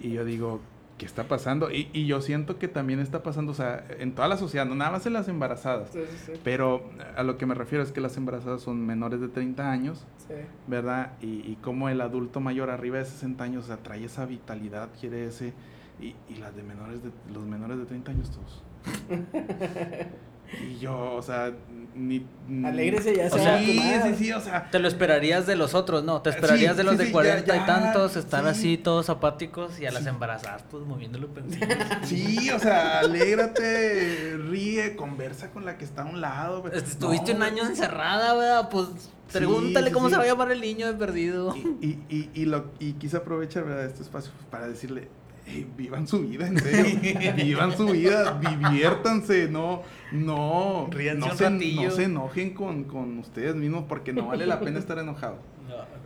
Y 0.00 0.12
yo 0.12 0.24
digo, 0.24 0.60
¿qué 0.96 1.04
está 1.04 1.24
pasando? 1.24 1.70
Y, 1.70 1.90
y 1.92 2.06
yo 2.06 2.22
siento 2.22 2.58
que 2.58 2.66
también 2.66 3.00
está 3.00 3.22
pasando, 3.22 3.52
o 3.52 3.54
sea, 3.54 3.84
en 3.98 4.14
toda 4.14 4.28
la 4.28 4.38
sociedad, 4.38 4.64
no 4.64 4.74
nada 4.74 4.92
más 4.92 5.04
en 5.04 5.12
las 5.12 5.28
embarazadas. 5.28 5.90
Sí, 5.92 6.00
sí, 6.08 6.16
sí. 6.26 6.40
Pero 6.42 6.88
a 7.14 7.22
lo 7.24 7.36
que 7.36 7.44
me 7.44 7.54
refiero 7.54 7.84
es 7.84 7.92
que 7.92 8.00
las 8.00 8.16
embarazadas 8.16 8.62
son 8.62 8.86
menores 8.86 9.20
de 9.20 9.28
30 9.28 9.70
años, 9.70 10.06
Sí. 10.28 10.34
¿verdad? 10.66 11.12
Y, 11.20 11.26
y 11.50 11.58
como 11.62 11.88
el 11.90 12.00
adulto 12.00 12.40
mayor 12.40 12.70
arriba 12.70 12.96
de 12.98 13.04
60 13.04 13.44
años, 13.44 13.64
o 13.64 13.66
sea, 13.66 13.76
trae 13.78 14.04
esa 14.04 14.24
vitalidad, 14.24 14.88
quiere 14.98 15.26
ese... 15.26 15.52
Y, 16.00 16.14
y 16.28 16.36
las 16.36 16.54
de 16.54 16.62
menores 16.62 17.02
de... 17.02 17.10
Los 17.32 17.44
menores 17.44 17.78
de 17.78 17.84
30 17.86 18.10
años 18.12 18.30
todos. 18.30 18.62
y 20.66 20.78
yo, 20.78 21.14
o 21.14 21.20
sea, 21.22 21.52
ni... 21.94 22.24
ni- 22.48 22.66
Alégrese, 22.66 23.14
ya 23.14 23.26
O 23.26 23.30
se 23.30 23.38
sea, 23.40 23.58
Sí, 23.58 23.80
sí, 24.02 24.14
sí, 24.16 24.32
o 24.32 24.40
sea... 24.40 24.70
Te 24.70 24.78
lo 24.78 24.88
esperarías 24.88 25.46
de 25.46 25.56
los 25.56 25.74
otros, 25.74 26.04
¿no? 26.04 26.22
Te 26.22 26.30
esperarías 26.30 26.72
Sí, 26.72 26.78
de 26.78 26.84
los 26.84 26.92
sí, 26.92 26.98
de 26.98 27.06
sí, 27.06 27.12
40 27.12 27.46
ya, 27.46 27.62
y 27.62 27.66
tantos 27.66 28.16
estar 28.16 28.44
sí. 28.44 28.50
así 28.50 28.78
todos 28.78 29.10
apáticos 29.10 29.78
y 29.80 29.86
a 29.86 29.90
las 29.90 30.04
Sí. 30.04 30.08
embarazadas 30.08 30.64
pues 30.70 30.84
moviendo 30.84 31.18
los 31.18 31.30
pensillos. 31.30 31.68
Sí, 32.04 32.50
o 32.50 32.58
sea, 32.58 33.00
alégrate, 33.00 34.36
ríe, 34.48 34.96
conversa 34.96 35.50
con 35.50 35.64
la 35.66 35.76
que 35.76 35.84
está 35.84 36.02
a 36.02 36.06
un 36.06 36.20
lado. 36.20 36.64
Este, 36.72 36.78
Estuviste 36.90 37.32
No, 37.32 37.38
un 37.38 37.42
año 37.42 37.66
encerrada, 37.66 38.34
¿verdad? 38.34 38.68
Pues 38.70 38.86
pregúntale 39.32 39.88
sí, 39.88 39.92
cómo 39.92 40.06
sí. 40.08 40.12
se 40.14 40.18
va 40.18 40.24
a 40.24 40.28
llamar 40.28 40.50
el 40.52 40.60
niño 40.62 40.86
de 40.86 40.94
perdido. 40.94 41.54
Y, 41.56 41.60
y, 41.86 42.00
y, 42.08 42.30
y 42.32 42.44
lo, 42.46 42.70
y 42.78 42.94
quise 42.94 43.18
aprovechar 43.18 43.64
¿verdad? 43.64 43.84
este 43.84 44.02
espacio 44.02 44.30
para 44.50 44.66
decirle, 44.68 45.08
"Ey, 45.54 45.66
vivan 45.76 46.06
su 46.06 46.20
vida, 46.20 46.46
en 46.46 46.58
serio. 46.58 47.34
vivan 47.36 47.76
su 47.76 47.86
vida, 47.86 48.38
diviértanse, 48.40 49.48
no, 49.48 49.82
no, 50.12 50.88
Ríanse 50.90 51.28
no, 51.28 51.34
se, 51.34 51.50
no 51.50 51.90
se 51.90 52.04
enojen 52.04 52.54
con, 52.54 52.84
con 52.84 53.18
ustedes 53.18 53.54
mismos 53.54 53.84
porque 53.88 54.12
no 54.12 54.26
vale 54.26 54.46
la 54.46 54.60
pena 54.60 54.78
estar 54.78 54.98
enojados. 54.98 55.38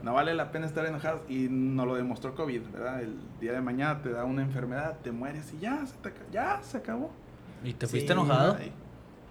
No 0.02 0.14
vale 0.14 0.35
la 0.35 0.50
pena 0.50 0.66
estar 0.66 0.85
enojados 0.87 1.20
y 1.28 1.46
nos 1.48 1.87
lo 1.87 1.94
demostró 1.94 2.35
COVID, 2.35 2.62
¿verdad? 2.72 3.02
El 3.02 3.16
día 3.40 3.52
de 3.52 3.61
mañana 3.61 4.02
te 4.02 4.11
da 4.11 4.24
una 4.24 4.42
enfermedad, 4.42 4.98
te 5.02 5.12
mueres 5.12 5.52
y 5.57 5.61
ya, 5.61 5.87
se, 5.87 5.94
te 5.98 6.12
ya, 6.33 6.61
se 6.62 6.78
acabó. 6.78 7.12
¿Y 7.64 7.72
te 7.74 7.87
Sí, 7.87 7.92
fuiste 7.92 8.12
enojado? 8.12 8.57
Ay, 8.59 8.72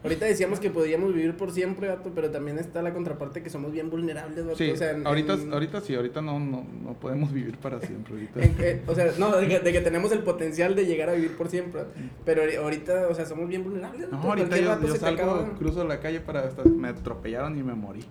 Ahorita 0.04 0.26
decíamos 0.26 0.60
que 0.60 0.72
podíamos 0.72 1.14
vivir 1.14 1.38
por 1.38 1.52
siempre, 1.52 1.88
vato, 1.88 2.12
pero 2.16 2.32
también 2.32 2.58
está 2.58 2.82
la 2.82 2.92
contraparte 2.92 3.44
que 3.44 3.52
somos 3.52 3.72
bien 3.72 3.90
vulnerables, 3.92 4.44
vato. 4.46 4.58
Sí, 4.58 4.72
o 4.72 4.76
sea, 4.76 4.92
en- 4.92 5.06
ahorita, 5.06 5.34
en- 5.34 5.54
ahorita 5.54 5.80
sí, 5.82 5.94
ahorita 5.94 6.22
no, 6.24 6.40
no, 6.40 6.66
no 6.84 6.94
podemos 6.94 7.32
vivir 7.32 7.58
para 7.58 7.80
siempre. 7.82 8.14
Ahorita. 8.16 8.42
en 8.44 8.56
que- 8.56 8.82
o 8.88 8.96
sea, 8.96 9.12
no, 9.20 9.36
de 9.38 9.48
que, 9.48 9.60
de 9.60 9.72
que 9.72 9.82
tenemos 9.82 10.12
el 10.12 10.20
potencial 10.24 10.76
de 10.76 10.86
llegar 10.88 11.10
a 11.10 11.14
vivir 11.14 11.38
por 11.38 11.50
siempre. 11.50 11.84
Pero 12.26 12.42
ahori- 12.44 12.58
ahorita, 12.58 13.08
o 13.10 13.14
sea, 13.14 13.26
somos 13.26 13.48
bien 13.48 13.64
vulnerables. 13.64 14.10
No, 14.10 14.18
vato, 14.18 14.30
ahorita 14.30 14.48
cualquier 14.50 14.80
yo, 14.82 14.88
yo 14.88 14.96
salgo, 14.96 15.22
acaba. 15.24 15.54
cruzo 15.58 15.88
la 15.88 16.00
calle 16.00 16.20
para 16.20 16.42
hasta 16.48 16.64
me 16.64 16.88
atropellaron 16.88 17.58
y 17.60 17.62
me 17.64 17.76
morí. 17.76 18.02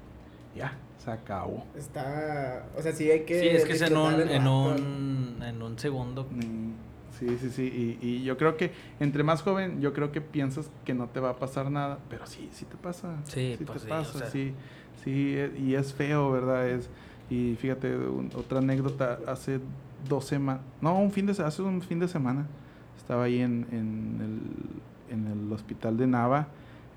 Ya, 0.55 0.77
se 1.05 1.11
acabó. 1.11 1.65
Está, 1.77 2.67
o 2.77 2.83
sea, 2.83 2.93
sí 2.93 3.11
hay 3.11 3.21
que. 3.25 3.41
Sí, 3.41 3.49
es 3.49 3.65
que 3.65 3.73
es 3.73 3.83
en 3.83 3.97
un, 3.97 4.21
en 4.21 4.47
un, 4.47 5.43
en 5.43 5.63
un 5.63 5.79
segundo. 5.79 6.25
Mm, 6.31 6.71
Sí, 7.21 7.37
sí, 7.39 7.51
sí. 7.51 7.99
Y, 8.01 8.07
y 8.07 8.25
yo 8.25 8.37
creo 8.37 8.57
que 8.57 8.73
entre 8.99 9.23
más 9.23 9.43
joven, 9.43 9.81
yo 9.81 9.93
creo 9.93 10.11
que 10.11 10.21
piensas 10.21 10.71
que 10.85 10.95
no 10.95 11.07
te 11.07 11.21
va 11.21 11.31
a 11.31 11.37
pasar 11.37 11.71
nada, 11.71 11.99
pero 12.09 12.27
sí, 12.27 12.49
sí 12.53 12.65
te 12.65 12.77
pasa. 12.77 13.17
Sí, 13.25 13.55
te 13.59 13.65
pues 13.65 13.83
sí, 13.83 13.89
pasa, 13.89 14.11
o 14.11 14.19
sea. 14.19 14.31
sí. 14.31 14.55
Sí, 15.05 15.35
e- 15.37 15.53
y 15.59 15.75
es 15.75 15.95
feo, 15.95 16.31
¿verdad? 16.33 16.69
Es, 16.69 16.89
y 17.31 17.57
fíjate, 17.57 17.95
un- 17.97 18.31
otra 18.35 18.59
anécdota, 18.59 19.19
hace 19.27 19.61
dos 20.09 20.25
semanas, 20.25 20.63
no, 20.81 20.99
un 20.99 21.13
fin 21.13 21.27
de 21.27 21.33
hace 21.43 21.63
un 21.63 21.81
fin 21.83 21.99
de 22.01 22.09
semana, 22.09 22.47
estaba 22.99 23.25
ahí 23.25 23.41
en, 23.41 23.67
en, 23.71 24.21
el, 25.09 25.15
en 25.15 25.27
el 25.27 25.53
hospital 25.53 25.97
de 25.97 26.07
Nava, 26.07 26.49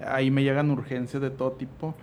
ahí 0.05 0.31
me 0.31 0.43
llegan 0.43 0.71
urgencias 0.71 1.21
de 1.21 1.29
todo 1.29 1.51
tipo, 1.51 1.95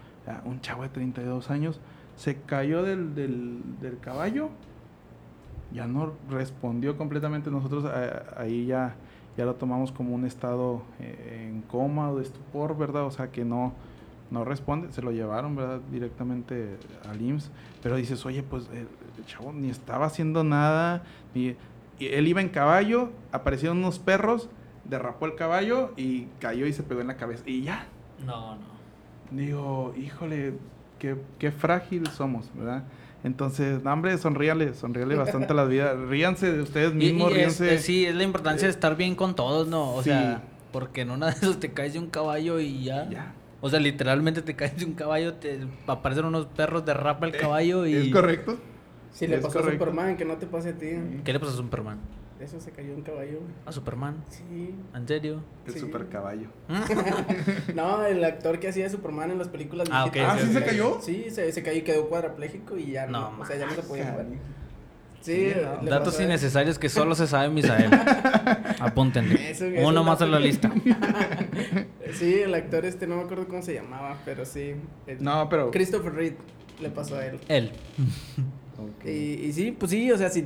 un 0.45 0.61
chavo 0.61 0.83
de 0.85 0.91
32 0.91 1.51
años 1.51 1.81
se 2.17 2.37
cayó 2.43 2.83
del, 2.83 3.15
del, 3.15 3.61
del 3.81 3.99
caballo, 3.99 4.51
ya 5.73 5.87
no 5.87 6.13
respondió 6.29 6.97
completamente, 6.97 7.51
nosotros 7.51 7.85
ah, 7.85 8.35
ahí 8.37 8.67
ya, 8.67 8.95
ya 9.37 9.45
lo 9.45 9.55
tomamos 9.55 9.93
como 9.93 10.15
un 10.15 10.25
estado 10.25 10.83
eh, 10.99 11.49
en 11.49 11.63
coma 11.63 12.11
o 12.11 12.17
de 12.17 12.25
estupor, 12.25 12.77
¿verdad? 12.77 13.05
O 13.05 13.11
sea 13.11 13.31
que 13.31 13.45
no, 13.45 13.73
no 14.31 14.45
responde, 14.45 14.93
se 14.93 15.03
lo 15.03 15.13
llevaron, 15.13 15.57
¿verdad? 15.57 15.81
Directamente 15.91 16.77
al 17.09 17.21
IMSS, 17.21 17.51
pero 17.83 17.97
dices, 17.97 18.25
oye, 18.27 18.43
pues 18.43 18.69
el, 18.71 18.89
el 19.19 19.27
chavo 19.27 19.53
ni 19.53 19.71
estaba 19.71 20.07
haciendo 20.07 20.45
nada, 20.45 21.03
ni, 21.35 21.57
y 21.99 22.07
él 22.07 22.27
iba 22.29 22.41
en 22.41 22.49
caballo, 22.49 23.11
aparecieron 23.31 23.79
unos 23.79 23.99
perros, 23.99 24.49
derrapó 24.85 25.27
el 25.27 25.35
caballo 25.35 25.93
y 25.97 26.25
cayó 26.41 26.67
y 26.67 26.73
se 26.73 26.83
pegó 26.83 27.03
en 27.03 27.09
la 27.09 27.17
cabeza, 27.17 27.45
y 27.47 27.63
ya. 27.63 27.87
No, 28.25 28.57
no. 28.57 28.81
Digo, 29.31 29.95
híjole, 29.97 30.55
qué, 30.99 31.17
qué 31.39 31.53
frágil 31.53 32.07
somos, 32.09 32.51
¿verdad? 32.55 32.85
Entonces, 33.23 33.83
no, 33.83 33.93
hombre, 33.93 34.17
sonríale, 34.19 34.75
sonríale 34.75 35.15
bastante 35.15 35.53
a 35.53 35.57
la 35.57 35.65
vida. 35.65 35.95
Ríanse 36.09 36.53
de 36.53 36.63
ustedes 36.63 36.95
mismos, 36.95 37.31
y 37.33 37.35
ríanse. 37.35 37.75
es- 37.75 37.83
sí, 37.83 38.07
es 38.07 38.15
la 38.15 38.23
importancia 38.25 38.67
de 38.67 38.73
estar 38.73 38.97
bien 38.97 39.15
con 39.15 39.35
todos, 39.35 39.69
¿no? 39.69 39.95
O 39.95 40.03
sí. 40.03 40.11
sea, 40.11 40.43
porque 40.73 41.03
en 41.03 41.11
una 41.11 41.27
de 41.27 41.33
esas 41.33 41.59
te 41.61 41.73
caes 41.73 41.93
de 41.93 41.99
un 41.99 42.07
caballo 42.09 42.61
y 42.61 42.85
ya. 42.85 43.09
Ya, 43.11 43.35
O 43.61 43.69
sea, 43.69 43.79
literalmente 43.81 44.41
te 44.41 44.57
caes 44.57 44.77
de 44.79 44.85
un 44.87 44.95
caballo, 44.95 45.35
te 45.35 45.61
aparecen 45.87 46.25
unos 46.25 46.47
perros, 46.47 46.85
derrapa 46.87 47.27
el 47.27 47.33
caballo 47.37 47.87
y... 47.87 47.95
¿Es 47.95 48.09
correcto? 48.13 48.57
Si 49.13 49.27
le 49.27 49.39
pasó 49.39 49.59
a. 49.59 49.71
Superman, 49.71 50.17
que 50.17 50.25
no 50.25 50.37
te 50.37 50.47
pase 50.47 50.71
a 50.71 50.73
ti. 50.75 50.87
¿Qué 51.25 51.33
le 51.33 51.41
pasó 51.41 51.53
a 51.53 51.57
Superman? 51.57 51.99
Eso 52.41 52.59
se 52.59 52.71
cayó 52.71 52.95
un 52.95 53.03
caballo. 53.03 53.41
güey. 53.41 53.53
¿A 53.67 53.73
Superman? 53.73 54.25
Sí. 54.31 54.75
¿En 54.95 55.07
serio? 55.07 55.43
El 55.67 55.73
Sí. 55.75 55.79
super 55.81 56.09
caballo. 56.09 56.49
No, 57.75 58.05
el 58.07 58.25
actor 58.25 58.59
que 58.59 58.69
hacía 58.69 58.89
Superman 58.89 59.31
en 59.31 59.39
las 59.39 59.49
películas. 59.49 59.89
Ah, 59.93 60.07
ok, 60.07 60.15
viejitas, 60.15 60.39
Ah, 60.43 60.47
¿sí 60.47 60.53
se 60.55 60.65
cayó? 60.65 60.99
Sí, 61.03 61.27
se, 61.31 61.53
se 61.53 61.63
cayó 61.63 61.79
y 61.79 61.83
quedó 61.83 62.09
cuadrapléjico 62.09 62.79
y 62.79 62.93
ya 62.93 63.07
no. 63.07 63.33
No 63.33 63.41
o 63.43 63.47
sea, 63.47 63.57
ya 63.57 63.67
no 63.67 63.73
se 63.73 63.83
podía 63.83 64.11
mover. 64.13 64.27
Cari. 64.27 64.39
Sí, 65.21 65.51
Sí, 65.51 65.61
no. 65.83 65.91
Datos 65.91 66.19
innecesarios 66.19 66.79
que 66.79 66.89
solo 66.89 67.15
se 67.15 67.27
sabe 67.27 67.51
Misael. 67.51 67.91
Apúntenle. 68.81 69.51
Eso- 69.51 69.67
eso 69.67 69.87
Uno 69.87 70.03
más 70.03 70.21
en 70.23 70.31
la 70.31 70.41
lista. 70.41 70.71
Sí, 72.15 72.41
el 72.41 72.55
actor 72.55 72.85
este, 72.87 73.07
no 73.07 73.17
me 73.19 73.23
acuerdo 73.23 73.47
cómo 73.47 73.63
se 73.63 73.75
llamaba, 73.75 74.17
pero 74.25 74.45
sí. 74.45 74.75
el- 75.07 75.23
No, 75.23 75.49
pero. 75.49 75.71
Christopher 75.71 76.13
Reed 76.13 76.33
le 76.81 76.89
pasó 76.91 77.17
a 77.17 77.27
él. 77.27 77.39
Él. 77.49 77.71
Y, 79.05 79.11
y 79.11 79.53
sí, 79.53 79.73
pues 79.79 79.91
sí, 79.93 80.11
o 80.11 80.19
sea, 80.19 80.29
sí, 80.31 80.43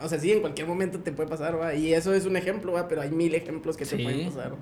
o 0.00 0.08
sea, 0.08 0.18
sí, 0.18 0.32
en 0.32 0.40
cualquier 0.40 0.66
momento 0.66 1.00
te 1.00 1.12
puede 1.12 1.28
pasar, 1.28 1.58
va. 1.60 1.74
Y 1.74 1.92
eso 1.94 2.12
es 2.14 2.26
un 2.26 2.36
ejemplo, 2.36 2.72
va, 2.72 2.88
pero 2.88 3.02
hay 3.02 3.10
mil 3.10 3.34
ejemplos 3.34 3.76
que 3.76 3.84
te 3.84 3.96
Sí. 3.96 4.02
pueden 4.02 4.26
pasar. 4.26 4.52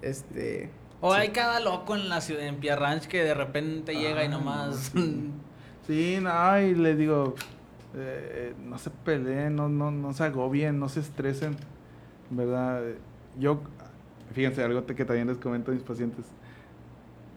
Este. 0.00 0.70
O 1.00 1.12
hay 1.12 1.30
cada 1.30 1.60
loco 1.60 1.94
en 1.96 2.08
la 2.08 2.20
ciudad, 2.20 2.46
en 2.46 2.56
Pierre 2.56 2.80
Ranch, 2.80 3.06
que 3.06 3.24
de 3.24 3.34
repente 3.34 3.94
llega 3.94 4.20
y 4.22 4.26
Ay, 4.26 4.28
nomás... 4.28 4.92
Sí, 5.86 6.18
no, 6.22 6.60
y 6.60 6.76
les 6.76 6.96
digo, 6.96 7.34
eh, 7.96 8.54
no 8.64 8.78
se 8.78 8.88
peleen, 8.90 9.56
no, 9.56 9.68
no, 9.68 9.90
no 9.90 10.12
se 10.12 10.22
agobien, 10.22 10.78
no 10.78 10.88
se 10.88 11.00
estresen, 11.00 11.56
¿verdad? 12.30 12.82
Yo, 13.36 13.62
fíjense, 14.32 14.62
algo 14.62 14.86
que 14.86 15.04
también 15.04 15.26
les 15.26 15.38
comento 15.38 15.72
a 15.72 15.74
mis 15.74 15.82
pacientes. 15.82 16.24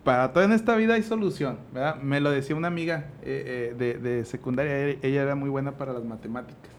Para 0.04 0.32
todo 0.32 0.44
en 0.44 0.52
esta 0.52 0.76
vida 0.76 0.94
hay 0.94 1.02
solución, 1.02 1.58
¿verdad? 1.74 1.96
Me 1.96 2.20
lo 2.20 2.30
decía 2.30 2.56
una 2.56 2.68
amiga 2.68 3.06
eh, 3.24 3.72
eh, 3.72 3.76
de, 3.76 3.96
de 3.98 4.26
secundaria, 4.26 4.96
ella 5.02 5.24
era 5.24 5.34
muy 5.34 5.50
buena 5.50 5.72
para 5.72 5.92
las 5.94 6.04
matemáticas, 6.04 6.70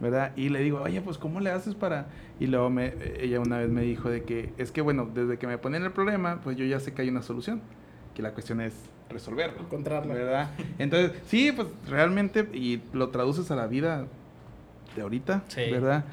¿verdad? 0.00 0.32
Y 0.36 0.48
le 0.48 0.60
digo, 0.60 0.80
oye, 0.82 1.00
pues 1.00 1.18
¿cómo 1.18 1.40
le 1.40 1.50
haces 1.50 1.74
para...? 1.74 2.06
Y 2.40 2.46
luego 2.46 2.70
me, 2.70 2.94
ella 3.20 3.40
una 3.40 3.58
vez 3.58 3.68
me 3.68 3.82
dijo 3.82 4.08
de 4.10 4.22
que, 4.22 4.52
es 4.58 4.70
que 4.70 4.80
bueno, 4.80 5.08
desde 5.12 5.38
que 5.38 5.46
me 5.46 5.58
ponen 5.58 5.82
el 5.82 5.90
problema, 5.92 6.40
pues 6.42 6.56
yo 6.56 6.64
ya 6.64 6.78
sé 6.80 6.92
que 6.94 7.02
hay 7.02 7.08
una 7.08 7.22
solución, 7.22 7.60
que 8.14 8.22
la 8.22 8.32
cuestión 8.32 8.60
es 8.60 8.74
resolverlo. 9.10 9.60
Encontrarla. 9.60 10.14
¿Verdad? 10.14 10.50
Entonces, 10.78 11.12
sí, 11.26 11.50
pues 11.52 11.68
realmente, 11.88 12.48
y 12.52 12.80
lo 12.92 13.08
traduces 13.08 13.50
a 13.50 13.56
la 13.56 13.66
vida 13.66 14.06
de 14.94 15.02
ahorita, 15.02 15.42
Sí. 15.48 15.62
¿verdad? 15.70 16.04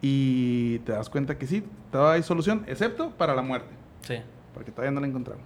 Y 0.00 0.78
te 0.80 0.92
das 0.92 1.08
cuenta 1.10 1.38
que 1.38 1.46
sí, 1.46 1.64
todavía 1.90 2.14
hay 2.14 2.22
solución, 2.22 2.64
excepto 2.66 3.10
para 3.10 3.34
la 3.34 3.42
muerte, 3.42 3.68
Sí. 4.02 4.16
porque 4.52 4.70
todavía 4.70 4.90
no 4.90 5.00
la 5.00 5.06
encontramos. 5.06 5.44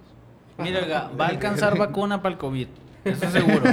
Mira, 0.57 1.09
va 1.19 1.25
a 1.27 1.29
alcanzar 1.29 1.77
vacuna 1.77 2.21
para 2.21 2.33
el 2.33 2.39
COVID. 2.39 2.67
Eso 3.05 3.29
seguro. 3.31 3.63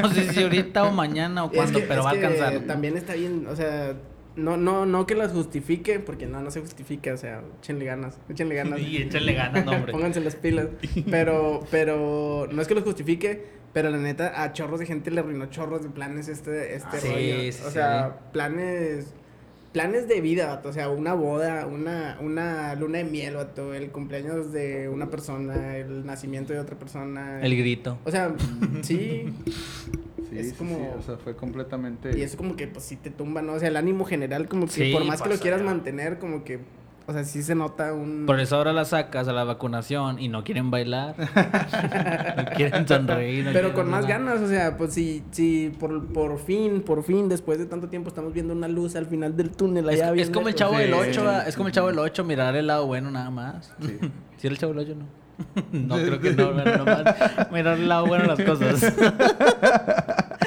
No 0.00 0.08
sé 0.12 0.32
si 0.32 0.42
ahorita 0.42 0.84
o 0.84 0.92
mañana 0.92 1.44
o 1.44 1.50
Es 1.50 1.56
cuándo, 1.56 1.80
que- 1.80 1.86
pero 1.86 2.02
va 2.04 2.10
a 2.10 2.12
alcanzar. 2.12 2.60
También 2.60 2.96
está 2.96 3.14
bien, 3.14 3.46
o 3.48 3.54
sea, 3.56 3.94
no, 4.36 4.56
no, 4.56 4.84
no 4.86 5.06
que 5.06 5.14
las 5.14 5.32
justifique, 5.32 5.98
porque 5.98 6.26
no, 6.26 6.40
no 6.42 6.50
se 6.50 6.60
justifica, 6.60 7.12
o 7.14 7.16
sea, 7.16 7.42
échenle 7.60 7.84
ganas, 7.86 8.18
échenle 8.28 8.54
ganas. 8.54 8.80
Y 8.80 8.98
échale 8.98 9.32
ganas, 9.34 9.64
no, 9.64 9.72
hombre. 9.72 9.92
Pónganse 9.92 10.20
las 10.20 10.36
pilas. 10.36 10.68
Pero, 11.10 11.60
pero, 11.70 12.46
no 12.50 12.60
es 12.62 12.68
que 12.68 12.74
los 12.74 12.84
justifique, 12.84 13.44
pero 13.72 13.90
la 13.90 13.98
neta, 13.98 14.42
a 14.42 14.52
chorros 14.52 14.80
de 14.80 14.86
gente 14.86 15.10
le 15.10 15.20
arruinó 15.20 15.46
chorros 15.46 15.82
de 15.82 15.88
planes 15.90 16.28
este, 16.28 16.74
este 16.74 16.88
Ah, 16.96 17.00
sí, 17.00 17.08
rollo. 17.08 17.52
sí, 17.52 17.62
o 17.66 17.70
sea, 17.70 18.16
planes, 18.32 19.14
planes 19.76 20.08
de 20.08 20.22
vida, 20.22 20.46
vato. 20.46 20.70
O 20.70 20.72
sea, 20.72 20.88
una 20.88 21.12
boda, 21.12 21.66
una, 21.66 22.16
una 22.22 22.74
luna 22.76 22.96
de 22.98 23.04
miel, 23.04 23.34
vato, 23.34 23.74
el 23.74 23.90
cumpleaños 23.90 24.50
de 24.50 24.88
una 24.88 25.10
persona, 25.10 25.76
el 25.76 26.06
nacimiento 26.06 26.54
de 26.54 26.60
otra 26.60 26.78
persona. 26.78 27.42
El 27.42 27.54
grito. 27.58 27.98
O 28.04 28.10
sea, 28.10 28.34
sí. 28.82 29.26
Sí, 30.30 30.38
Es 30.38 30.48
sí, 30.48 30.54
como- 30.56 30.76
sí, 30.76 30.82
o 30.98 31.02
sea, 31.02 31.16
fue 31.18 31.36
completamente... 31.36 32.18
Y 32.18 32.22
eso 32.22 32.38
como 32.38 32.56
que, 32.56 32.66
pues, 32.66 32.86
sí 32.86 32.96
te 32.96 33.10
tumba, 33.10 33.42
¿no? 33.42 33.52
O 33.52 33.58
sea, 33.58 33.68
el 33.68 33.76
ánimo 33.76 34.06
general, 34.06 34.48
como 34.48 34.64
que 34.64 34.72
Sí, 34.72 34.92
por 34.94 35.04
más 35.04 35.20
que 35.20 35.28
lo 35.28 35.36
quieras 35.38 35.60
ya. 35.60 35.66
mantener, 35.66 36.18
como 36.18 36.42
que, 36.42 36.58
o 37.08 37.12
sea, 37.12 37.24
sí 37.24 37.42
se 37.42 37.54
nota 37.54 37.92
un... 37.92 38.24
Por 38.26 38.40
eso 38.40 38.56
ahora 38.56 38.72
la 38.72 38.84
sacas 38.84 39.28
a 39.28 39.32
la 39.32 39.44
vacunación 39.44 40.18
y 40.18 40.28
no 40.28 40.42
quieren 40.44 40.70
bailar. 40.70 41.14
no 41.18 42.44
quieren 42.56 42.86
sonreír. 42.88 43.44
no 43.44 43.52
Pero 43.52 43.68
quieren 43.68 43.74
con 43.74 43.90
más 43.90 44.02
nada. 44.04 44.18
ganas, 44.18 44.40
o 44.40 44.48
sea, 44.48 44.76
pues 44.76 44.92
si, 44.94 45.22
si 45.30 45.72
por, 45.78 46.06
por 46.12 46.38
fin, 46.38 46.82
por 46.82 47.02
fin, 47.04 47.28
después 47.28 47.58
de 47.58 47.66
tanto 47.66 47.88
tiempo 47.88 48.08
estamos 48.08 48.32
viendo 48.32 48.52
una 48.52 48.68
luz 48.68 48.96
al 48.96 49.06
final 49.06 49.36
del 49.36 49.50
túnel 49.50 49.88
Es, 49.88 49.94
allá 50.00 50.08
es 50.08 50.14
bien 50.14 50.32
como 50.32 50.48
el 50.48 50.54
chavo 50.54 50.76
del 50.78 50.92
Sí. 50.92 51.00
8, 51.10 51.42
es 51.46 51.56
como 51.56 51.68
el 51.68 51.74
chavo 51.74 51.88
del 51.88 51.98
8, 51.98 52.24
mirar 52.24 52.56
el 52.56 52.66
lado 52.66 52.86
bueno 52.86 53.10
nada 53.10 53.30
más. 53.30 53.72
Sí. 53.80 53.98
¿Sí 54.38 54.46
era 54.48 54.52
el 54.54 54.58
chavo 54.58 54.72
del 54.74 54.82
8 54.90 54.96
no? 54.98 55.26
no, 55.72 55.96
creo 55.96 56.18
que 56.20 56.30
no, 56.32 56.50
nomás 56.52 57.04
mirar 57.52 57.78
el 57.78 57.88
lado 57.88 58.06
bueno 58.06 58.24
las 58.24 58.40
cosas. 58.42 58.94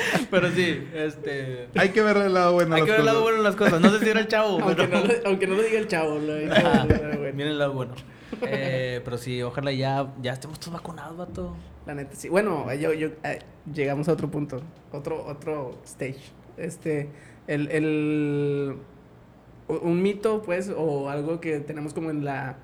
pero 0.32 0.50
sí, 0.52 0.88
este... 0.94 1.68
Hay 1.76 1.90
que 1.90 2.02
ver 2.02 2.18
el 2.18 2.34
lado 2.34 2.54
bueno. 2.54 2.76
Hay 2.76 2.84
que 2.84 2.92
ver 2.92 3.00
el 3.02 3.06
lado 3.06 3.22
bueno 3.22 3.38
de 3.38 3.44
las 3.44 3.56
cosas. 3.56 3.80
No 3.82 3.90
sé 3.92 4.00
si 4.00 4.10
era 4.10 4.20
el 4.20 4.28
chavo, 4.28 4.60
Aunque, 4.62 4.76
pero... 4.84 4.88
no, 5.00 5.06
lo- 5.06 5.14
aunque 5.28 5.48
no 5.48 5.56
lo 5.56 5.62
diga 5.64 5.80
el 5.80 5.88
chavo, 5.88 6.20
lo 6.20 6.36
diga 6.36 6.86
bueno. 6.88 7.20
Miren 7.34 7.48
el 7.54 7.60
lado 7.60 7.74
bueno. 7.74 7.94
Eh, 8.44 9.02
pero 9.04 9.18
sí, 9.18 9.42
ojalá 9.42 9.72
ya, 9.72 10.14
ya 10.22 10.34
estemos 10.34 10.60
todos 10.60 10.74
vacunados, 10.74 11.18
vato. 11.18 11.56
La 11.86 11.96
neta, 11.96 12.16
sí. 12.16 12.30
Bueno, 12.30 12.72
yo, 12.76 12.94
yo, 12.94 13.10
eh, 13.24 13.40
llegamos 13.74 14.08
a 14.08 14.14
otro 14.14 14.30
punto, 14.30 14.62
otro, 14.92 15.26
otro 15.26 15.80
stage. 15.84 16.20
Este, 16.58 17.10
el, 17.48 17.70
el, 17.72 18.76
un 19.68 20.02
mito, 20.02 20.42
pues, 20.44 20.72
o 20.76 21.10
algo 21.10 21.40
que 21.42 21.60
tenemos 21.60 21.94
como 21.94 22.12
en 22.12 22.24
la, 22.24 22.58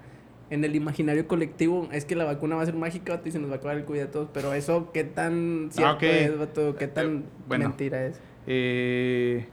en 0.55 0.63
el 0.65 0.75
imaginario 0.75 1.27
colectivo, 1.27 1.87
es 1.91 2.05
que 2.05 2.15
la 2.15 2.23
vacuna 2.25 2.55
va 2.55 2.63
a 2.63 2.65
ser 2.65 2.73
mágica, 2.75 3.21
y 3.23 3.31
se 3.31 3.37
nos 3.39 3.49
va 3.51 3.55
a 3.55 3.57
acabar 3.57 3.77
el 3.77 3.85
COVID 3.85 3.99
a 4.01 4.11
todos, 4.11 4.29
pero 4.33 4.53
eso, 4.53 4.89
¿qué 4.91 5.03
tan 5.03 5.69
cierto 5.71 5.97
ok. 5.97 6.03
es, 6.03 6.39
vato? 6.39 6.75
¿Qué 6.75 6.87
tan 6.87 7.17
Eh, 7.17 7.21
bueno. 7.47 7.69
mentira 7.69 8.05
es? 8.05 8.19
Eh, 8.47 9.45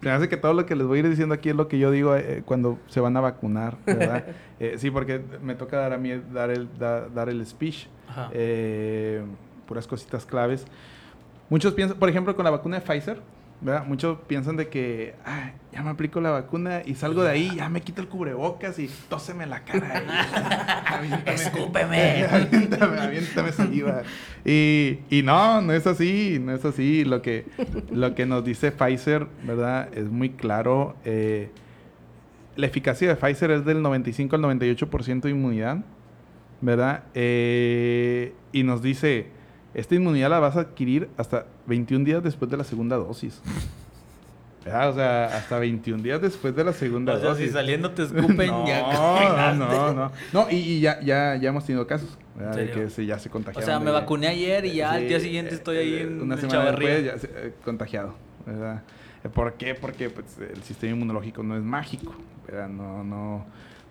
se 0.00 0.08
me 0.08 0.14
hace 0.14 0.28
que 0.28 0.36
todo 0.36 0.52
lo 0.52 0.66
que 0.66 0.76
les 0.76 0.86
voy 0.86 0.98
a 0.98 1.00
ir 1.00 1.08
diciendo 1.08 1.34
aquí 1.34 1.48
es 1.48 1.56
lo 1.56 1.66
que 1.66 1.78
yo 1.78 1.90
digo 1.90 2.14
eh, 2.14 2.42
cuando 2.44 2.78
se 2.88 3.00
van 3.00 3.16
a 3.16 3.20
vacunar, 3.20 3.76
¿verdad? 3.86 4.24
Eh, 4.60 4.74
sí, 4.78 4.88
porque 4.90 5.20
me 5.42 5.56
toca 5.56 5.78
dar 5.78 5.92
a 5.92 5.98
mí 5.98 6.12
dar 6.32 6.48
el, 6.50 6.68
da- 6.78 7.08
dar 7.08 7.28
el 7.28 7.44
speech. 7.44 7.88
Ajá. 8.08 8.30
eh, 8.32 9.20
puras 9.66 9.86
cositas 9.88 10.24
claves. 10.26 10.64
Muchos 11.50 11.72
piensan, 11.74 11.98
por 11.98 12.08
ejemplo, 12.08 12.36
con 12.36 12.44
la 12.44 12.50
vacuna 12.52 12.78
de 12.78 12.82
Pfizer, 12.86 13.18
¿verdad? 13.60 13.86
Muchos 13.86 14.18
piensan 14.26 14.56
de 14.56 14.68
que, 14.68 15.14
"Ay, 15.24 15.52
ya 15.72 15.82
me 15.82 15.90
aplico 15.90 16.20
la 16.20 16.30
vacuna 16.30 16.82
y 16.84 16.94
salgo 16.94 17.22
de 17.24 17.30
ahí, 17.30 17.50
ya 17.56 17.68
me 17.68 17.80
quito 17.80 18.00
el 18.02 18.08
cubrebocas 18.08 18.78
y 18.78 18.90
tóseme 19.08 19.46
la 19.46 19.60
cara. 19.64 20.02
Aviéntame- 20.86 21.32
Escúpeme. 21.32 22.24
aviéntame, 22.30 22.98
aviéntame 23.00 23.52
saliva. 23.52 24.02
Y, 24.44 24.98
y 25.10 25.22
no, 25.22 25.60
no 25.62 25.72
es 25.72 25.86
así, 25.86 26.38
no 26.40 26.52
es 26.52 26.64
así. 26.64 27.04
Lo 27.04 27.22
que, 27.22 27.46
lo 27.90 28.14
que 28.14 28.26
nos 28.26 28.44
dice 28.44 28.70
Pfizer, 28.70 29.26
¿verdad? 29.44 29.88
Es 29.94 30.04
muy 30.10 30.30
claro. 30.30 30.96
eh, 31.04 31.50
la 32.56 32.66
eficacia 32.66 33.08
de 33.08 33.16
Pfizer 33.16 33.50
es 33.50 33.64
del 33.64 33.82
95 33.82 34.36
al 34.36 34.42
98% 34.42 35.22
de 35.22 35.30
inmunidad, 35.30 35.78
¿verdad? 36.60 37.02
Eh, 37.14 38.32
y 38.52 38.62
nos 38.62 38.80
dice, 38.80 39.26
esta 39.74 39.94
inmunidad 39.94 40.30
la 40.30 40.38
vas 40.38 40.56
a 40.56 40.60
adquirir 40.60 41.08
hasta 41.16 41.46
21 41.66 42.04
días 42.04 42.22
después 42.22 42.50
de 42.50 42.56
la 42.56 42.64
segunda 42.64 42.96
dosis. 42.96 43.40
¿Verdad? 43.44 43.54
O 44.90 44.94
sea, 44.94 45.24
hasta 45.26 45.58
21 45.58 46.02
días 46.02 46.22
después 46.22 46.56
de 46.56 46.64
la 46.64 46.72
segunda 46.72 47.12
O 47.14 47.20
sea, 47.20 47.28
dosis. 47.30 47.48
si 47.48 47.52
saliendo 47.52 47.90
te 47.90 48.04
escupen, 48.04 48.46
no, 48.46 48.66
ya 48.66 49.52
no, 49.52 49.54
no, 49.68 49.92
no. 49.92 50.12
No, 50.32 50.46
y, 50.50 50.54
y 50.56 50.80
ya, 50.80 51.00
ya, 51.02 51.36
ya 51.36 51.50
hemos 51.50 51.66
tenido 51.66 51.86
casos, 51.86 52.16
¿verdad? 52.34 52.58
¿En 52.58 52.66
De 52.68 52.72
que 52.72 52.88
se, 52.88 53.04
ya 53.04 53.18
se 53.18 53.28
O 53.28 53.32
contagiaron. 53.32 53.66
sea, 53.66 53.78
me 53.78 53.86
de- 53.86 53.90
vacuné 53.92 54.28
ayer 54.28 54.64
y 54.64 54.76
ya 54.76 54.92
al 54.92 55.06
día 55.06 55.20
siguiente 55.20 55.52
eh, 55.52 55.56
estoy 55.56 55.76
ahí 55.76 55.94
eh, 55.96 56.00
en 56.04 56.22
una 56.22 56.38
semana 56.38 56.70
después 56.70 57.04
ya 57.04 57.18
se- 57.18 57.26
eh, 57.34 57.52
contagiado, 57.62 58.14
¿verdad? 58.46 58.82
Eh, 59.22 59.28
¿Por 59.28 59.52
qué? 59.54 59.74
Porque 59.74 60.08
pues, 60.08 60.38
el 60.38 60.62
sistema 60.62 60.94
inmunológico 60.94 61.42
no 61.42 61.56
es 61.58 61.62
mágico, 61.62 62.14
¿verdad? 62.46 62.68
No, 62.68 63.04
no. 63.04 63.44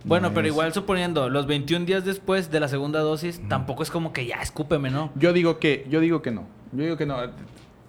Bueno, 0.04 0.30
no 0.30 0.34
pero 0.34 0.48
es- 0.48 0.54
igual 0.54 0.74
suponiendo, 0.74 1.30
los 1.30 1.48
21 1.48 1.86
días 1.86 2.04
después 2.06 2.52
de 2.52 2.60
la 2.60 2.68
segunda 2.68 3.00
dosis, 3.00 3.42
tampoco 3.48 3.84
es 3.84 3.92
como 3.92 4.12
que 4.14 4.26
ya 4.26 4.42
escúpeme, 4.42 4.90
¿no? 4.92 5.12
Yo 5.16 5.34
digo 5.34 5.60
que, 5.60 5.86
yo 5.90 6.00
digo 6.00 6.22
que 6.22 6.32
no. 6.32 6.46
Yo 6.72 6.84
digo 6.84 6.98
que 6.98 7.06
no. 7.06 7.18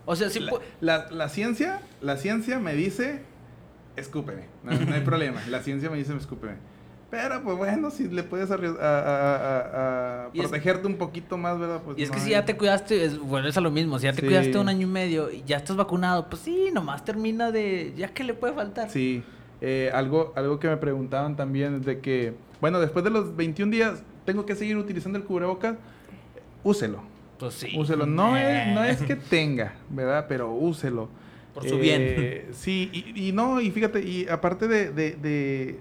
O 0.07 0.17
sea, 0.17 0.29
sí, 0.31 0.41
la, 0.41 0.53
la- 0.81 1.07
la 1.11 1.29
ciencia, 1.29 1.81
la 2.03 2.17
ciencia 2.17 2.59
me 2.59 2.75
dice, 2.75 3.23
escúpeme, 3.97 4.45
no, 4.63 4.73
no 4.73 4.95
hay 4.95 5.01
problema. 5.05 5.41
La 5.49 5.61
ciencia 5.61 5.91
me 5.91 5.97
dice, 5.97 6.15
escúpeme. 6.17 6.55
Pero 7.11 7.43
pues 7.45 7.57
bueno, 7.57 7.91
si 7.91 8.09
le 8.09 8.25
puedes 8.25 8.51
a, 8.51 8.55
a- 8.55 8.59
a- 8.59 10.25
a 10.27 10.31
Y 10.33 10.41
es- 10.41 10.49
protegerte 10.49 10.87
un 10.89 10.97
poquito 10.97 11.37
más, 11.39 11.59
¿verdad? 11.61 11.81
Pues, 11.85 11.97
y 11.99 12.03
es 12.03 12.11
que 12.11 12.17
no 12.17 12.23
si 12.23 12.31
hay- 12.31 12.41
ya 12.41 12.45
te 12.45 12.57
cuidaste, 12.57 13.05
es, 13.05 13.19
vuelves 13.19 13.57
a 13.57 13.61
lo 13.61 13.71
mismo. 13.71 13.99
Si 13.99 14.05
ya 14.05 14.13
te 14.13 14.21
Sí. 14.21 14.27
cuidaste 14.27 14.59
un 14.59 14.69
año 14.69 14.83
y 14.87 14.91
medio 14.91 15.31
y 15.31 15.43
ya 15.47 15.59
estás 15.59 15.77
vacunado, 15.77 16.29
pues 16.29 16.43
sí, 16.43 16.71
nomás 16.73 17.05
termina 17.05 17.53
de. 17.53 17.95
¿Ya 17.97 18.09
qué 18.09 18.25
le 18.25 18.35
puede 18.35 18.53
faltar? 18.55 18.91
Sí, 18.91 19.23
eh, 19.61 19.91
algo, 19.95 20.33
algo 20.37 20.59
que 20.59 20.69
me 20.69 20.77
preguntaban 20.77 21.37
también 21.37 21.77
es 21.77 21.85
de 21.87 22.01
que, 22.01 22.35
bueno, 22.61 22.81
después 22.81 23.05
de 23.05 23.11
los 23.11 23.35
21 23.37 23.71
días, 23.73 24.03
¿tengo 24.25 24.45
que 24.47 24.55
seguir 24.55 24.77
utilizando 24.77 25.19
el 25.19 25.25
cubrebocas? 25.25 25.77
Úselo, 26.63 27.03
Pues 27.39 27.55
sí. 27.55 27.77
úselo. 27.77 28.07
No 28.07 28.37
Eh. 28.37 28.69
es, 28.69 28.75
no 28.75 28.85
es 28.85 29.03
que 29.03 29.17
tenga, 29.17 29.75
¿verdad? 29.91 30.27
Pero 30.29 30.53
úselo. 30.53 31.09
Por 31.53 31.69
su 31.69 31.77
Eh, 31.77 31.79
bien. 31.81 32.55
Sí, 32.55 32.91
y, 32.93 33.29
y 33.29 33.33
no, 33.33 33.61
y 33.61 33.71
fíjate, 33.71 34.01
y 34.03 34.27
aparte 34.29 34.67
de, 34.67 34.91
de, 34.91 35.13
de, 35.13 35.79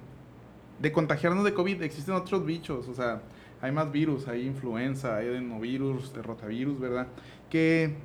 de 0.79 0.91
contagiarnos 0.91 1.43
de 1.43 1.53
COVID, 1.53 1.81
existen 1.81 2.13
otros 2.15 2.45
bichos, 2.45 2.87
o 2.87 2.93
sea, 2.93 3.21
hay 3.61 3.71
más 3.71 3.91
virus, 3.91 4.27
hay 4.27 4.45
influenza, 4.45 5.17
hay 5.17 5.29
adenovirus, 5.29 6.13
de 6.13 6.21
rotavirus, 6.21 6.79
¿verdad? 6.79 7.07
Que 7.49 7.95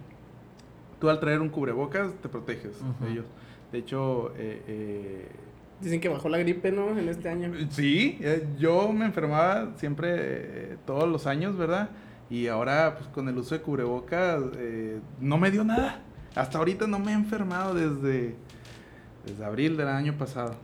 tú 1.01 1.09
al 1.11 1.21
traer 1.21 1.41
un 1.41 1.49
cubrebocas 1.49 2.13
te 2.23 2.29
proteges 2.29 2.73
de 3.01 3.11
ellos. 3.13 3.27
De 3.73 3.79
hecho, 3.79 4.33
eh, 4.37 4.63
eh, 4.67 5.29
Dicen 5.81 6.01
que 6.01 6.09
bajó 6.09 6.29
la 6.29 6.39
gripe, 6.39 6.73
¿no? 6.73 6.99
En 6.99 7.09
este 7.09 7.29
año. 7.29 7.53
Sí, 7.71 8.19
eh, 8.21 8.47
yo 8.59 8.93
me 8.93 9.05
enfermaba 9.05 9.73
siempre 9.77 10.15
eh, 10.17 10.77
todos 10.87 11.09
los 11.09 11.27
años, 11.27 11.57
¿verdad? 11.57 11.91
Y 12.31 12.49
ahora, 12.49 12.97
pues 12.99 13.09
con 13.11 13.29
el 13.29 13.39
uso 13.39 13.55
de 13.55 13.63
cubrebocas, 13.63 14.43
eh, 14.57 15.01
no 15.21 15.39
me 15.39 15.51
dio 15.51 15.63
nada. 15.65 16.03
Hasta 16.35 16.59
ahorita 16.59 16.87
no 16.87 16.99
me 16.99 17.13
he 17.13 17.15
enfermado 17.15 17.75
desde, 17.75 18.35
desde 19.25 19.45
abril 19.45 19.77
del 19.77 19.89
año 19.89 20.15
pasado. 20.19 20.57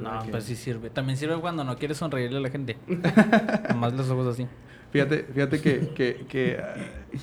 No, 0.00 0.22
Que- 0.24 0.30
pues 0.30 0.44
sí 0.44 0.56
sirve. 0.56 0.90
También 0.90 1.16
sirve 1.16 1.36
cuando 1.40 1.62
no 1.62 1.76
quieres 1.76 1.98
sonreírle 1.98 2.38
a 2.38 2.40
la 2.40 2.50
gente. 2.50 2.76
Nomás 3.68 3.92
los 3.92 4.08
ojos 4.10 4.26
así. 4.34 4.46
Fíjate, 4.94 5.24
fíjate 5.24 5.60
que, 5.60 5.88
que, 5.88 6.24
que, 6.28 6.56
ah, 6.56 6.76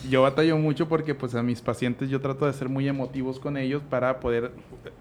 yo 0.10 0.24
batallo 0.24 0.58
mucho 0.58 0.90
porque 0.90 1.16
pues 1.16 1.36
a 1.36 1.42
mis 1.42 1.62
pacientes 1.62 2.10
yo 2.10 2.20
trato 2.20 2.46
de 2.46 2.52
ser 2.52 2.68
muy 2.68 2.86
emotivos 2.86 3.40
con 3.40 3.56
ellos 3.56 3.82
para 3.90 4.20
poder 4.20 4.52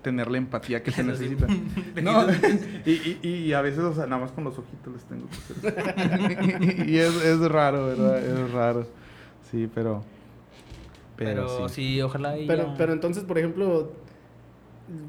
tener 0.03 0.31
la 0.31 0.39
empatía 0.39 0.81
que 0.81 0.93
se 0.93 1.03
necesita. 1.03 1.49
No, 2.01 2.25
y, 2.87 3.19
y, 3.23 3.29
y 3.29 3.53
a 3.55 3.61
veces, 3.61 3.81
o 3.81 3.93
sea, 3.93 4.07
nada 4.07 4.23
más 4.23 4.31
con 4.31 4.45
los 4.45 4.57
ojitos 4.57 4.93
les 4.93 5.03
tengo 5.03 5.27
que 5.29 5.69
hacer. 5.69 6.89
y 6.89 6.97
es, 6.99 7.13
es 7.25 7.41
raro, 7.41 7.87
¿verdad? 7.87 8.19
Es 8.25 8.53
raro. 8.53 8.87
Sí, 9.51 9.69
pero... 9.75 10.05
Pero, 11.17 11.47
Pero, 11.49 11.69
sí. 11.69 11.75
sí. 11.75 12.03
ojalá 12.03 12.39
y 12.39 12.47
Pero, 12.47 12.69
ya. 12.69 12.75
pero 12.79 12.93
entonces, 12.93 13.25
por 13.25 13.37
ejemplo, 13.37 13.91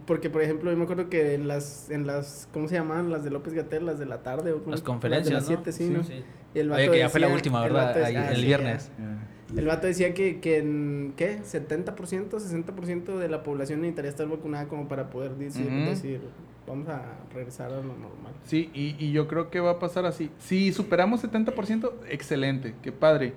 porque 0.06 0.30
por 0.30 0.42
ejemplo, 0.42 0.72
yo 0.72 0.78
me 0.78 0.84
acuerdo 0.84 1.10
que 1.10 1.34
en 1.34 1.48
las, 1.48 1.90
en 1.90 2.06
las, 2.08 2.48
¿cómo 2.54 2.68
se 2.68 2.76
llaman? 2.76 3.10
Las 3.12 3.24
de 3.24 3.30
López 3.32 3.54
Gatel, 3.54 3.86
las 3.86 4.00
de 4.00 4.06
la 4.06 4.24
tarde. 4.24 4.52
O 4.54 4.62
Las 4.70 4.82
conferencias, 4.82 5.34
Las 5.34 5.48
de 5.48 5.54
¿no? 5.56 5.62
las 5.62 5.64
7, 5.66 5.72
sí, 5.72 5.88
Sí. 5.88 5.94
¿no? 5.94 6.04
Sí. 6.04 6.24
Y 6.54 6.60
el 6.60 6.72
Oye, 6.72 6.82
vato 6.82 6.92
que 6.94 7.00
ya 7.00 7.10
fue 7.10 7.20
la 7.20 7.28
última, 7.30 7.64
el 7.66 7.72
¿verdad? 7.72 7.88
vato 7.88 8.00
Ahí, 8.00 8.14
decía- 8.14 8.28
ah, 8.30 8.34
el 8.34 8.46
viernes. 8.46 8.92
El 9.56 9.66
vato 9.66 9.88
decía 9.88 10.14
que, 10.14 10.40
que 10.40 10.60
en, 10.60 11.14
¿qué? 11.18 11.40
70%, 11.44 12.40
60% 12.40 13.18
de 13.18 13.28
la 13.28 13.44
población 13.44 13.82
necesitaría 13.82 14.10
estar 14.10 14.28
vacunada 14.28 14.68
como 14.68 14.88
para 14.88 15.10
poder 15.10 15.36
decir, 15.36 15.70
decir 15.70 16.22
vamos 16.68 16.88
a 16.88 17.02
regresar 17.34 17.68
a 17.72 17.78
lo 17.78 17.84
normal. 17.84 18.34
Sí, 18.46 18.70
y, 18.74 18.96
y 18.98 19.12
yo 19.12 19.28
creo 19.28 19.50
que 19.50 19.60
va 19.60 19.72
a 19.72 19.80
pasar 19.80 20.06
así. 20.06 20.30
Si 20.40 20.72
superamos 20.72 21.22
70%, 21.24 21.92
excelente, 22.10 22.76
qué 22.82 22.92
padre. 22.94 23.34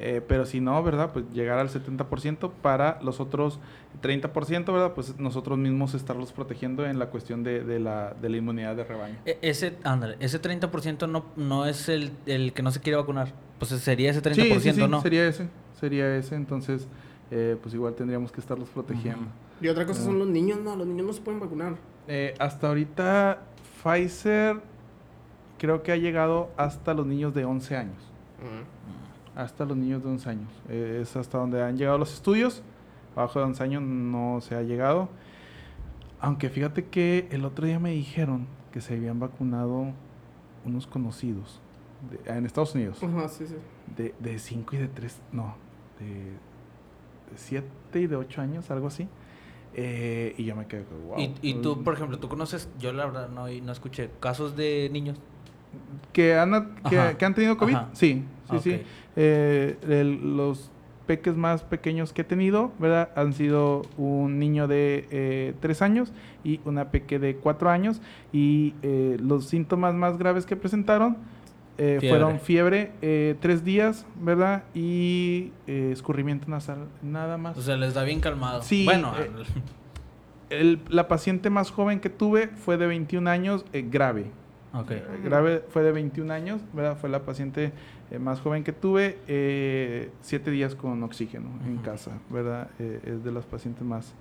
Eh, 0.00 0.22
pero 0.26 0.46
si 0.46 0.60
no, 0.60 0.80
¿verdad? 0.84 1.10
Pues 1.12 1.24
llegar 1.32 1.58
al 1.58 1.68
70% 1.70 2.50
para 2.62 3.00
los 3.02 3.18
otros 3.18 3.58
30%, 4.00 4.72
¿verdad? 4.72 4.92
Pues 4.94 5.18
nosotros 5.18 5.58
mismos 5.58 5.94
estarlos 5.94 6.30
protegiendo 6.32 6.86
en 6.86 7.00
la 7.00 7.06
cuestión 7.06 7.42
de, 7.42 7.64
de 7.64 7.80
la, 7.80 8.14
de 8.14 8.28
la 8.28 8.36
inmunidad 8.36 8.76
de 8.76 8.84
rebaño. 8.84 9.16
E- 9.26 9.38
Ese, 9.42 9.76
ándale, 9.82 10.16
ese 10.20 10.40
30% 10.40 11.08
no, 11.08 11.24
no 11.36 11.66
es 11.66 11.88
el, 11.88 12.12
el 12.26 12.52
que 12.52 12.62
no 12.62 12.70
se 12.70 12.80
quiere 12.80 12.96
vacunar. 12.96 13.32
Pues 13.58 13.70
sería 13.72 14.10
ese 14.12 14.22
30%, 14.22 14.34
Sí, 14.34 14.60
sí, 14.60 14.72
sí, 14.72 14.86
¿no? 14.88 15.02
sería 15.02 15.26
ese, 15.26 15.48
sería 15.80 16.14
ese. 16.16 16.36
Entonces, 16.36 16.86
eh, 17.32 17.56
pues 17.60 17.74
igual 17.74 17.94
tendríamos 17.94 18.30
que 18.30 18.40
estarlos 18.40 18.68
protegiendo. 18.68 19.26
Y 19.60 19.66
otra 19.66 19.84
cosa 19.84 20.00
son 20.04 20.20
los 20.20 20.28
niños, 20.28 20.60
no, 20.60 20.76
los 20.76 20.86
niños 20.86 21.06
no 21.08 21.12
se 21.12 21.20
pueden 21.22 21.40
vacunar. 21.40 21.74
Eh, 22.06 22.34
hasta 22.38 22.68
ahorita, 22.68 23.40
Pfizer 23.82 24.60
creo 25.58 25.82
que 25.82 25.90
ha 25.90 25.96
llegado 25.96 26.50
hasta 26.56 26.94
los 26.94 27.04
niños 27.04 27.34
de 27.34 27.44
11 27.44 27.76
años. 27.76 27.96
Hasta 29.38 29.64
los 29.64 29.76
niños 29.76 30.02
de 30.02 30.08
11 30.10 30.28
años. 30.30 30.48
Eh, 30.68 30.98
es 31.02 31.16
hasta 31.16 31.38
donde 31.38 31.62
han 31.62 31.76
llegado 31.78 31.96
los 31.96 32.12
estudios. 32.12 32.62
Abajo 33.14 33.38
de 33.38 33.44
11 33.46 33.62
años 33.62 33.82
no 33.82 34.40
se 34.40 34.54
ha 34.56 34.62
llegado. 34.62 35.08
Aunque 36.20 36.50
fíjate 36.50 36.86
que 36.86 37.28
el 37.30 37.44
otro 37.44 37.64
día 37.66 37.78
me 37.78 37.90
dijeron 37.92 38.46
que 38.72 38.80
se 38.80 38.94
habían 38.94 39.20
vacunado 39.20 39.92
unos 40.64 40.86
conocidos 40.88 41.60
de- 42.10 42.32
en 42.36 42.44
Estados 42.46 42.74
Unidos. 42.74 43.02
Ajá, 43.02 43.28
sí, 43.28 43.44
sí. 43.46 43.54
De 44.18 44.38
5 44.38 44.74
y 44.74 44.78
de 44.78 44.88
3, 44.88 45.20
no, 45.32 45.54
de 46.00 46.32
7 47.36 47.66
y 48.00 48.06
de 48.06 48.16
8 48.16 48.40
años, 48.40 48.70
algo 48.70 48.88
así. 48.88 49.08
Eh, 49.74 50.34
y 50.36 50.44
yo 50.44 50.56
me 50.56 50.66
quedé 50.66 50.84
wow. 51.06 51.18
Y, 51.20 51.34
y 51.42 51.54
tú, 51.54 51.84
por 51.84 51.94
ejemplo, 51.94 52.18
tú 52.18 52.28
conoces, 52.28 52.68
yo 52.80 52.92
la 52.92 53.06
verdad 53.06 53.28
no, 53.28 53.46
no 53.48 53.72
escuché, 53.72 54.10
casos 54.18 54.56
de 54.56 54.88
niños. 54.92 55.18
¿Que 56.12 56.36
han, 56.36 56.74
que, 56.88 57.16
que 57.18 57.24
han 57.24 57.34
tenido 57.34 57.56
COVID? 57.56 57.74
Ajá. 57.74 57.88
Sí, 57.92 58.24
sí, 58.50 58.56
Ah, 58.56 58.58
sí. 58.60 58.82
Eh, 59.20 59.76
el- 59.88 60.36
los 60.36 60.70
peques 61.08 61.36
más 61.36 61.62
pequeños 61.64 62.12
que 62.12 62.20
he 62.22 62.24
tenido, 62.24 62.70
¿verdad? 62.78 63.08
Han 63.16 63.32
sido 63.32 63.82
un 63.96 64.38
niño 64.38 64.68
de 64.68 65.08
eh, 65.10 65.54
tres 65.60 65.82
años 65.82 66.12
y 66.44 66.60
una 66.64 66.90
peque 66.90 67.18
de 67.18 67.34
cuatro 67.36 67.68
años. 67.70 68.00
Y 68.32 68.74
eh, 68.82 69.16
los 69.20 69.46
síntomas 69.46 69.94
más 69.94 70.18
graves 70.18 70.46
que 70.46 70.54
presentaron 70.54 71.16
eh, 71.78 71.96
Fiebre. 72.00 72.08
fueron 72.08 72.40
fiebre, 72.40 72.92
eh, 73.02 73.36
tres 73.40 73.64
días, 73.64 74.04
¿verdad? 74.20 74.64
Y 74.74 75.52
eh, 75.66 75.90
escurrimiento 75.92 76.48
nasal, 76.48 76.88
nada 77.02 77.38
más. 77.38 77.56
O 77.56 77.62
sea, 77.62 77.76
les 77.76 77.94
da 77.94 78.04
bien 78.04 78.20
calmado. 78.20 78.62
Sí, 78.62 78.84
Bueno, 78.84 79.12
eh, 79.18 79.30
El- 80.50 80.80
la 80.88 81.08
paciente 81.08 81.50
más 81.50 81.70
joven 81.70 82.00
que 82.00 82.08
tuve 82.10 82.48
fue 82.48 82.76
de 82.78 82.86
21 82.86 83.28
años, 83.28 83.64
grave. 83.72 84.26
Ok. 84.72 84.90
Eh, 84.90 85.02
grave 85.24 85.62
fue 85.68 85.82
de 85.82 85.92
21 85.92 86.32
años, 86.32 86.60
¿verdad? 86.72 86.96
Fue 86.96 87.08
la 87.08 87.22
paciente 87.22 87.72
eh, 88.10 88.18
más 88.18 88.40
joven 88.40 88.64
que 88.64 88.72
tuve, 88.72 89.18
eh, 89.28 90.10
siete 90.20 90.50
días 90.50 90.74
con 90.74 91.02
oxígeno 91.02 91.48
en 91.66 91.78
casa, 91.78 92.12
¿verdad? 92.30 92.70
Eh, 92.78 93.00
es 93.04 93.24
de 93.24 93.32
las 93.32 93.44
pacientes 93.46 93.82
más, 93.82 94.14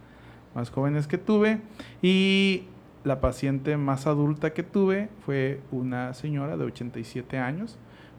más 0.56 0.70
jóvenes 0.70 1.08
que 1.08 1.18
tuve. 1.18 1.60
Y 2.02 2.66
la 3.04 3.22
paciente 3.22 3.78
más 3.78 4.08
adulta 4.08 4.54
que 4.54 4.64
tuve 4.64 5.10
fue 5.26 5.62
una 5.72 6.14
señora 6.14 6.58
de 6.58 6.66
87 6.66 7.38
años, 7.38 7.78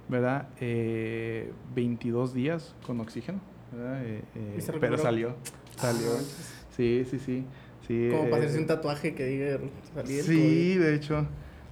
¿verdad? 0.09 0.49
Eh, 0.61 1.53
22 1.75 2.33
días 2.33 2.75
con 2.87 3.01
oxígeno, 3.01 3.41
¿verdad? 3.73 4.03
Eh, 4.05 4.23
eh, 4.35 4.55
¿Y 4.57 4.61
se 4.63 4.73
pero 4.75 4.97
salió, 4.97 5.35
salió. 5.77 6.09
Ah, 6.17 6.23
Sí, 6.75 7.05
sí, 7.11 7.19
sí. 7.19 7.45
sí 7.87 8.09
Como 8.11 8.25
para 8.31 8.37
hacerse 8.37 8.61
un 8.61 8.67
tatuaje 8.67 9.15
que 9.15 9.27
diga 9.27 9.47
del 9.47 9.71
Sí, 10.07 10.23
COVID. 10.23 10.81
de 10.81 10.95
hecho. 10.95 11.27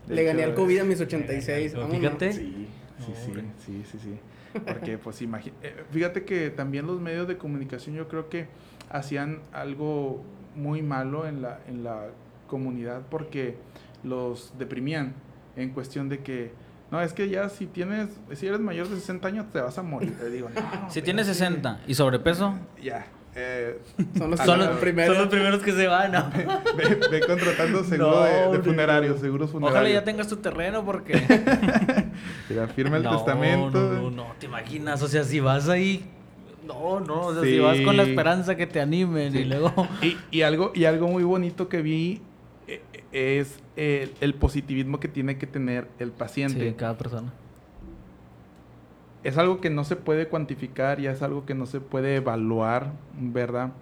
Le 0.08 0.24
gané 0.24 0.44
al 0.44 0.54
COVID 0.54 0.78
a 0.80 0.84
mis 0.84 1.00
eh, 1.00 1.04
86. 1.04 1.72
pero 1.72 1.82
vámonos. 1.88 2.00
fíjate. 2.00 2.32
Sí, 2.32 2.68
sí, 2.98 3.12
sí, 3.24 3.32
sí, 3.64 3.82
sí, 3.92 3.98
sí. 4.02 4.60
Porque, 4.66 4.98
pues, 5.02 5.20
imagi- 5.22 5.52
eh, 5.62 5.84
fíjate 5.90 6.24
que 6.24 6.50
también 6.50 6.86
los 6.86 7.00
medios 7.00 7.26
de 7.28 7.36
comunicación 7.36 7.94
yo 7.96 8.08
creo 8.08 8.28
que 8.28 8.46
hacían 8.90 9.40
algo 9.52 10.22
muy 10.54 10.82
malo 10.82 11.26
en 11.26 11.42
la, 11.42 11.60
en 11.68 11.84
la 11.84 12.06
comunidad 12.46 13.02
porque 13.10 13.56
los 14.04 14.52
deprimían 14.58 15.12
en 15.56 15.70
cuestión 15.70 16.08
de 16.08 16.20
que, 16.20 16.52
no, 16.90 17.00
es 17.00 17.12
que 17.12 17.28
ya 17.28 17.48
si 17.48 17.66
tienes, 17.66 18.08
si 18.34 18.46
eres 18.46 18.60
mayor 18.60 18.88
de 18.88 18.96
60 18.96 19.26
años 19.28 19.46
te 19.52 19.60
vas 19.60 19.76
a 19.78 19.82
morir. 19.82 20.14
Le 20.22 20.30
digo, 20.30 20.48
no. 20.54 20.90
Si 20.90 21.02
tienes 21.02 21.26
sí, 21.26 21.32
60 21.34 21.80
y 21.86 21.94
sobrepeso, 21.94 22.54
Ya. 22.82 23.06
Eh, 23.36 23.78
Son 24.16 24.30
los, 24.30 24.40
son 24.40 24.58
los, 24.58 24.66
son 24.68 25.18
los 25.18 25.28
primeros 25.28 25.60
que 25.62 25.72
se 25.72 25.86
van. 25.86 26.12
¿no? 26.12 26.30
ve, 26.76 26.98
ve 27.10 27.20
contratando 27.20 27.84
seguro 27.84 28.10
No, 28.10 28.22
de, 28.52 28.58
de 28.58 28.64
funerarios, 28.64 29.16
no. 29.16 29.20
seguros 29.20 29.50
funerarios. 29.50 29.80
Ojalá 29.82 30.00
ya 30.00 30.04
tengas 30.04 30.28
tu 30.28 30.36
terreno 30.36 30.84
porque... 30.84 31.12
Mira, 32.48 32.66
firma 32.68 32.96
el 32.96 33.02
no, 33.02 33.16
testamento. 33.16 33.78
No, 33.78 34.02
no, 34.02 34.10
no, 34.10 34.26
te 34.38 34.46
imaginas, 34.46 35.02
o 35.02 35.08
sea, 35.08 35.22
si 35.24 35.40
vas 35.40 35.68
ahí... 35.68 36.04
No, 36.66 36.98
no, 37.00 37.26
o 37.26 37.32
sea, 37.34 37.42
si 37.44 37.50
Sí. 37.50 37.58
vas 37.60 37.78
con 37.82 37.96
la 37.96 38.02
esperanza 38.02 38.56
que 38.56 38.66
te 38.66 38.80
animen 38.80 39.36
y 39.36 39.44
luego... 39.44 39.86
Y, 40.02 40.16
y 40.30 40.42
algo, 40.42 40.72
y 40.74 40.84
algo 40.86 41.06
muy 41.06 41.22
bonito 41.22 41.68
que 41.68 41.80
vi 41.82 42.22
eh, 42.66 42.80
es 43.12 43.60
el, 43.76 44.12
el 44.20 44.34
positivismo 44.34 44.98
que 44.98 45.06
tiene 45.08 45.38
que 45.38 45.46
tener 45.46 45.86
el 46.00 46.10
paciente. 46.10 46.70
Sí, 46.70 46.74
cada 46.76 46.96
persona. 46.98 47.32
Es 49.26 49.38
algo 49.38 49.60
que 49.60 49.70
no 49.70 49.82
se 49.82 49.96
puede 49.96 50.28
cuantificar, 50.28 51.00
ya 51.00 51.10
es 51.10 51.20
algo 51.20 51.44
que 51.46 51.54
no 51.54 51.66
se 51.66 51.80
puede 51.80 52.14
evaluar, 52.16 52.92
¿verdad? 53.18 53.72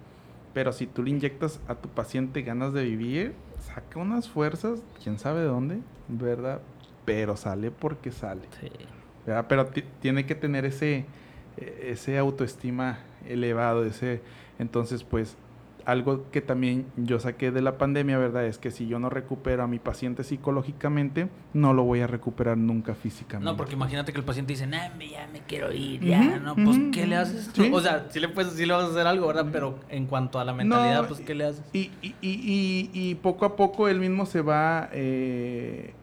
Pero 0.55 0.71
si 0.73 0.87
tú 0.87 1.03
le 1.03 1.11
inyectas 1.11 1.59
a 1.67 1.75
tu 1.75 1.87
paciente 1.89 2.41
ganas 2.41 2.73
de 2.73 2.83
vivir, 2.83 3.33
saca 3.59 3.99
unas 3.99 4.27
fuerzas, 4.27 4.81
quién 5.03 5.19
sabe 5.19 5.41
de 5.41 5.45
dónde, 5.47 5.79
¿verdad? 6.07 6.61
Pero 7.05 7.37
sale 7.37 7.69
porque 7.69 8.11
sale. 8.11 8.41
Sí. 8.59 8.71
¿verdad? 9.27 9.45
Pero 9.47 9.67
ti- 9.67 9.83
tiene 10.01 10.25
que 10.25 10.33
tener 10.33 10.65
ese, 10.65 11.05
eh, 11.57 11.89
ese 11.91 12.17
autoestima 12.17 12.99
elevado, 13.27 13.85
ese, 13.85 14.21
entonces 14.57 15.03
pues 15.03 15.35
algo 15.85 16.29
que 16.31 16.41
también 16.41 16.87
yo 16.97 17.19
saqué 17.19 17.51
de 17.51 17.61
la 17.61 17.77
pandemia, 17.77 18.17
¿verdad? 18.17 18.45
Es 18.45 18.57
que 18.57 18.71
si 18.71 18.87
yo 18.87 18.99
no 18.99 19.09
recupero 19.09 19.63
a 19.63 19.67
mi 19.67 19.79
paciente 19.79 20.23
psicológicamente, 20.23 21.29
no 21.53 21.73
lo 21.73 21.83
voy 21.83 22.01
a 22.01 22.07
recuperar 22.07 22.57
nunca 22.57 22.95
físicamente. 22.95 23.45
No, 23.45 23.55
porque 23.55 23.73
imagínate 23.73 24.11
que 24.11 24.17
el 24.17 24.25
paciente 24.25 24.53
dice, 24.53 24.65
nah, 24.65 24.89
ya 24.99 25.27
me 25.31 25.41
quiero 25.41 25.71
ir, 25.71 26.01
ya, 26.01 26.39
¿no? 26.39 26.55
Pues, 26.55 26.77
¿qué 26.91 27.05
le 27.05 27.15
haces? 27.15 27.51
Sí. 27.53 27.69
O 27.71 27.79
sea, 27.79 28.07
sí 28.09 28.19
le, 28.19 28.29
puedes, 28.29 28.53
sí 28.53 28.65
le 28.65 28.73
vas 28.73 28.85
a 28.85 28.87
hacer 28.87 29.05
algo, 29.05 29.27
¿verdad? 29.27 29.47
Pero 29.51 29.79
en 29.89 30.07
cuanto 30.07 30.39
a 30.39 30.45
la 30.45 30.53
mentalidad, 30.53 31.03
No, 31.03 31.07
pues, 31.07 31.21
¿qué 31.21 31.35
le 31.35 31.45
haces? 31.45 31.63
Y, 31.71 31.91
y, 32.01 32.15
y, 32.21 32.31
y, 32.31 32.89
y 32.93 33.15
poco 33.15 33.45
a 33.45 33.55
poco 33.55 33.87
él 33.87 33.99
mismo 33.99 34.25
se 34.25 34.41
va 34.41 34.89
eh, 34.91 35.93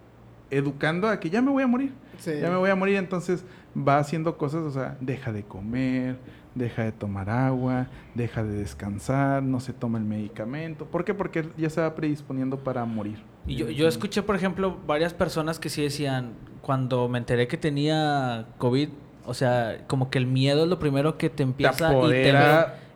educando 0.51 1.09
a 1.09 1.19
que 1.19 1.29
ya 1.29 1.43
me 1.43 1.51
voy 1.51 1.65
a 1.65 1.67
morir. 1.67 1.93
Sí. 2.19 2.33
Ya 2.41 2.51
me 2.51 2.57
voy 2.57 2.71
a 2.71 2.77
morir, 2.77 2.97
entonces 2.97 3.45
va 3.77 3.99
haciendo 3.99 4.37
cosas, 4.37 4.63
o 4.63 4.71
sea, 4.71 4.97
deja 5.01 5.33
de 5.33 5.43
comer, 5.43 6.19
deja 6.55 6.85
de 6.85 6.93
tomar 6.93 7.31
agua, 7.31 7.87
deja 8.15 8.43
de 8.45 8.53
descansar, 8.59 9.43
no 9.43 9.61
se 9.61 9.73
toma 9.73 9.99
el 9.99 10.05
medicamento. 10.05 10.85
¿Por 10.87 11.05
qué? 11.05 11.15
Porque 11.15 11.49
ya 11.57 11.71
se 11.71 11.81
va 11.81 11.95
predisponiendo 11.95 12.59
para 12.59 12.85
morir. 12.85 13.19
Y 13.47 13.57
yo, 13.57 13.71
yo 13.71 13.89
escuché, 13.89 14.23
por 14.23 14.37
ejemplo, 14.37 14.79
varias 14.87 15.15
personas 15.15 15.59
que 15.59 15.69
sí 15.69 15.83
decían 15.83 16.33
cuando 16.61 17.09
me 17.09 17.19
enteré 17.19 17.49
que 17.49 17.57
tenía 17.57 18.47
COVID, 18.59 18.89
o 19.25 19.35
sea, 19.35 19.85
como 19.87 20.11
que 20.11 20.19
el 20.19 20.27
miedo 20.27 20.65
es 20.65 20.69
lo 20.69 20.79
primero 20.79 21.17
que 21.19 21.29
te 21.31 21.37
Te 21.37 21.43
empieza 21.45 21.93
y 22.07 22.11
te. 22.11 22.35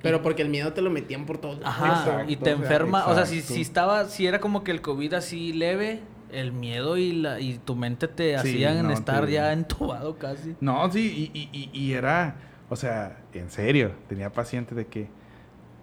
Pero 0.03 0.23
porque 0.23 0.43
el 0.43 0.51
miedo 0.51 0.73
te 0.73 0.83
lo 0.83 0.91
metían 0.91 1.27
por 1.27 1.39
todos 1.39 1.59
lados. 1.59 1.69
Ajá, 1.81 2.01
Exacto, 2.11 2.31
y 2.33 2.37
te 2.37 2.43
o 2.43 2.57
sea, 2.59 2.65
enferma. 2.65 3.07
O 3.09 3.15
sea, 3.15 3.27
si, 3.27 3.41
si 3.41 3.61
estaba, 3.61 4.05
si 4.05 4.27
era 4.27 4.39
como 4.41 4.63
que 4.63 4.71
el 4.71 4.81
COVID 4.81 5.15
así 5.15 5.53
leve, 5.53 6.01
el 6.31 6.53
miedo 6.53 6.97
y 6.97 7.13
la 7.13 7.41
y 7.41 7.59
tu 7.59 7.75
mente 7.75 8.07
te 8.07 8.39
Sí, 8.41 8.65
hacían 8.65 8.83
no, 8.87 8.93
estar 8.93 9.27
te- 9.27 9.33
ya 9.33 9.53
entubado 9.53 10.17
casi. 10.17 10.55
No, 10.61 10.89
sí, 10.93 11.31
y, 11.35 11.39
y- 11.41 11.49
y- 11.53 11.71
y 11.73 11.93
era, 11.95 12.37
o 12.69 12.77
sea, 12.77 13.19
en 13.33 13.51
serio, 13.51 13.93
tenía 14.09 14.33
paciente 14.33 14.75
de 14.75 14.87
que, 14.87 15.09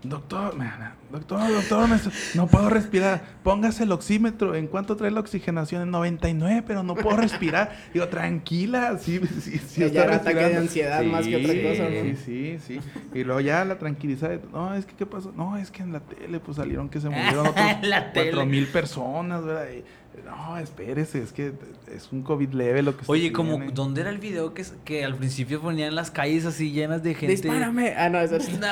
doctor, 0.03 0.55
man, 0.57 0.95
doctor, 1.11 1.39
doctor, 1.49 1.89
no 2.35 2.47
puedo 2.47 2.69
respirar, 2.69 3.23
póngase 3.41 3.83
el 3.83 3.91
oxímetro, 3.93 4.53
¿en 4.53 4.67
cuánto 4.67 4.97
trae 4.97 5.11
la 5.11 5.21
oxigenación? 5.21 5.81
En 5.83 5.91
99, 5.91 6.63
pero 6.67 6.83
no 6.83 6.95
puedo 6.95 7.15
respirar. 7.15 7.71
Digo, 7.93 8.09
tranquila, 8.09 8.97
sí, 8.97 9.21
sí, 9.41 9.59
sí. 9.59 9.79
Ya 9.79 9.85
está 9.85 10.03
era 10.03 10.15
ataque 10.17 10.35
de 10.35 10.59
respirando". 10.59 10.61
ansiedad 10.61 11.03
más 11.05 11.25
que 11.25 11.35
otra 11.37 11.69
cosa, 11.69 11.83
¿no? 11.83 12.15
Sí, 12.15 12.15
sí, 12.17 12.59
sí. 12.59 12.79
Y 13.13 13.23
luego 13.23 13.39
ya 13.39 13.63
la 13.63 13.77
tranquilizada, 13.79 14.33
de, 14.33 14.41
no, 14.51 14.73
es 14.75 14.85
que, 14.85 14.93
¿qué 14.95 15.05
pasó? 15.05 15.31
No, 15.37 15.55
es 15.57 15.71
que 15.71 15.83
en 15.83 15.93
la 15.93 16.01
tele, 16.01 16.39
pues 16.41 16.57
salieron 16.57 16.89
que 16.89 16.99
se 16.99 17.07
murieron 17.07 17.47
otros 17.47 17.77
cuatro 18.13 18.45
mil 18.45 18.67
personas, 18.67 19.45
¿verdad? 19.45 19.67
Y, 19.71 19.83
no, 20.25 20.57
espérese, 20.57 21.21
es 21.21 21.31
que 21.33 21.53
es 21.93 22.11
un 22.11 22.23
COVID 22.23 22.53
leve 22.53 22.81
lo 22.83 22.95
que 22.95 23.03
Oye, 23.07 23.31
como, 23.31 23.57
tiene". 23.57 23.71
¿dónde 23.73 24.01
era 24.01 24.09
el 24.09 24.19
video 24.19 24.53
que, 24.53 24.65
que 24.85 25.03
al 25.03 25.15
principio 25.15 25.61
ponían 25.61 25.95
las 25.95 26.11
calles 26.11 26.45
así 26.45 26.71
llenas 26.71 27.03
de 27.03 27.13
gente? 27.15 27.35
Dispárame. 27.35 27.93
Ah, 27.97 28.09
no, 28.09 28.19
eso 28.19 28.35
es. 28.37 28.49
No. 28.59 28.67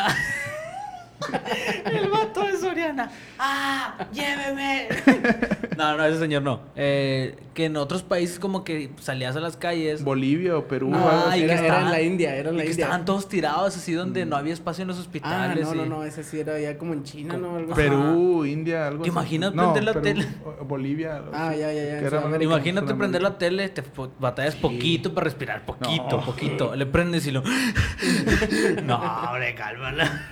el 1.86 2.10
vato 2.10 2.44
de 2.46 2.58
Soriana. 2.58 3.12
¡Ah! 3.40 3.96
¡Lléveme! 4.14 4.88
no, 5.78 5.98
no, 5.98 6.06
ese 6.06 6.20
señor 6.20 6.42
no. 6.42 6.62
Eh, 6.76 7.38
que 7.54 7.66
en 7.66 7.78
otros 7.78 8.04
países 8.04 8.40
como 8.40 8.64
que 8.64 8.92
salías 9.00 9.36
a 9.36 9.40
las 9.40 9.58
calles. 9.58 10.04
Bolivia 10.04 10.58
o 10.58 10.68
Perú. 10.68 10.90
No, 10.90 11.00
que 11.34 11.44
era, 11.44 11.54
era 11.54 11.54
en 11.54 11.66
estaban- 11.66 11.92
la 11.92 12.02
India, 12.02 12.36
era 12.36 12.50
en 12.50 12.56
y 12.56 12.58
la 12.60 12.64
que 12.64 12.70
India. 12.72 12.86
estaban 12.86 13.06
todos 13.06 13.28
tirados 13.28 13.76
así 13.76 13.94
donde 13.94 14.26
Mm. 14.26 14.30
no 14.30 14.36
había 14.38 14.54
espacio 14.54 14.82
en 14.84 14.88
los 14.88 14.98
Ah, 14.98 15.02
hospitales. 15.02 15.66
no, 15.68 15.74
y- 15.76 15.78
no, 15.78 15.86
no, 15.86 16.04
ese 16.04 16.24
sí 16.24 16.40
era 16.40 16.60
ya 16.60 16.78
como 16.78 16.94
en 16.94 17.04
China, 17.04 17.38
¿no? 17.38 17.58
Algo 17.58 17.74
así. 17.74 17.82
Perú, 17.82 18.46
India, 18.46 18.88
algo 18.88 19.04
¿Te 19.04 19.10
así. 19.10 19.18
imaginas 19.18 19.54
No, 19.54 19.74
prender 19.74 19.84
la 19.84 19.94
Perú, 20.02 20.04
tele? 20.04 20.28
Bolivia. 20.66 21.22
Ah, 21.34 21.52
ya, 21.54 21.72
ya, 21.72 21.84
ya, 21.84 22.00
Que 22.00 22.06
era. 22.06 22.44
Imagínate 22.44 22.94
prender 22.96 23.22
la 23.22 23.38
tele, 23.38 23.70
te 23.70 23.84
batallas 24.20 24.54
Sí. 24.56 24.60
poquito 24.62 25.14
para 25.14 25.26
respirar, 25.26 25.66
poquito, 25.66 26.18
No. 26.18 26.26
poquito. 26.26 26.76
Le 26.76 26.86
prendes 26.86 27.28
y 27.28 27.32
lo. 27.32 27.44
no, 28.84 28.96
hombre, 28.98 29.56
cálmala. 29.56 30.30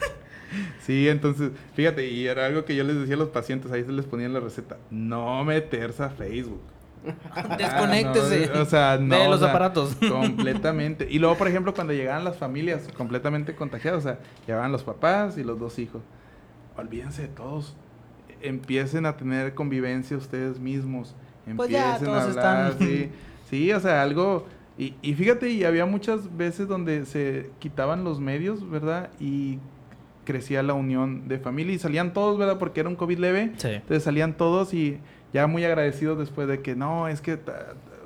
Sí, 0.81 1.07
entonces, 1.07 1.51
fíjate, 1.73 2.07
y 2.09 2.27
era 2.27 2.45
algo 2.45 2.65
que 2.65 2.75
yo 2.75 2.83
les 2.83 2.97
decía 2.97 3.15
a 3.15 3.19
los 3.19 3.29
pacientes, 3.29 3.71
ahí 3.71 3.83
se 3.83 3.91
les 3.91 4.05
ponía 4.05 4.25
en 4.25 4.33
la 4.33 4.39
receta, 4.39 4.77
no 4.91 5.43
meterse 5.45 6.03
a 6.03 6.09
Facebook. 6.09 6.61
Desconéctese 7.57 8.49
Ah, 8.51 8.55
no, 8.55 8.61
o 8.61 8.65
sea, 8.65 8.97
no, 8.99 9.15
de 9.15 9.27
o 9.27 9.31
los 9.31 9.39
sea, 9.39 9.49
aparatos. 9.49 9.95
Completamente. 10.09 11.07
Y 11.09 11.19
luego, 11.19 11.35
por 11.37 11.47
ejemplo, 11.47 11.73
cuando 11.73 11.93
llegaban 11.93 12.23
las 12.23 12.37
familias 12.37 12.87
completamente 12.97 13.55
contagiadas, 13.55 13.99
o 13.99 14.07
sea, 14.09 14.19
llegaban 14.47 14.71
los 14.71 14.83
papás 14.83 15.37
y 15.37 15.43
los 15.43 15.59
dos 15.59 15.79
hijos. 15.79 16.01
Olvídense 16.77 17.23
de 17.23 17.27
todos. 17.29 17.75
Empiecen 18.41 19.05
a 19.05 19.15
tener 19.17 19.53
convivencia 19.53 20.17
ustedes 20.17 20.59
mismos. 20.59 21.15
Empiecen 21.45 21.57
Pues 21.57 21.69
ya, 21.69 21.93
a 21.93 21.95
hablar. 21.95 22.29
están- 22.29 22.79
Sí, 22.79 23.09
sí, 23.49 23.71
o 23.71 23.79
sea, 23.79 24.01
algo. 24.01 24.45
Y, 24.77 24.93
y 25.01 25.13
fíjate, 25.13 25.49
y 25.49 25.65
había 25.65 25.85
muchas 25.85 26.35
veces 26.37 26.67
donde 26.67 27.05
se 27.05 27.49
quitaban 27.59 28.03
los 28.03 28.19
medios, 28.21 28.69
¿verdad? 28.69 29.09
Y 29.19 29.59
crecía 30.29 30.61
la 30.61 30.75
unión 30.75 31.27
de 31.27 31.39
familia 31.39 31.73
y 31.73 31.79
salían 31.79 32.13
todos, 32.13 32.37
¿verdad? 32.37 32.59
Porque 32.59 32.81
era 32.81 32.89
un 32.89 32.95
COVID 32.95 33.17
leve. 33.17 33.51
Sí. 33.57 33.69
Entonces 33.69 34.03
salían 34.03 34.37
todos 34.37 34.75
y 34.75 34.99
ya 35.33 35.47
muy 35.47 35.63
agradecidos 35.65 36.19
después 36.19 36.47
de 36.47 36.61
que 36.61 36.75
no, 36.75 37.07
es 37.07 37.19
que, 37.21 37.39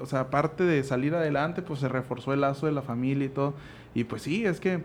o 0.02 0.06
sea, 0.06 0.22
aparte 0.22 0.64
de 0.64 0.82
salir 0.86 1.14
adelante, 1.16 1.62
pues 1.62 1.82
se 1.82 1.90
reforzó 1.90 2.32
el 2.34 2.40
lazo 2.42 2.66
de 2.66 2.72
la 2.72 2.82
familia 2.82 3.26
y 3.26 3.30
todo. 3.30 3.56
Y 3.94 4.06
pues 4.06 4.22
sí, 4.22 4.46
es 4.46 4.62
que 4.62 4.82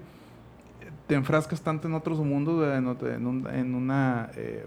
te 1.07 1.15
enfrascas 1.15 1.61
tanto 1.63 1.87
en 1.87 1.95
otros 1.95 2.19
mundos, 2.19 2.59
¿verdad? 2.59 2.79
en, 2.79 3.15
en 3.15 3.27
un- 3.27 3.47
en 3.49 3.75
una, 3.77 4.31
eh, 4.37 4.67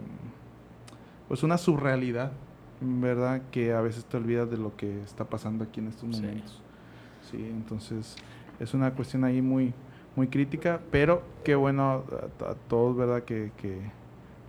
pues 1.27 1.43
una 1.43 1.57
surrealidad, 1.57 2.31
¿verdad? 2.79 3.41
Que 3.51 3.73
a 3.73 3.81
veces 3.81 4.05
te 4.05 4.15
olvidas 4.15 4.49
de 4.49 4.57
lo 4.57 4.75
que 4.77 5.01
está 5.03 5.25
pasando 5.25 5.65
aquí 5.65 5.81
en 5.81 5.87
estos 5.89 6.15
Sí. 6.15 6.21
momentos. 6.21 6.61
Sí, 7.29 7.37
entonces 7.37 8.15
es 8.59 8.73
una 8.73 8.91
cuestión 8.91 9.23
ahí 9.23 9.41
muy, 9.41 9.73
muy 10.15 10.27
crítica, 10.27 10.79
pero 10.91 11.23
qué 11.43 11.55
bueno 11.55 12.03
a, 12.41 12.51
a 12.51 12.55
todos, 12.67 12.95
¿verdad? 12.97 13.23
Que, 13.23 13.51
que, 13.57 13.77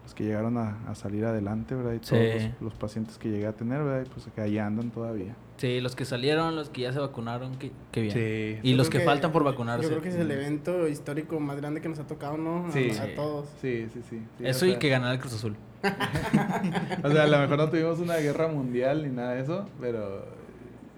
pues, 0.02 0.14
que 0.14 0.24
llegaron 0.24 0.58
a, 0.58 0.78
a 0.88 0.94
salir 0.94 1.24
adelante, 1.24 1.74
¿verdad? 1.74 1.92
Y 1.94 1.98
todos 2.00 2.08
Sí. 2.22 2.48
los, 2.54 2.62
los 2.62 2.74
pacientes 2.74 3.18
que 3.18 3.30
llegué 3.30 3.46
a 3.46 3.52
tener, 3.52 3.82
¿verdad? 3.82 4.04
Y 4.06 4.08
pues 4.12 4.26
que 4.34 4.40
ahí 4.40 4.58
andan 4.58 4.90
todavía. 4.90 5.34
Sí, 5.58 5.80
los 5.80 5.94
que 5.94 6.04
salieron, 6.04 6.56
los 6.56 6.70
que 6.70 6.80
ya 6.80 6.92
se 6.92 6.98
vacunaron, 6.98 7.54
qué, 7.56 7.70
qué 7.92 8.00
bien. 8.02 8.12
Sí. 8.14 8.58
Y 8.68 8.72
Yo 8.72 8.76
los 8.78 8.90
que, 8.90 8.98
faltan 9.00 9.30
por 9.30 9.44
vacunarse. 9.44 9.84
Yo 9.84 9.90
creo 9.90 10.02
que 10.02 10.08
es 10.08 10.16
el 10.16 10.28
evento 10.30 10.88
histórico 10.88 11.38
más 11.38 11.56
grande 11.58 11.80
que 11.80 11.88
nos 11.88 12.00
ha 12.00 12.06
tocado, 12.08 12.36
¿no? 12.36 12.66
A- 12.66 12.72
Sí. 12.72 12.90
A, 13.00 13.14
todos. 13.14 13.48
Sí, 13.60 13.86
sí, 13.92 14.00
sí. 14.10 14.20
sí, 14.38 14.44
Eso 14.44 14.64
o 14.64 14.68
y 14.68 14.70
sea, 14.72 14.78
que 14.80 14.88
ganar 14.88 15.12
el 15.12 15.20
Cruz 15.20 15.34
Azul. 15.34 15.54
O 17.04 17.10
sea, 17.10 17.22
a 17.24 17.26
lo 17.26 17.38
mejor 17.38 17.58
no 17.58 17.68
tuvimos 17.70 17.98
una 18.00 18.16
guerra 18.16 18.48
mundial 18.48 19.02
ni 19.04 19.10
nada 19.14 19.34
de 19.34 19.42
eso, 19.42 19.66
pero... 19.80 20.24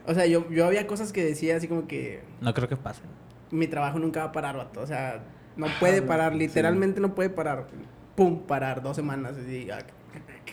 O 0.06 0.14
sea, 0.14 0.26
yo, 0.26 0.48
yo 0.50 0.66
había 0.66 0.86
cosas 0.86 1.12
que 1.12 1.24
decía 1.24 1.56
así 1.56 1.66
como 1.68 1.86
que 1.86 2.20
No 2.40 2.52
creo 2.54 2.68
que 2.68 2.76
pasen. 2.76 3.06
Mi 3.54 3.66
trabajo 3.68 3.98
nunca 3.98 4.20
va 4.20 4.26
a 4.26 4.32
parar, 4.32 4.56
vato. 4.56 4.80
O 4.80 4.86
sea, 4.86 5.22
no 5.56 5.66
puede 5.80 6.02
parar, 6.02 6.32
sí. 6.32 6.38
literalmente 6.38 7.00
no 7.00 7.14
puede 7.14 7.30
parar. 7.30 7.66
Pum, 8.16 8.40
parar 8.40 8.82
dos 8.82 8.96
semanas. 8.96 9.36
ah, 9.72 9.78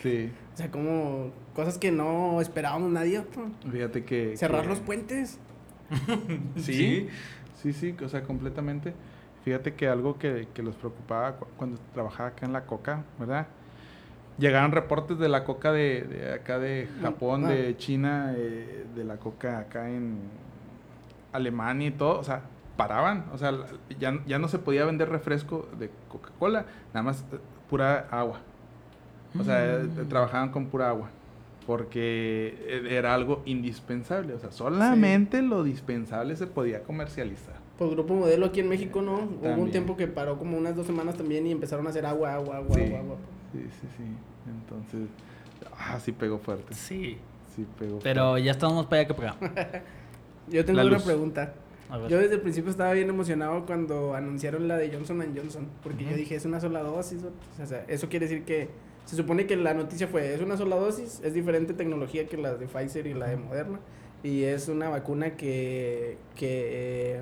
Sí. 0.00 0.32
O 0.52 0.56
sea, 0.56 0.70
como 0.70 1.30
cosas 1.54 1.78
que 1.78 1.90
no 1.92 2.40
esperábamos 2.40 2.90
nadie. 2.90 3.18
vato. 3.18 3.40
Fíjate 3.70 4.04
que... 4.04 4.36
Cerrar 4.36 4.62
que- 4.62 4.68
los 4.68 4.80
puentes. 4.80 5.38
Sí, 6.56 7.08
sí, 7.62 7.72
sí, 7.72 7.94
o 8.04 8.08
sea, 8.08 8.22
completamente. 8.22 8.94
Fíjate 9.44 9.74
que 9.74 9.88
algo 9.88 10.18
que, 10.18 10.48
que 10.54 10.62
los 10.62 10.76
preocupaba 10.76 11.36
cu- 11.36 11.46
cuando 11.56 11.78
trabajaba 11.92 12.30
acá 12.30 12.46
en 12.46 12.52
la 12.52 12.64
coca, 12.64 13.04
¿verdad? 13.18 13.46
Llegaron 14.38 14.72
reportes 14.72 15.18
de 15.18 15.28
la 15.28 15.44
coca 15.44 15.72
de, 15.72 16.02
de 16.02 16.32
acá 16.32 16.58
de 16.58 16.88
Japón, 17.02 17.44
Ah. 17.46 17.50
de 17.50 17.76
China, 17.76 18.34
eh, 18.36 18.86
de 18.94 19.04
la 19.04 19.16
coca 19.18 19.58
acá 19.58 19.90
en 19.90 20.18
Alemania 21.32 21.88
y 21.88 21.90
todo, 21.92 22.18
o 22.20 22.24
sea, 22.24 22.42
paraban, 22.76 23.26
o 23.32 23.38
sea, 23.38 23.52
ya, 23.98 24.18
ya 24.26 24.38
no 24.38 24.48
se 24.48 24.58
podía 24.58 24.84
vender 24.84 25.08
refresco 25.08 25.68
de 25.78 25.90
Coca-Cola, 26.08 26.64
nada 26.94 27.02
más 27.04 27.24
eh, 27.32 27.36
pura 27.68 28.08
agua. 28.10 28.40
O 29.38 29.44
sea, 29.44 29.64
eh, 29.76 29.78
Mm. 29.84 30.08
trabajaban 30.08 30.50
con 30.50 30.66
pura 30.66 30.88
agua. 30.90 31.08
Porque 31.66 32.58
e- 32.68 32.94
era 32.96 33.14
algo 33.14 33.42
indispensable. 33.46 34.34
O 34.34 34.38
sea, 34.38 34.50
solamente 34.50 35.42
lo 35.42 35.62
dispensable 35.62 36.34
se 36.36 36.46
podía 36.48 36.82
comercializar. 36.82 37.54
Pues 37.78 37.90
Grupo 37.92 38.14
Modelo 38.14 38.46
aquí 38.46 38.60
en 38.60 38.68
México, 38.68 39.00
¿no? 39.00 39.14
Hubo 39.40 39.62
un 39.62 39.70
tiempo 39.70 39.96
que 39.96 40.06
paró 40.08 40.38
como 40.38 40.58
unas 40.58 40.74
dos 40.74 40.86
semanas 40.86 41.16
también 41.16 41.46
y 41.46 41.52
empezaron 41.52 41.86
a 41.86 41.90
hacer 41.90 42.04
agua, 42.04 42.34
agua, 42.34 42.56
agua, 42.56 42.74
Sí. 42.76 42.82
agua, 42.82 42.98
agua. 42.98 43.16
Sí, 43.52 43.60
sí, 43.80 43.86
sí. 43.96 44.04
Entonces, 44.50 45.08
ah, 45.78 45.98
sí 46.00 46.12
pegó 46.12 46.38
fuerte. 46.38 46.74
Sí. 46.74 47.16
Sí 47.54 47.66
pegó 47.78 47.98
Pero 48.00 48.38
ya 48.38 48.50
estamos 48.50 48.86
para 48.86 49.00
allá 49.02 49.08
que 49.08 49.14
para. 49.14 49.36
Yo 50.48 50.64
tengo 50.64 50.78
La 50.80 50.86
una 50.86 50.94
luz. 50.94 51.04
pregunta. 51.04 51.54
A 51.92 51.98
ver. 51.98 52.10
Yo 52.10 52.18
desde 52.18 52.36
el 52.36 52.40
principio 52.40 52.70
estaba 52.70 52.92
bien 52.94 53.10
emocionado 53.10 53.66
cuando 53.66 54.14
anunciaron 54.14 54.66
la 54.66 54.78
de 54.78 54.90
Johnson 54.90 55.22
Johnson, 55.36 55.68
porque 55.82 56.04
yo 56.04 56.16
dije, 56.16 56.34
es 56.34 56.46
una 56.46 56.58
sola 56.58 56.80
dosis. 56.80 57.22
O 57.62 57.66
sea, 57.66 57.84
eso 57.86 58.08
quiere 58.08 58.26
decir 58.26 58.44
que 58.44 58.70
se 59.04 59.14
supone 59.14 59.46
que 59.46 59.56
la 59.56 59.74
noticia 59.74 60.08
fue, 60.08 60.32
es 60.32 60.40
una 60.40 60.56
sola 60.56 60.76
dosis, 60.76 61.20
es 61.22 61.34
diferente 61.34 61.74
tecnología 61.74 62.26
que 62.26 62.38
las 62.38 62.58
de 62.58 62.66
Pfizer 62.66 63.06
y 63.06 63.12
la 63.12 63.26
de 63.26 63.36
Moderna, 63.36 63.78
y 64.22 64.44
es 64.44 64.68
una 64.68 64.88
vacuna 64.88 65.36
que, 65.36 66.16
que, 66.34 67.20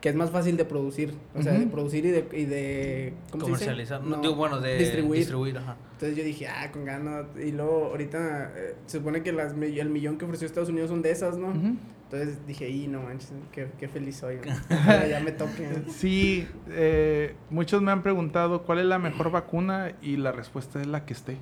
que 0.00 0.08
es 0.08 0.14
más 0.14 0.30
fácil 0.30 0.56
de 0.56 0.64
producir, 0.64 1.12
o 1.34 1.42
sea, 1.42 1.52
de 1.52 1.66
producir 1.66 2.06
y 2.06 2.12
de... 2.12 2.28
Y 2.32 2.44
de 2.46 3.12
¿cómo 3.30 3.44
se 3.44 3.50
dice? 3.50 3.64
Comercializar. 3.64 4.02
No, 4.02 4.22
digo, 4.22 4.36
bueno, 4.36 4.58
de 4.58 4.78
distribuir. 4.78 5.18
distribuir. 5.18 5.58
ajá. 5.58 5.76
Entonces 5.92 6.16
yo 6.16 6.24
dije, 6.24 6.46
ah, 6.46 6.70
con 6.72 6.84
ganas. 6.84 7.26
Y 7.42 7.52
luego 7.52 7.86
ahorita 7.86 8.52
eh, 8.54 8.74
se 8.86 8.98
supone 8.98 9.22
que 9.22 9.32
las, 9.32 9.54
el 9.54 9.90
millón 9.90 10.18
que 10.18 10.24
ofreció 10.24 10.46
Estados 10.46 10.68
Unidos 10.68 10.90
son 10.90 11.02
de 11.02 11.10
esas, 11.10 11.36
¿no? 11.36 11.48
Ujú. 11.48 11.76
Entonces 12.10 12.46
dije, 12.46 12.68
y 12.68 12.86
no 12.86 13.02
manches, 13.02 13.32
qué, 13.52 13.68
qué 13.78 13.88
feliz 13.88 14.16
soy. 14.16 14.38
ya 15.10 15.20
me 15.24 15.32
toque. 15.32 15.68
Sí, 15.88 16.46
eh, 16.68 17.34
muchos 17.50 17.82
me 17.82 17.90
han 17.90 18.02
preguntado 18.02 18.62
cuál 18.62 18.78
es 18.78 18.86
la 18.86 18.98
mejor 18.98 19.30
vacuna 19.32 19.92
y 20.00 20.16
la 20.16 20.30
respuesta 20.30 20.80
es 20.80 20.86
la 20.86 21.04
que 21.04 21.14
esté. 21.14 21.36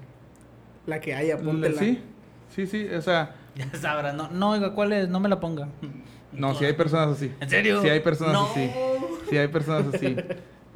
La 0.87 1.01
que 1.01 1.15
haya, 1.15 1.37
póntela. 1.39 1.79
Sí, 1.79 2.03
sí, 2.49 2.67
sí, 2.67 2.89
o 2.89 3.03
sea, 3.03 3.35
Ya 3.55 3.71
sabrán. 3.79 4.17
No, 4.17 4.31
no, 4.31 4.51
oiga, 4.51 4.73
¿cuál 4.75 4.93
es? 4.95 5.09
No 5.09 5.21
me 5.21 5.29
la 5.29 5.39
ponga. 5.39 5.69
no, 6.33 6.55
si 6.55 6.65
hay 6.65 6.73
personas 6.73 7.17
así. 7.17 7.31
¿En 7.41 7.51
serio? 7.51 7.83
Sí 7.83 7.89
hay 7.89 8.01
personas 8.01 8.33
No. 8.33 8.47
así. 8.51 8.71
Sí 9.31 9.37
hay 9.37 9.49
personas 9.49 9.95
así. 9.95 10.17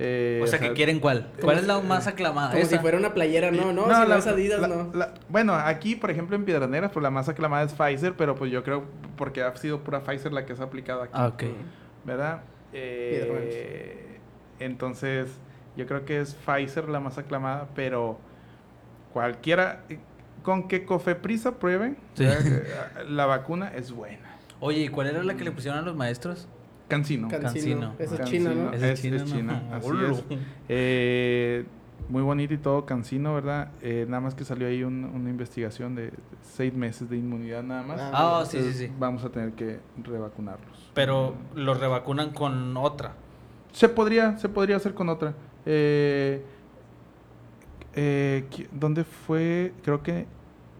Eh, 0.00 0.40
O 0.44 0.46
sea, 0.46 0.60
que 0.60 0.72
quieren 0.74 1.00
cuál. 1.00 1.28
¿Cuál 1.42 1.56
es 1.56 1.62
si- 1.62 1.68
la 1.68 1.80
más 1.80 2.06
aclamada? 2.06 2.50
Como 2.50 2.62
Esa. 2.62 2.76
si 2.76 2.78
fuera 2.78 2.96
una 2.98 3.14
playera, 3.14 3.50
no, 3.50 3.72
no, 3.72 3.82
si 3.84 4.08
no 4.08 4.14
es 4.16 4.26
Adidas, 4.28 4.60
la- 4.60 4.68
no. 4.68 4.90
la- 4.94 5.12
bueno, 5.28 5.54
aquí, 5.54 5.96
por 5.96 6.10
ejemplo, 6.12 6.36
en 6.36 6.44
Piedraneras, 6.44 6.92
pues 6.92 7.02
la 7.02 7.10
más 7.10 7.28
aclamada 7.28 7.64
es 7.64 7.72
Pfizer, 7.72 8.14
pero 8.16 8.36
pues 8.36 8.52
yo 8.52 8.62
creo 8.62 8.84
porque 9.16 9.42
ha 9.42 9.54
sido 9.56 9.80
pura 9.82 10.00
Pfizer 10.00 10.32
la 10.32 10.46
que 10.46 10.54
se 10.54 10.62
ha 10.62 10.66
aplicado 10.66 11.02
aquí, 11.02 11.12
Ah, 11.14 11.26
ok. 11.28 11.42
¿verdad? 12.04 12.42
Eh, 12.72 14.18
entonces, 14.60 15.28
yo 15.76 15.86
creo 15.86 16.04
que 16.04 16.20
es 16.20 16.34
Pfizer 16.34 16.88
la 16.88 17.00
más 17.00 17.18
aclamada, 17.18 17.68
pero 17.74 18.18
cualquiera, 19.12 19.82
con 20.42 20.68
que 20.68 20.84
Cofepris 20.84 21.46
apruebe, 21.46 21.96
Sí. 22.14 22.24
¿verdad? 22.24 23.04
la 23.08 23.26
vacuna 23.26 23.72
es 23.74 23.90
buena. 23.90 24.36
Oye, 24.60 24.80
¿y 24.80 24.88
cuál 24.88 25.08
era 25.08 25.22
la 25.22 25.34
que 25.34 25.44
le 25.44 25.50
pusieron 25.52 25.78
a 25.78 25.82
los 25.82 25.94
maestros? 25.96 26.48
Cancino. 26.88 27.28
Cancino. 27.28 27.94
Esa 27.98 28.14
es 28.16 28.30
china, 28.30 28.54
¿no? 28.54 28.72
Esa 28.72 28.86
Es, 28.88 28.92
es 28.94 29.02
china, 29.02 29.16
es 29.16 29.28
¿no? 29.30 29.36
china, 29.36 29.62
así 29.72 29.88
es. 30.10 30.24
Eh, 30.68 31.64
muy 32.08 32.22
bonito 32.22 32.54
y 32.54 32.58
todo, 32.58 32.86
Cancino, 32.86 33.34
¿verdad? 33.34 33.70
Eh, 33.82 34.06
nada 34.08 34.20
más 34.22 34.34
que 34.34 34.44
salió 34.44 34.66
ahí 34.66 34.82
un- 34.82 35.04
una 35.04 35.28
investigación 35.28 35.94
de 35.94 36.12
seis 36.42 36.72
meses 36.72 37.10
de 37.10 37.18
inmunidad 37.18 37.62
nada 37.62 37.82
más. 37.82 38.00
Ah, 38.00 38.40
Ah, 38.40 38.44
sí, 38.46 38.58
sí, 38.62 38.72
sí. 38.72 38.92
Vamos 38.98 39.22
a 39.24 39.28
tener 39.28 39.52
que 39.52 39.80
revacunarlos. 40.02 40.90
Pero 40.94 41.34
los 41.54 41.78
revacunan 41.78 42.30
con 42.30 42.74
otra. 42.78 43.12
Se 43.72 43.88
podría, 43.90 44.38
se 44.38 44.48
podría 44.48 44.76
hacer 44.76 44.94
con 44.94 45.10
otra. 45.10 45.34
Eh, 45.66 46.42
eh, 47.94 48.44
¿Dónde 48.72 49.04
fue? 49.04 49.72
Creo 49.82 50.02
que 50.02 50.26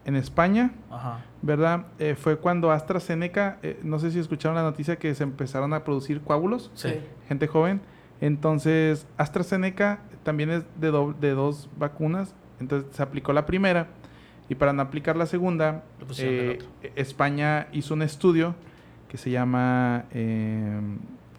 en 0.04 0.16
España, 0.16 0.72
Ajá. 0.90 1.20
¿Verdad? 1.42 1.86
Eh, 1.98 2.14
fue 2.16 2.36
cuando 2.38 2.70
AstraZeneca, 2.70 3.58
eh, 3.62 3.78
no 3.82 3.98
sé 3.98 4.10
si 4.10 4.18
escucharon 4.18 4.56
la 4.56 4.62
noticia 4.62 4.96
que 4.96 5.14
se 5.14 5.22
empezaron 5.22 5.72
a 5.72 5.84
producir 5.84 6.20
coágulos, 6.20 6.70
Sí. 6.74 6.94
Gente 7.28 7.46
joven. 7.46 7.80
Entonces, 8.20 9.06
AstraZeneca 9.16 10.00
también 10.24 10.50
es 10.50 10.64
de, 10.80 10.88
do- 10.90 11.14
de 11.20 11.30
dos 11.30 11.68
vacunas. 11.78 12.34
Entonces, 12.60 12.90
se 12.94 13.02
aplicó 13.02 13.32
la 13.32 13.46
primera. 13.46 13.86
Y 14.48 14.54
para 14.56 14.72
no 14.72 14.82
aplicar 14.82 15.16
la 15.16 15.26
segunda, 15.26 15.84
eh. 16.18 16.58
España 16.96 17.68
hizo 17.72 17.94
un 17.94 18.02
estudio 18.02 18.54
que 19.08 19.16
se 19.18 19.30
llama 19.30 20.06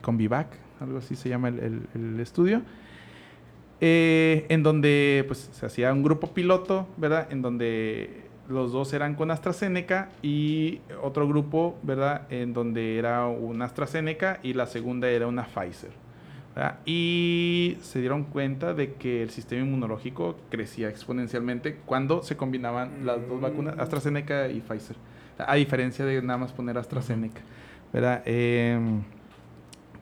Convivac, 0.01 0.47
algo 0.79 0.99
así 0.99 1.15
se 1.15 1.27
llama 1.29 1.49
el, 1.49 1.59
el- 1.59 1.87
el 1.95 2.19
estudio, 2.19 2.61
en 3.81 4.63
donde 4.63 5.23
pues 5.27 5.49
se 5.51 5.65
hacía 5.65 5.91
un 5.93 6.03
grupo 6.03 6.33
piloto, 6.33 6.87
¿verdad? 6.97 7.27
En 7.31 7.41
donde 7.41 8.28
los 8.49 8.71
dos 8.71 8.91
eran 8.93 9.15
con 9.15 9.31
AstraZeneca 9.31 10.09
y 10.21 10.81
otro 11.01 11.27
grupo, 11.27 11.77
¿verdad? 11.83 12.23
En 12.29 12.53
donde 12.53 12.97
era 12.97 13.27
una 13.27 13.65
AstraZeneca 13.65 14.39
y 14.43 14.53
la 14.53 14.65
segunda 14.65 15.09
era 15.09 15.27
una 15.27 15.45
Pfizer. 15.45 15.91
¿verdad? 16.55 16.79
Y 16.85 17.77
se 17.81 17.99
dieron 17.99 18.23
cuenta 18.23 18.73
de 18.73 18.93
que 18.93 19.21
el 19.21 19.29
sistema 19.29 19.61
inmunológico 19.61 20.35
crecía 20.49 20.89
exponencialmente 20.89 21.77
cuando 21.85 22.23
se 22.23 22.35
combinaban 22.35 23.05
las 23.05 23.25
dos 23.29 23.39
vacunas, 23.39 23.75
Mm. 23.77 23.81
AstraZeneca 23.81 24.47
y 24.49 24.59
Pfizer. 24.61 24.95
A 25.37 25.55
diferencia 25.55 26.03
de 26.03 26.21
nada 26.21 26.37
más 26.39 26.51
poner 26.51 26.77
AstraZeneca, 26.77 27.41
¿verdad? 27.93 28.23
Em, 28.25 29.03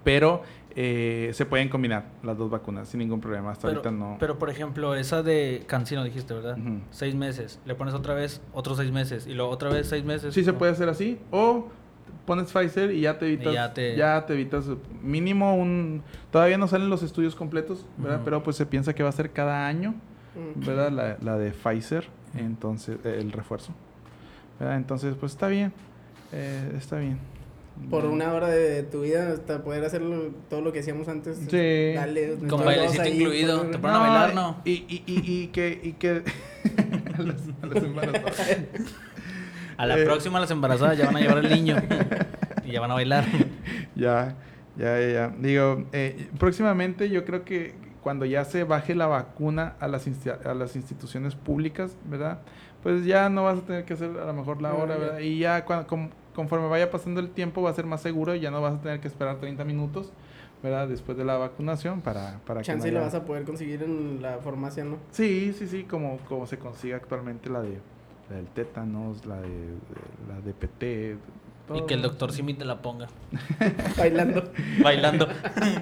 pero 0.04 0.42
eh, 0.80 1.32
se 1.34 1.46
pueden 1.48 1.70
combinar 1.70 2.06
las 2.22 2.38
dos 2.38 2.52
vacunas 2.52 2.88
sin 2.88 3.00
ningún 3.00 3.20
problema. 3.20 3.50
Hasta 3.52 3.68
Pero, 3.68 3.80
ahorita 3.80 3.92
no. 3.92 4.18
pero, 4.20 4.38
por 4.38 4.52
ejemplo, 4.52 4.94
esa 4.94 5.24
de 5.24 5.64
Cancino 5.66 6.04
dijiste, 6.04 6.36
¿verdad? 6.36 6.56
Seis 6.92 7.16
meses. 7.16 7.60
Le 7.66 7.74
pones 7.74 7.96
otra 7.96 8.14
vez 8.14 8.42
otros 8.54 8.78
seis 8.78 8.92
meses. 8.92 9.26
Y 9.26 9.34
luego 9.34 9.50
otra 9.52 9.70
vez 9.70 9.88
seis 9.88 10.06
meses. 10.06 10.36
Sí 10.36 10.44
se 10.44 10.54
puede 10.54 10.72
hacer 10.74 10.88
así. 10.88 11.18
O 11.32 11.70
pones 12.28 12.52
Pfizer 12.52 12.92
y 12.92 13.02
ya 13.02 13.18
te 13.18 13.26
evitas. 13.26 13.54
ya 13.54 13.74
te- 13.74 13.96
ya 13.96 14.26
te 14.28 14.34
evitas 14.34 14.66
mínimo 15.02 15.56
un. 15.56 16.04
Todavía 16.32 16.60
no 16.60 16.68
salen 16.68 16.90
los 16.90 17.02
estudios 17.02 17.36
completos, 17.36 17.86
¿verdad? 17.98 18.22
Pero 18.24 18.44
pues 18.44 18.56
se 18.56 18.66
piensa 18.68 18.94
que 18.94 19.02
va 19.02 19.10
a 19.10 19.14
ser 19.14 19.32
cada 19.32 19.66
año. 19.66 19.96
¿verdad? 20.58 20.92
La, 20.92 21.18
la 21.22 21.38
de 21.40 21.50
Pfizer, 21.50 22.08
entonces, 22.36 23.00
el 23.04 23.32
refuerzo. 23.32 23.74
¿verdad? 24.60 24.78
Entonces, 24.78 25.16
pues 25.20 25.32
está 25.32 25.48
bien. 25.48 25.74
eh, 26.32 26.74
está 26.78 26.98
bien. 27.00 27.18
Por 27.90 28.06
una 28.06 28.34
hora 28.34 28.48
de 28.50 28.84
tu 28.84 29.02
vida 29.04 29.32
hasta 29.32 29.64
poder 29.64 29.86
hacer 29.86 30.02
lo- 30.02 30.32
todo 30.50 30.62
lo 30.62 30.74
que 30.74 30.80
hacíamos 30.80 31.08
antes. 31.08 31.38
Sí. 31.50 31.94
Dale. 31.96 32.36
Con 32.50 32.66
bailecito 32.66 33.06
incluido. 33.08 33.62
Te 33.68 33.78
ponen 33.78 33.96
a 33.96 34.00
bailar, 34.00 34.36
¿no? 34.36 34.62
Y, 34.66 34.72
y, 34.90 35.04
y, 35.06 35.44
y 35.44 35.48
que. 35.48 35.80
Y 35.84 35.94
que 35.94 36.24
a 37.18 37.22
las- 37.22 37.48
a. 39.78 39.84
A 39.84 39.86
la 39.86 39.98
Eh. 40.00 40.04
próxima, 40.06 40.40
las 40.40 40.52
embarazadas 40.52 40.98
ya 40.98 41.06
van 41.06 41.18
a 41.18 41.20
llevar 41.20 41.38
al 41.38 41.50
niño. 41.50 41.76
y 42.66 42.72
ya 42.72 42.82
van 42.82 42.92
a 42.92 42.96
bailar. 42.96 43.26
Ya, 43.96 44.36
ya, 44.76 45.00
ya, 45.00 45.08
ya. 45.10 45.34
Digo, 45.40 45.86
eh, 45.94 46.30
próximamente 46.40 47.10
yo 47.10 47.24
creo 47.26 47.46
que 47.46 47.76
cuando 48.02 48.26
ya 48.26 48.44
se 48.46 48.64
baje 48.64 48.96
la 48.96 49.08
vacuna 49.08 49.76
a 49.80 49.88
las, 49.88 50.08
a 50.46 50.54
las 50.54 50.76
instituciones 50.76 51.36
públicas, 51.36 51.96
¿verdad? 52.06 52.40
Pues 52.84 53.06
ya 53.06 53.30
no 53.30 53.44
vas 53.44 53.60
a 53.60 53.62
tener 53.62 53.86
que 53.86 53.94
hacer 53.94 54.10
a 54.20 54.26
lo 54.26 54.34
mejor 54.34 54.62
la 54.62 54.74
hora. 54.74 54.98
¿verdad? 54.98 55.20
Y 55.20 55.40
ya 55.40 55.64
cuan- 55.66 55.84
com- 55.86 56.10
conforme 56.38 56.70
vaya 56.70 56.90
pasando 56.90 57.20
el 57.20 57.30
tiempo 57.32 57.62
va 57.62 57.72
a 57.72 57.74
ser 57.74 57.86
más 57.86 58.02
seguro 58.02 58.34
y 58.36 58.40
ya 58.40 58.50
no 58.52 58.62
vas 58.62 58.76
a 58.76 58.82
tener 58.82 59.02
que 59.02 59.08
esperar 59.10 59.38
30 59.42 59.66
minutos, 59.66 60.12
¿verdad? 60.64 60.88
Después 60.88 61.18
de 61.18 61.26
la 61.26 61.36
vacunación 61.38 62.00
para, 62.02 62.40
para 62.46 62.62
que 62.62 62.72
no 62.72 62.76
Chance 62.76 62.92
la 62.92 63.00
haya- 63.00 63.06
vas 63.08 63.16
a 63.16 63.26
poder 63.26 63.44
conseguir 63.44 63.84
en 63.84 64.22
la 64.22 64.38
farmacia, 64.38 64.84
¿no? 64.86 64.98
Sí, 65.12 65.54
sí, 65.58 65.68
sí, 65.68 65.84
como, 65.84 66.18
como 66.30 66.46
se 66.48 66.58
consigue 66.58 66.94
actualmente 66.94 67.50
la 67.50 67.62
de 67.62 67.80
la 68.30 68.36
del 68.38 68.46
tétanos, 68.48 69.26
la 69.26 69.36
de, 69.42 69.50
de- 69.50 69.76
la 70.30 70.40
de 70.42 70.54
PT. 70.54 71.18
Y 71.76 71.82
que 71.86 71.96
el 71.96 72.02
doctor 72.02 72.32
Simi 72.32 72.54
te 72.54 72.64
la 72.64 72.82
ponga. 72.82 73.08
Bailando. 73.98 74.52
Bailando. 74.82 75.28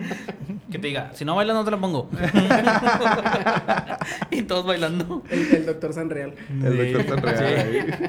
que 0.72 0.80
te 0.80 0.88
diga, 0.88 1.12
si 1.14 1.26
no 1.26 1.36
bailas 1.36 1.56
no 1.56 1.64
te 1.64 1.70
la 1.72 1.78
pongo. 1.78 2.10
y 4.32 4.42
todos 4.44 4.66
bailando. 4.66 5.24
El, 5.30 5.56
el 5.56 5.66
doctor 5.66 5.94
Sanreal. 5.94 6.34
El 6.50 6.94
doctor 6.94 7.22
tan 7.22 7.36
real 7.36 7.98
Sí. 8.00 8.06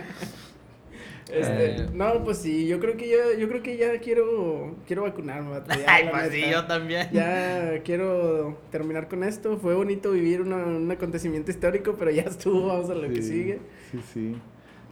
Este, 1.30 1.76
Eh. 1.82 1.88
no, 1.92 2.22
pues 2.22 2.38
sí, 2.38 2.68
yo 2.68 2.78
creo 2.78 2.96
que 2.96 3.08
ya, 3.08 3.36
yo 3.38 3.48
creo 3.48 3.60
que 3.62 3.76
ya 3.76 3.98
quiero, 4.00 4.76
quiero 4.86 5.02
vacunarme, 5.02 5.50
ya, 5.68 5.84
Ay, 5.88 6.08
pues 6.10 6.30
sí, 6.32 6.42
yo 6.50 6.64
también. 6.66 7.08
Ya 7.12 7.82
quiero 7.82 8.56
terminar 8.70 9.08
con 9.08 9.24
esto. 9.24 9.56
Fue 9.58 9.74
bonito 9.74 10.12
vivir 10.12 10.40
una- 10.40 10.64
un 10.64 10.88
acontecimiento 10.90 11.50
histórico, 11.50 11.96
pero 11.98 12.10
ya 12.12 12.22
estuvo, 12.22 12.68
vamos 12.68 12.88
a 12.90 12.94
lo 12.94 13.08
que 13.08 13.22
sigue. 13.22 13.58
Sí, 13.90 13.98
sí. 14.12 14.36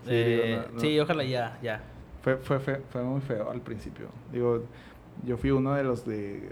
Sí, 0.04 0.10
Eh, 0.10 0.42
digo, 0.46 0.62
no- 0.68 0.74
no- 0.74 0.80
Sí, 0.80 0.98
ojalá 0.98 1.24
ya, 1.24 1.58
ya. 1.62 1.82
Fue, 2.22 2.36
fue, 2.38 2.58
fe- 2.58 2.80
fue 2.90 3.02
muy 3.04 3.20
feo 3.20 3.50
al 3.50 3.60
principio. 3.60 4.08
Digo, 4.32 4.64
yo 5.24 5.36
fui 5.36 5.50
uno 5.50 5.74
de 5.74 5.84
los 5.84 6.04
de... 6.04 6.48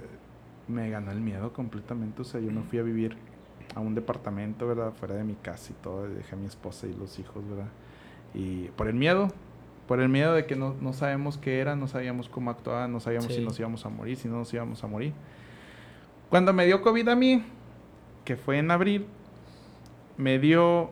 Me 0.69 0.89
ganó 0.91 1.11
el 1.11 1.21
miedo 1.21 1.53
completamente. 1.53 2.23
O 2.23 2.25
sea, 2.25 2.41
yo 2.41 2.51
me 2.53 2.63
fui 2.63 2.79
a 2.79 2.83
vivir 2.83 3.17
a 3.75 3.81
un 3.81 3.95
departamento, 3.95 4.67
¿verdad? 4.69 4.93
Fuera 4.93 5.17
de 5.17 5.25
mi 5.25 5.35
casa 5.35 5.73
y 5.73 5.83
todo. 5.83 6.09
Dejé 6.09 6.35
a 6.35 6.39
mi 6.39 6.47
esposa 6.47 6.87
y 6.87 6.95
los 6.95 7.19
hijos, 7.19 7.43
¿verdad? 7.49 7.69
Y 8.33 8.69
por 8.77 8.87
el 8.87 8.95
miedo. 8.95 9.29
Por 9.93 10.01
el 10.01 10.09
miedo 10.09 10.33
de 10.33 10.47
que 10.47 10.57
no, 10.57 10.75
no 10.81 10.95
sabemos 10.95 11.37
qué 11.37 11.61
era, 11.61 11.77
no 11.77 11.87
sabíamos 11.87 12.31
cómo 12.31 12.51
actuaba, 12.51 12.89
no 12.89 12.99
sabíamos 12.99 13.27
Sí. 13.27 13.35
si 13.35 13.45
nos 13.45 13.61
íbamos 13.61 13.85
a 13.85 13.91
morir, 13.91 14.17
si 14.17 14.27
no 14.27 14.39
nos 14.39 14.55
íbamos 14.55 14.83
a 14.83 14.87
morir. 14.87 15.13
Cuando 16.31 16.55
me 16.55 16.65
dio 16.65 16.81
COVID 16.81 17.09
a 17.09 17.15
mí, 17.15 17.45
que 18.25 18.37
fue 18.37 18.57
en 18.57 18.71
abril, 18.71 19.05
me 20.17 20.39
dio... 20.39 20.89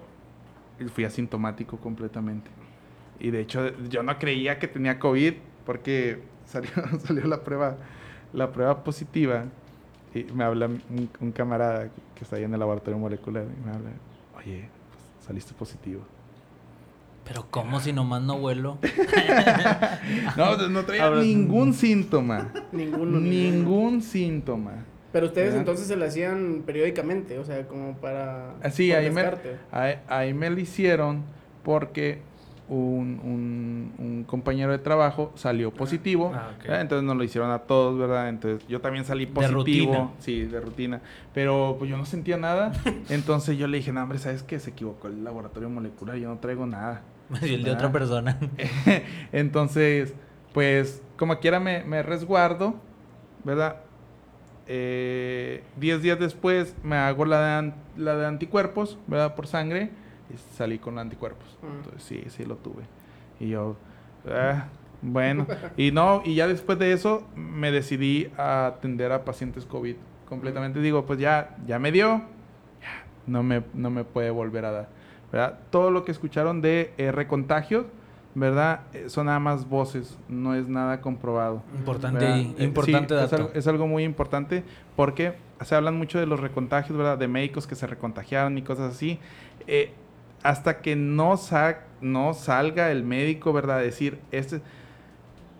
Fui 0.93 1.05
asintomático 1.05 1.79
completamente. 1.79 2.51
Y 3.19 3.31
de 3.31 3.41
hecho, 3.41 3.75
yo 3.89 4.03
no 4.03 4.19
creía 4.19 4.59
que 4.59 4.69
tenía 4.69 4.99
COVID 4.99 5.33
porque 5.65 6.23
salió, 6.45 6.71
salió 7.03 7.25
la 7.25 7.43
prueba 7.43 7.79
la 8.35 8.53
prueba 8.53 8.85
positiva. 8.85 9.47
Y 10.15 10.25
me 10.25 10.45
habla 10.45 10.67
un, 10.67 11.09
un 11.23 11.33
camarada 11.33 11.89
que 12.15 12.25
está 12.25 12.37
ahí 12.37 12.45
en 12.45 12.53
el 12.53 12.61
laboratorio 12.61 12.99
molecular. 12.99 13.45
Y 13.45 13.67
me 13.67 13.73
habla, 13.73 13.93
oye, 14.37 14.69
pues, 14.91 15.27
saliste 15.27 15.55
positivo. 15.55 16.03
Pero 17.25 17.47
¿cómo 17.51 17.81
si 17.81 17.93
nomás 17.93 18.23
no 18.23 18.39
vuelo? 18.39 18.79
No, 20.37 20.57
no 20.69 20.85
traía 20.85 21.05
Ahora- 21.05 21.21
ningún 21.23 21.75
síntoma. 21.75 22.53
Ninguno. 22.73 23.21
ningún 23.21 24.03
síntoma. 24.03 24.85
Pero 25.13 25.27
ustedes 25.27 25.49
¿Verdad? 25.49 25.61
entonces 25.61 25.87
se 25.89 25.97
lo 25.97 26.05
hacían 26.05 26.63
periódicamente, 26.65 27.39
o 27.39 27.45
sea, 27.45 27.67
como 27.67 27.97
para. 27.97 28.55
Así, 28.63 28.91
por 28.91 28.99
ahí 28.99 29.11
me, 29.11 29.25
ahí, 29.73 29.95
ahí 30.09 30.35
me 30.35 30.51
lo 30.51 30.61
hicieron 30.61 31.25
porque 31.65 32.23
un, 32.71 33.21
un- 33.25 33.93
un 33.99 34.25
compañero 34.25 34.71
de 34.73 34.79
trabajo 34.79 35.33
salió 35.35 35.73
positivo. 35.73 36.33
Ah, 36.35 36.53
ok. 36.57 36.63
¿verdad? 36.63 36.81
Entonces 36.83 37.05
nos 37.05 37.17
lo 37.17 37.25
hicieron 37.25 37.51
a 37.51 37.59
todos, 37.59 37.99
¿verdad? 37.99 38.29
Entonces 38.29 38.67
yo 38.69 38.81
también 38.81 39.05
salí 39.05 39.27
De 39.27 39.33
positivo. 39.33 39.57
rutina. 39.59 40.11
Sí, 40.21 40.45
de 40.45 40.61
rutina. 40.61 41.01
Pero 41.35 41.75
pues 41.79 41.91
yo 41.91 41.97
no 41.97 42.07
sentía 42.07 42.37
nada. 42.37 42.73
Entonces 43.11 43.59
yo 43.59 43.67
le 43.67 43.79
dije, 43.79 43.93
no, 43.93 44.03
hombre, 44.03 44.19
¿sabes 44.19 44.43
qué? 44.45 44.59
Se 44.61 44.71
equivocó 44.71 45.09
el 45.09 45.25
laboratorio 45.25 45.69
molecular, 45.69 46.17
yo 46.17 46.29
no 46.29 46.39
traigo 46.39 46.65
nada. 46.65 47.03
Dio 47.43 47.57
el 47.57 47.65
de 47.65 47.71
Ah. 47.71 47.75
otra 47.75 47.91
persona. 47.93 48.39
Entonces, 49.33 50.15
pues, 50.55 51.03
como 51.17 51.39
quiera 51.41 51.61
me, 51.61 51.83
me 51.85 52.03
resguardo, 52.03 52.75
¿verdad? 53.45 53.77
Eh, 54.67 55.65
diez 55.77 56.01
días 56.03 56.19
después 56.21 56.77
me 56.85 56.97
hago 56.97 57.25
la 57.25 57.63
de, 57.63 57.73
la 57.97 58.17
de 58.17 58.27
anticuerpos, 58.27 58.99
¿verdad? 59.09 59.35
Por 59.35 59.47
sangre, 59.49 59.91
y 60.33 60.37
salí 60.57 60.79
con 60.79 60.99
anticuerpos. 60.99 61.59
Ah. 61.63 61.67
Entonces, 61.77 62.03
sí, 62.03 62.25
sí 62.29 62.45
lo 62.45 62.57
tuve. 62.57 62.83
Y 63.39 63.49
yo, 63.49 63.77
ah, 64.29 64.67
bueno, 65.03 65.47
y 65.77 65.93
no, 65.93 66.23
y 66.25 66.35
ya 66.35 66.47
después 66.47 66.79
de 66.79 66.93
eso 66.93 67.27
me 67.35 67.71
decidí 67.71 68.31
a 68.37 68.67
atender 68.67 69.13
a 69.13 69.25
pacientes 69.25 69.65
COVID 69.65 69.97
completamente. 70.29 70.81
Digo, 70.81 71.07
pues 71.07 71.19
ya, 71.19 71.57
ya 71.67 71.79
me 71.79 71.91
dio, 71.91 72.19
ya, 72.81 73.05
no 73.27 73.43
me, 73.43 73.63
no 73.75 73.91
me 73.91 74.05
puede 74.05 74.31
volver 74.31 74.65
a 74.67 74.71
dar. 74.73 74.89
¿verdad? 75.33 75.59
Todo 75.71 75.91
lo 75.91 76.05
que 76.05 76.11
escucharon 76.11 76.61
de 76.61 76.93
eh, 76.99 77.13
recontagios, 77.13 77.87
¿verdad? 78.35 78.81
Eh, 78.93 79.09
son 79.09 79.27
nada 79.27 79.39
más 79.39 79.69
voces, 79.69 80.19
no 80.29 80.55
es 80.55 80.67
nada 80.69 81.01
comprobado. 81.01 81.63
Importante, 81.77 82.27
Eh, 82.27 82.55
importante 82.59 83.15
sí, 83.17 83.25
es 83.25 83.31
dato. 83.31 83.37
algo, 83.37 83.51
es 83.55 83.67
algo 83.69 83.87
muy 83.87 84.03
importante 84.05 84.65
porque 84.97 85.35
se 85.63 85.75
hablan 85.77 85.97
mucho 85.97 86.19
de 86.19 86.27
los 86.27 86.41
recontagios, 86.41 86.99
¿verdad? 86.99 87.17
De 87.17 87.29
médicos 87.29 87.67
que 87.69 87.75
se 87.77 87.87
recontagiaron 87.87 88.59
y 88.59 88.63
cosas 88.63 88.93
así. 88.95 89.19
Hasta 90.43 90.81
que 90.81 90.97
no, 90.97 91.37
sa- 91.37 91.81
no 92.01 92.35
salga 92.35 92.91
el 92.91 93.05
médico, 93.05 93.53
¿verdad? 93.53 93.79
A 93.79 93.83
decir, 93.83 94.19
este, 94.31 94.61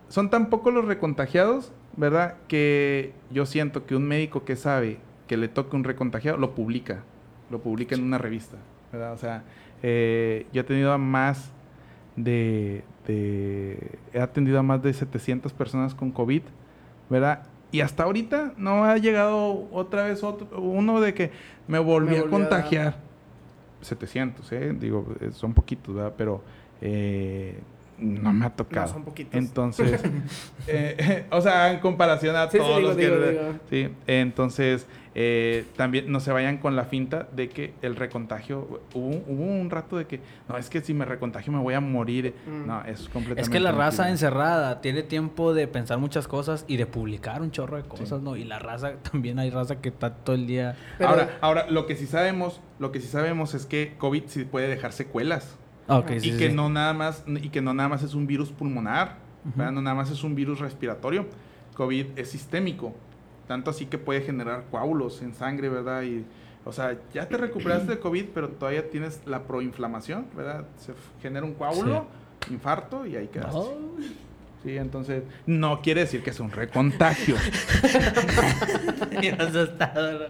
son 0.09 0.29
tan 0.29 0.49
pocos 0.49 0.73
los 0.73 0.85
recontagiados, 0.85 1.71
¿verdad? 1.97 2.35
Que 2.47 3.13
yo 3.29 3.45
siento 3.45 3.85
que 3.85 3.95
un 3.95 4.07
médico 4.07 4.43
que 4.43 4.55
sabe 4.55 4.97
que 5.27 5.37
le 5.37 5.47
toque 5.47 5.75
un 5.75 5.83
recontagiado, 5.83 6.37
lo 6.37 6.55
publica. 6.55 7.03
Lo 7.49 7.59
publica 7.59 7.95
en 7.95 8.03
una 8.03 8.17
revista, 8.17 8.57
¿verdad? 8.91 9.13
O 9.13 9.17
sea, 9.17 9.43
eh, 9.83 10.45
yo 10.53 10.61
he 10.61 10.63
tenido 10.63 10.91
a 10.91 10.97
más 10.97 11.51
de, 12.15 12.83
de... 13.07 13.99
He 14.13 14.19
atendido 14.19 14.59
a 14.59 14.63
más 14.63 14.81
de 14.83 14.93
700 14.93 15.53
personas 15.53 15.95
con 15.95 16.11
COVID, 16.11 16.41
¿verdad? 17.09 17.43
Y 17.71 17.81
hasta 17.81 18.03
ahorita 18.03 18.53
no 18.57 18.83
ha 18.83 18.97
llegado 18.97 19.67
otra 19.71 20.03
vez 20.03 20.23
otro, 20.23 20.59
uno 20.59 20.99
de 20.99 21.13
que 21.13 21.31
me 21.67 21.79
volví, 21.79 22.15
a 22.17 22.23
contagiar. 22.23 22.95
700, 23.81 24.51
¿eh? 24.51 24.73
Digo, 24.79 25.05
eh, 25.19 25.31
son 25.31 25.53
poquitos, 25.53 25.95
¿verdad? 25.95 26.13
Pero 26.17 26.41
eh, 26.81 27.59
no 28.01 28.33
me 28.33 28.45
ha 28.45 28.49
tocado. 28.49 28.87
No, 28.87 28.93
son 28.93 29.03
poquitos. 29.03 29.35
Entonces, 29.35 30.01
eh, 30.67 31.25
o 31.31 31.39
sea, 31.39 31.71
en 31.71 31.79
comparación 31.79 32.35
a 32.35 32.49
Sí, 32.49 32.57
sí, 32.57 32.63
todos 32.63 32.77
digo, 32.77 32.89
los 32.89 32.97
que... 32.97 33.05
digo, 33.09 33.27
digo. 33.27 33.59
Sí, 33.69 33.89
entonces, 34.07 34.87
eh, 35.13 35.65
también 35.75 36.11
no 36.11 36.19
se 36.19 36.31
vayan 36.31 36.57
con 36.57 36.75
la 36.75 36.85
finta 36.85 37.27
de 37.31 37.49
que 37.49 37.73
el 37.81 37.95
recontagio... 37.95 38.81
Hubo, 38.93 39.23
hubo 39.27 39.43
un 39.43 39.69
rato 39.69 39.97
de 39.97 40.05
que, 40.07 40.19
no, 40.49 40.57
es 40.57 40.69
que 40.69 40.81
si 40.81 40.93
me 40.93 41.05
recontagio 41.05 41.51
me 41.53 41.59
voy 41.59 41.73
a 41.73 41.79
morir. 41.79 42.33
Mm. 42.47 42.67
No, 42.67 42.83
es 42.85 43.01
completamente 43.09 43.41
Es 43.41 43.49
que 43.49 43.59
la 43.59 43.71
raza 43.71 44.09
encerrada 44.09 44.81
tiene 44.81 45.03
tiempo 45.03 45.53
de 45.53 45.67
pensar 45.67 45.97
muchas 45.97 46.27
cosas 46.27 46.65
y 46.67 46.77
de 46.77 46.85
publicar 46.85 47.41
un 47.41 47.51
chorro 47.51 47.77
de 47.77 47.83
cosas, 47.83 48.21
¿no? 48.21 48.35
Y 48.35 48.43
la 48.45 48.59
raza, 48.59 48.93
también 49.11 49.37
hay 49.39 49.49
raza 49.49 49.81
que 49.81 49.89
está 49.89 50.15
todo 50.15 50.35
el 50.35 50.47
día... 50.47 50.75
Pero- 50.97 51.09
ahora, 51.09 51.37
ahora, 51.41 51.69
lo 51.69 51.85
que 51.85 51.95
sí 51.95 52.07
sabemos, 52.07 52.61
lo 52.79 52.91
que 52.91 52.99
sí 52.99 53.07
sabemos 53.07 53.53
es 53.53 53.65
que 53.65 53.93
COVID 53.97 54.23
sí 54.27 54.45
puede 54.45 54.67
dejar 54.67 54.91
secuelas. 54.93 55.57
Ah, 55.87 56.03
y 56.09 56.19
sí, 56.19 56.37
que 56.37 56.49
sí. 56.49 56.55
no 56.55 56.69
nada 56.69 56.93
más 56.93 57.23
y 57.27 57.49
que 57.49 57.61
no 57.61 57.73
nada 57.73 57.89
más 57.89 58.03
es 58.03 58.13
un 58.13 58.27
virus 58.27 58.51
pulmonar. 58.51 59.17
¿verdad? 59.43 59.71
no 59.71 59.81
nada 59.81 59.95
más 59.95 60.11
es 60.11 60.23
un 60.23 60.35
virus 60.35 60.59
respiratorio 60.59 61.25
covid 61.75 62.05
es 62.15 62.29
sistémico 62.29 62.93
tanto 63.47 63.71
así 63.71 63.87
que 63.87 63.97
puede 63.97 64.21
generar 64.21 64.65
coágulos 64.69 65.23
en 65.23 65.33
sangre 65.33 65.67
verdad 65.67 66.03
y 66.03 66.23
o 66.63 66.71
sea 66.71 66.95
ya 67.11 67.27
te 67.27 67.37
recuperaste 67.37 67.93
de 67.93 67.99
covid 67.99 68.25
pero 68.35 68.49
todavía 68.49 68.87
tienes 68.91 69.19
la 69.25 69.43
proinflamación 69.43 70.27
verdad 70.35 70.67
se 70.77 70.93
genera 71.23 71.43
un 71.43 71.55
coágulo 71.55 72.05
infarto 72.51 73.07
y 73.07 73.15
ahí 73.15 73.29
quedaste 73.29 73.57
Oh. 73.57 73.97
Sí 74.63 74.77
entonces 74.77 75.23
no 75.45 75.81
quiere 75.81 76.01
decir 76.01 76.21
que 76.23 76.29
es 76.29 76.39
un 76.39 76.51
recontagio 76.51 77.35
Bien 79.19 79.39
asustado, 79.41 80.19
¿no? 80.19 80.25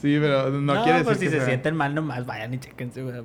sí 0.00 0.16
pero 0.20 0.50
no, 0.50 0.74
No, 0.74 0.82
quiere 0.84 0.98
decir 0.98 1.04
pues 1.04 1.18
si 1.18 1.24
que 1.26 1.30
se 1.30 1.36
sea- 1.38 1.46
sienten 1.46 1.76
mal 1.76 1.94
nomás, 1.94 2.26
vayan 2.26 2.54
y 2.54 2.58
chequense, 2.58 3.02
güey. 3.02 3.22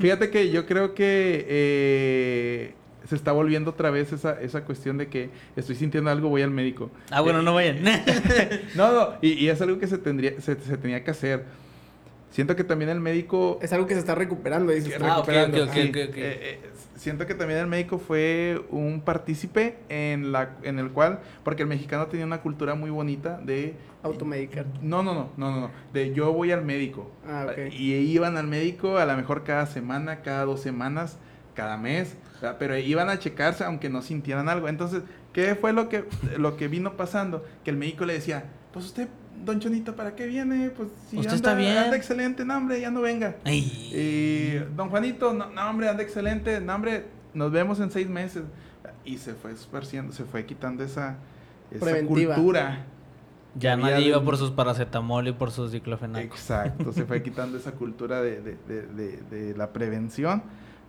Fíjate 0.00 0.30
que 0.30 0.50
yo 0.50 0.64
creo 0.66 0.94
que 0.94 1.44
eh, 1.48 2.74
se 3.06 3.14
está 3.14 3.32
volviendo 3.32 3.70
otra 3.72 3.90
vez 3.90 4.12
esa, 4.12 4.40
esa 4.40 4.64
cuestión 4.64 4.96
de 4.96 5.08
que 5.08 5.28
estoy 5.54 5.74
sintiendo 5.76 6.10
algo, 6.10 6.30
voy 6.30 6.40
al 6.42 6.50
médico. 6.50 6.90
Ah, 7.10 7.20
bueno, 7.20 7.40
Eh, 7.40 7.42
no 7.42 7.54
vayan. 7.54 7.78
No, 8.74 8.92
no, 8.92 9.14
y, 9.20 9.32
y 9.32 9.48
es 9.50 9.60
algo 9.60 9.78
que 9.78 9.86
se, 9.86 9.98
tendría, 9.98 10.40
se, 10.40 10.56
se 10.60 10.76
tenía 10.78 11.04
que 11.04 11.10
hacer. 11.10 11.44
Siento 12.30 12.54
que 12.56 12.64
también 12.64 12.90
el 12.90 13.00
médico... 13.00 13.58
Es 13.62 13.72
algo 13.72 13.86
que 13.86 13.94
se 13.94 14.00
está 14.00 14.14
recuperando, 14.14 14.72
tú. 14.72 14.90
Ah, 15.00 15.20
ok, 15.20 15.26
recuperando, 15.26 15.62
ok, 15.62 15.68
ok, 15.68 15.74
sí. 15.74 15.88
ok, 15.88 15.96
ok. 15.96 15.96
Eh, 15.96 16.10
eh, 16.16 16.60
siento 16.96 17.26
que 17.26 17.34
también 17.34 17.60
el 17.60 17.66
médico 17.66 17.98
fue 17.98 18.62
un 18.70 19.00
partícipe 19.00 19.78
en, 19.88 20.32
la, 20.32 20.56
en 20.62 20.78
el 20.78 20.90
cual... 20.90 21.20
Porque 21.44 21.62
el 21.62 21.68
mexicano 21.68 22.06
tenía 22.06 22.26
una 22.26 22.42
cultura 22.42 22.74
muy 22.74 22.90
bonita 22.90 23.40
de... 23.42 23.74
Automedicar. 24.02 24.66
No, 24.82 25.02
no, 25.02 25.14
no, 25.14 25.30
no, 25.36 25.50
no, 25.50 25.60
no. 25.62 25.70
De 25.92 26.12
yo 26.12 26.32
voy 26.32 26.52
al 26.52 26.64
médico. 26.64 27.10
Ah, 27.26 27.46
ok. 27.50 27.72
Y 27.72 27.94
iban 27.94 28.36
al 28.36 28.46
médico 28.46 28.98
a 28.98 29.06
lo 29.06 29.16
mejor 29.16 29.42
cada 29.42 29.66
semana, 29.66 30.22
cada 30.22 30.44
dos 30.44 30.60
semanas, 30.60 31.18
cada 31.54 31.76
mes. 31.76 32.16
¿verdad? 32.34 32.56
Pero 32.58 32.76
iban 32.76 33.08
a 33.08 33.18
checarse 33.18 33.64
aunque 33.64 33.88
no 33.88 34.02
sintieran 34.02 34.48
algo. 34.48 34.68
Entonces, 34.68 35.02
¿qué 35.32 35.54
fue 35.54 35.72
lo 35.72 35.88
que, 35.88 36.04
lo 36.36 36.56
que 36.56 36.68
vino 36.68 36.96
pasando? 36.96 37.44
Que 37.64 37.70
el 37.70 37.76
médico 37.76 38.04
le 38.04 38.12
decía, 38.12 38.44
pues 38.72 38.84
usted, 38.84 39.08
don 39.46 39.60
Chonito, 39.60 39.96
¿para 39.96 40.14
qué 40.14 40.26
viene? 40.26 40.68
Pues 40.70 40.88
si 41.08 41.16
Usted 41.16 41.30
anda, 41.30 41.36
está 41.36 41.54
bien. 41.54 41.78
anda 41.78 41.96
excelente, 41.96 42.44
no, 42.44 42.56
hombre, 42.56 42.80
ya 42.80 42.90
no 42.90 43.00
venga. 43.00 43.36
Ay. 43.44 43.60
Y 43.94 44.74
don 44.76 44.90
Juanito, 44.90 45.32
no, 45.32 45.48
no, 45.50 45.70
hombre, 45.70 45.88
anda 45.88 46.02
excelente, 46.02 46.60
no, 46.60 46.74
hombre, 46.74 47.04
nos 47.32 47.50
vemos 47.50 47.80
en 47.80 47.90
seis 47.90 48.08
meses. 48.08 48.42
Y 49.04 49.18
se 49.18 49.34
fue 49.34 49.52
esparciendo, 49.52 50.12
se 50.12 50.24
fue 50.24 50.44
quitando 50.44 50.82
esa, 50.84 51.16
cultura. 52.06 52.84
Ya 53.58 53.76
nadie 53.76 54.08
iba 54.08 54.18
de- 54.18 54.24
por 54.24 54.36
sus 54.36 54.50
paracetamol 54.50 55.28
y 55.28 55.32
por 55.32 55.50
sus 55.50 55.72
diclofenac. 55.72 56.22
Exacto, 56.24 56.92
se 56.92 57.04
fue 57.06 57.22
quitando 57.22 57.56
esa 57.56 57.72
cultura 57.72 58.20
de, 58.20 58.40
de- 58.42 58.56
de- 58.68 58.86
de- 58.86 59.22
de 59.30 59.56
la 59.56 59.72
prevención, 59.72 60.42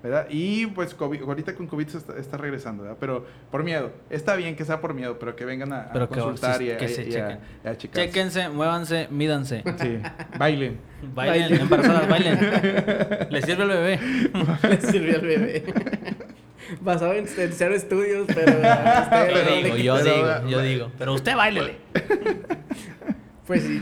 ¿verdad? 0.07 0.27
Y 0.29 0.65
pues 0.67 0.97
COVID- 0.97 1.21
ahorita 1.27 1.53
con 1.55 1.67
COVID 1.67 1.87
se 1.87 1.97
está, 1.99 2.17
está 2.17 2.37
regresando, 2.37 2.83
¿verdad? 2.83 2.97
Pero 2.99 3.25
por 3.51 3.63
miedo, 3.63 3.91
está 4.09 4.35
bien 4.35 4.55
que 4.55 4.65
sea 4.65 4.81
por 4.81 4.93
miedo, 4.93 5.17
pero 5.19 5.35
que 5.35 5.45
vengan 5.45 5.73
a, 5.73 5.81
a 5.89 5.93
que- 5.93 6.07
consultar 6.07 6.61
y, 6.61 6.71
a, 6.71 6.77
que 6.77 6.87
se 6.87 7.03
y 7.03 7.07
a- 7.07 7.09
chequen. 7.11 7.39
y 7.63 7.67
a 7.67 7.77
checarse. 7.77 8.07
Chéquense, 8.07 8.49
muévanse, 8.49 9.07
mídanse. 9.11 9.63
Sí, 9.79 9.99
bailen. 10.37 10.77
Bailen, 11.13 11.41
Bailen. 11.41 11.61
embarazadas, 11.61 12.09
bailen. 12.09 12.39
¿Le 13.29 13.41
sirve 13.43 13.63
el 13.63 13.69
bebé? 13.69 13.99
Le 14.69 14.81
sirvió 14.81 15.15
al 15.15 15.21
bebé. 15.27 15.63
Basado 16.81 17.13
en, 17.13 17.27
en 17.27 17.53
cero 17.53 17.75
estudios, 17.75 18.25
pero. 18.33 18.51
Yo 18.51 19.01
usted- 19.03 19.63
digo, 19.63 19.77
yo 19.77 19.95
Pero- 19.95 20.15
digo, 20.15 20.49
yo 20.49 20.61
digo. 20.61 20.91
Pero 20.97 21.13
usted 21.13 21.35
bailele. 21.35 21.77
Pues 23.45 23.63
sí. 23.63 23.81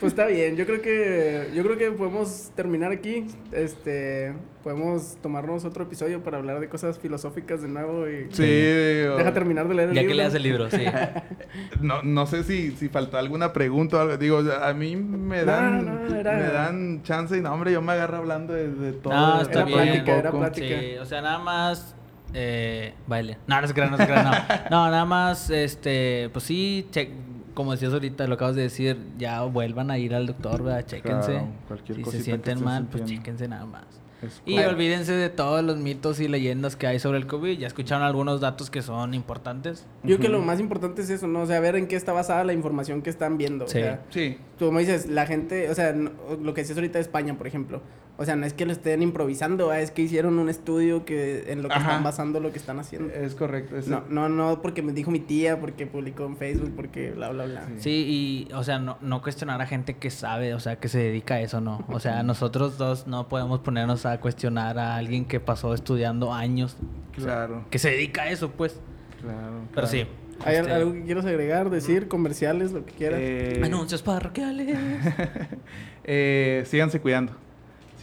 Pues 0.00 0.12
está 0.12 0.26
bien, 0.26 0.56
yo 0.56 0.66
creo 0.66 0.80
que 0.80 1.50
yo 1.54 1.62
creo 1.64 1.76
que 1.76 1.90
podemos 1.90 2.50
terminar 2.54 2.92
aquí. 2.92 3.26
Este, 3.52 4.32
podemos 4.62 5.16
tomarnos 5.20 5.64
otro 5.64 5.84
episodio 5.84 6.22
para 6.22 6.38
hablar 6.38 6.60
de 6.60 6.68
cosas 6.68 6.98
filosóficas 6.98 7.60
de 7.62 7.68
nuevo 7.68 8.08
y 8.08 8.28
Sí, 8.32 8.42
digo, 8.44 9.16
deja 9.16 9.32
terminar 9.34 9.66
de 9.68 9.74
leer 9.74 9.88
el 9.90 9.94
Ya 9.94 10.00
que 10.02 10.08
libro. 10.08 10.22
leas 10.22 10.34
el 10.34 10.42
libro, 10.42 10.70
sí. 10.70 10.84
no, 11.80 12.02
no 12.02 12.26
sé 12.26 12.44
si, 12.44 12.70
si 12.72 12.88
faltó 12.88 13.18
alguna 13.18 13.52
pregunta 13.52 13.96
o 13.96 14.00
algo. 14.00 14.16
Digo, 14.16 14.38
a 14.38 14.72
mí 14.74 14.96
me 14.96 15.40
No, 15.40 15.44
dan, 15.44 15.84
no, 16.08 16.14
era- 16.16 16.32
me 16.36 16.42
dan 16.48 17.02
chance 17.02 17.36
y 17.36 17.40
no, 17.40 17.52
hombre, 17.52 17.72
yo 17.72 17.82
me 17.82 17.92
agarro 17.92 18.18
hablando 18.18 18.52
de, 18.52 18.68
de 18.72 18.92
todo. 18.92 19.12
No, 19.14 19.40
está 19.42 19.62
Era 19.62 19.64
bien. 19.64 19.78
plática, 19.82 20.16
era 20.16 20.30
plática. 20.30 20.66
Sí, 20.80 20.96
o 21.00 21.04
sea, 21.04 21.20
nada 21.20 21.38
más 21.40 21.94
eh, 22.32 22.94
baile. 23.06 23.38
No, 23.46 23.60
no 23.60 23.66
se 23.68 23.74
crean, 23.74 23.90
no 23.92 23.96
se 23.96 24.06
crean, 24.06 24.24
no. 24.24 24.32
No, 24.70 24.90
nada 24.90 25.04
más, 25.04 25.50
este, 25.50 26.30
pues 26.32 26.44
sí, 26.44 26.86
che- 26.90 27.10
como 27.54 27.72
decías 27.72 27.92
ahorita, 27.92 28.26
lo 28.26 28.34
acabas 28.34 28.56
de 28.56 28.62
decir, 28.62 28.98
ya 29.18 29.42
vuelvan 29.42 29.90
a 29.90 29.98
ir 29.98 30.14
al 30.14 30.26
doctor, 30.26 30.62
¿verdad? 30.62 30.84
Chéquense. 30.86 31.32
Claro, 31.32 31.48
cualquier 31.68 32.04
si 32.04 32.10
se 32.10 32.20
sienten 32.22 32.62
mal, 32.62 32.86
pues 32.90 33.04
chéquense 33.04 33.48
nada 33.48 33.64
más. 33.66 33.84
Es 34.22 34.42
Y 34.46 34.58
olvídense 34.58 35.12
de 35.12 35.28
todos 35.28 35.62
los 35.62 35.76
mitos 35.76 36.18
y 36.18 36.28
leyendas 36.28 36.76
que 36.76 36.86
hay 36.86 36.98
sobre 36.98 37.18
el 37.18 37.26
COVID. 37.26 37.58
Ya 37.58 37.66
escucharon 37.66 38.06
algunos 38.06 38.40
datos 38.40 38.70
que 38.70 38.80
son 38.80 39.12
importantes. 39.12 39.84
Yo 40.02 40.16
creo 40.16 40.18
que 40.20 40.28
lo 40.30 40.40
más 40.40 40.60
importante 40.60 41.02
es 41.02 41.10
eso, 41.10 41.26
¿no? 41.26 41.42
O 41.42 41.46
sea, 41.46 41.60
ver 41.60 41.76
en 41.76 41.86
qué 41.88 41.96
está 41.96 42.12
basada 42.12 42.42
la 42.44 42.52
información 42.54 43.02
que 43.02 43.10
están 43.10 43.36
viendo. 43.36 43.66
Sí. 43.68 43.78
O 43.78 43.82
sea, 43.82 44.02
Sí, 44.10 44.38
tú 44.58 44.66
como 44.66 44.78
dices, 44.78 45.06
la 45.10 45.26
gente, 45.26 45.68
o 45.68 45.74
sea, 45.74 45.92
no- 45.92 46.10
lo 46.42 46.54
que 46.54 46.62
decías 46.62 46.78
ahorita 46.78 46.98
de 46.98 47.02
España, 47.02 47.36
por 47.36 47.46
ejemplo. 47.46 47.82
O 48.16 48.24
sea, 48.24 48.36
no 48.36 48.46
es 48.46 48.54
que 48.54 48.64
lo 48.64 48.70
estén 48.70 49.02
improvisando, 49.02 49.70
ah, 49.72 49.80
es 49.80 49.90
que 49.90 50.02
hicieron 50.02 50.38
un 50.38 50.48
estudio 50.48 51.04
que 51.04 51.50
en 51.50 51.62
lo 51.62 51.68
que 51.68 51.74
Ajá. 51.74 51.88
están 51.90 52.04
basando 52.04 52.38
lo 52.38 52.52
que 52.52 52.58
están 52.58 52.78
haciendo. 52.78 53.12
es 53.12 53.34
correcto. 53.34 53.76
es- 53.76 53.88
No, 53.88 54.04
no, 54.08 54.28
no 54.28 54.62
porque 54.62 54.82
me 54.82 54.92
dijo 54.92 55.10
mi 55.10 55.18
tía, 55.18 55.58
porque 55.58 55.86
publicó 55.86 56.24
en 56.24 56.36
Facebook, 56.36 56.72
porque 56.76 57.10
bla, 57.10 57.30
bla, 57.30 57.44
bla. 57.46 57.64
Sí. 57.66 57.74
Sí, 57.80 58.46
y, 58.48 58.52
o 58.54 58.62
sea, 58.62 58.78
no, 58.78 58.98
no 59.00 59.20
cuestionar 59.20 59.60
a 59.60 59.66
gente 59.66 59.94
que 59.96 60.10
sabe, 60.10 60.54
o 60.54 60.60
sea, 60.60 60.76
que 60.76 60.86
se 60.88 60.98
dedica 60.98 61.34
a 61.34 61.40
eso, 61.40 61.60
¿no? 61.60 61.84
O 61.88 61.98
sea, 61.98 62.22
nosotros 62.22 62.78
dos 62.78 63.08
no 63.08 63.28
podemos 63.28 63.58
ponernos 63.60 64.06
a 64.06 64.20
cuestionar 64.20 64.78
a 64.78 64.94
alguien 64.94 65.24
que 65.24 65.40
pasó 65.40 65.74
estudiando 65.74 66.32
años, 66.32 66.76
Claro, 67.16 67.64
que 67.70 67.80
se 67.80 67.90
dedica 67.90 68.22
a 68.22 68.30
eso, 68.30 68.50
pues. 68.52 68.78
claro. 69.20 69.62
Pero 69.72 69.72
claro. 69.72 69.88
sí. 69.88 70.06
¿Hay 70.44 70.56
este, 70.56 70.72
algo 70.72 70.92
que 70.92 71.02
quieras 71.04 71.24
agregar, 71.26 71.70
decir, 71.70 72.06
comerciales, 72.08 72.72
lo 72.72 72.84
que 72.84 72.92
quieras? 72.92 73.18
Eh, 73.22 73.60
Anuncios 73.64 74.02
parroquiales. 74.02 74.76
eh, 76.04 76.62
síganse 76.66 77.00
cuidando. 77.00 77.32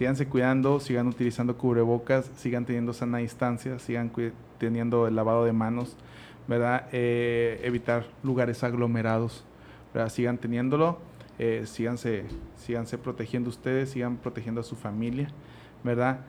Síganse 0.01 0.27
cuidando, 0.27 0.79
sigan 0.79 1.05
utilizando 1.05 1.55
cubrebocas, 1.55 2.31
sigan 2.35 2.65
teniendo 2.65 2.91
sana 2.91 3.19
distancia, 3.19 3.77
sigan 3.77 4.11
teniendo 4.57 5.05
el 5.05 5.15
lavado 5.15 5.45
de 5.45 5.53
manos, 5.53 5.95
¿verdad? 6.47 6.87
Eh, 6.91 7.61
evitar 7.63 8.07
lugares 8.23 8.63
aglomerados, 8.63 9.45
¿verdad? 9.93 10.09
Sigan 10.09 10.39
teniéndolo, 10.39 10.97
eh, 11.37 11.65
síganse, 11.67 12.25
síganse 12.57 12.97
protegiendo 12.97 13.51
ustedes, 13.51 13.91
sigan 13.91 14.17
protegiendo 14.17 14.61
a 14.61 14.63
su 14.63 14.75
familia, 14.75 15.27
¿verdad? 15.83 16.21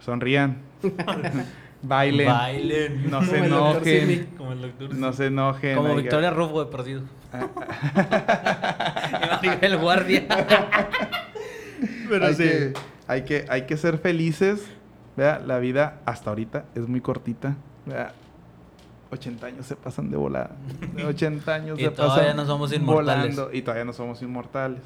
Sonrían, 0.00 0.58
bailen, 1.82 2.28
Bailen. 2.28 3.10
no 3.10 3.22
se 3.22 3.38
Como 3.38 3.44
el 3.44 3.50
doctor 3.50 3.88
enojen, 3.88 4.06
Simi. 4.06 4.26
Como 4.36 4.52
el 4.52 4.60
doctor. 4.60 4.94
no 4.94 5.12
se 5.14 5.26
enojen. 5.28 5.76
Como 5.76 5.94
Victoria 5.94 6.30
Rufo 6.30 6.62
de 6.62 6.70
perdido. 6.70 7.04
el 9.62 9.78
guardia. 9.78 10.26
Pero 12.08 12.26
hay, 12.26 12.36
que, 12.36 12.72
hay, 13.06 13.22
que, 13.24 13.44
hay 13.48 13.62
que 13.66 13.76
ser 13.76 13.98
felices. 13.98 14.64
¿verdad? 15.16 15.42
La 15.46 15.58
vida 15.58 16.00
hasta 16.06 16.30
ahorita 16.30 16.64
es 16.74 16.88
muy 16.88 17.00
cortita. 17.00 17.56
¿verdad? 17.86 18.12
80 19.10 19.46
años 19.46 19.66
se 19.66 19.76
pasan 19.76 20.10
de 20.10 20.16
volada. 20.16 20.50
80 21.06 21.54
años 21.54 21.78
Y 21.78 21.82
se 21.84 21.90
todavía 21.90 22.22
pasan 22.24 22.36
no 22.36 22.46
somos 22.46 22.72
inmortales. 22.72 23.36
volando, 23.36 23.56
y 23.56 23.62
todavía 23.62 23.84
no 23.84 23.92
somos 23.92 24.20
inmortales. 24.22 24.80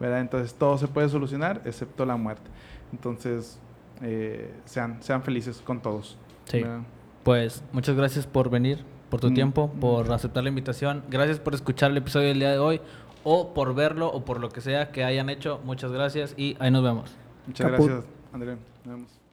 ¿verdad? 0.00 0.20
Entonces 0.20 0.54
todo 0.54 0.76
se 0.76 0.88
puede 0.88 1.08
solucionar 1.08 1.62
excepto 1.64 2.04
la 2.04 2.16
muerte. 2.16 2.50
Entonces 2.92 3.58
eh, 4.02 4.52
sean, 4.64 5.02
sean 5.02 5.22
felices 5.22 5.62
con 5.64 5.80
todos. 5.80 6.18
Sí. 6.46 6.60
¿verdad? 6.62 6.80
Pues 7.22 7.62
muchas 7.72 7.96
gracias 7.96 8.26
por 8.26 8.50
venir, 8.50 8.84
por 9.08 9.20
tu 9.20 9.30
Mm. 9.30 9.34
tiempo, 9.34 9.72
por 9.80 10.12
aceptar 10.12 10.42
la 10.42 10.50
invitación. 10.50 11.02
Gracias 11.08 11.38
por 11.38 11.54
escuchar 11.54 11.90
el 11.90 11.96
episodio 11.96 12.28
del 12.28 12.38
día 12.40 12.50
de 12.50 12.58
hoy 12.58 12.80
o 13.24 13.52
por 13.54 13.74
verlo 13.74 14.08
o 14.08 14.24
por 14.24 14.40
lo 14.40 14.50
que 14.50 14.60
sea 14.60 14.92
que 14.92 15.04
hayan 15.04 15.28
hecho. 15.30 15.60
Muchas 15.64 15.90
gracias 15.90 16.34
y 16.36 16.56
ahí 16.60 16.70
nos 16.70 16.82
vemos. 16.82 17.10
Muchas 17.46 17.70
Caput. 17.70 17.90
gracias, 17.90 18.12
André. 18.32 18.56
Nos 18.84 18.94
vemos. 18.94 19.23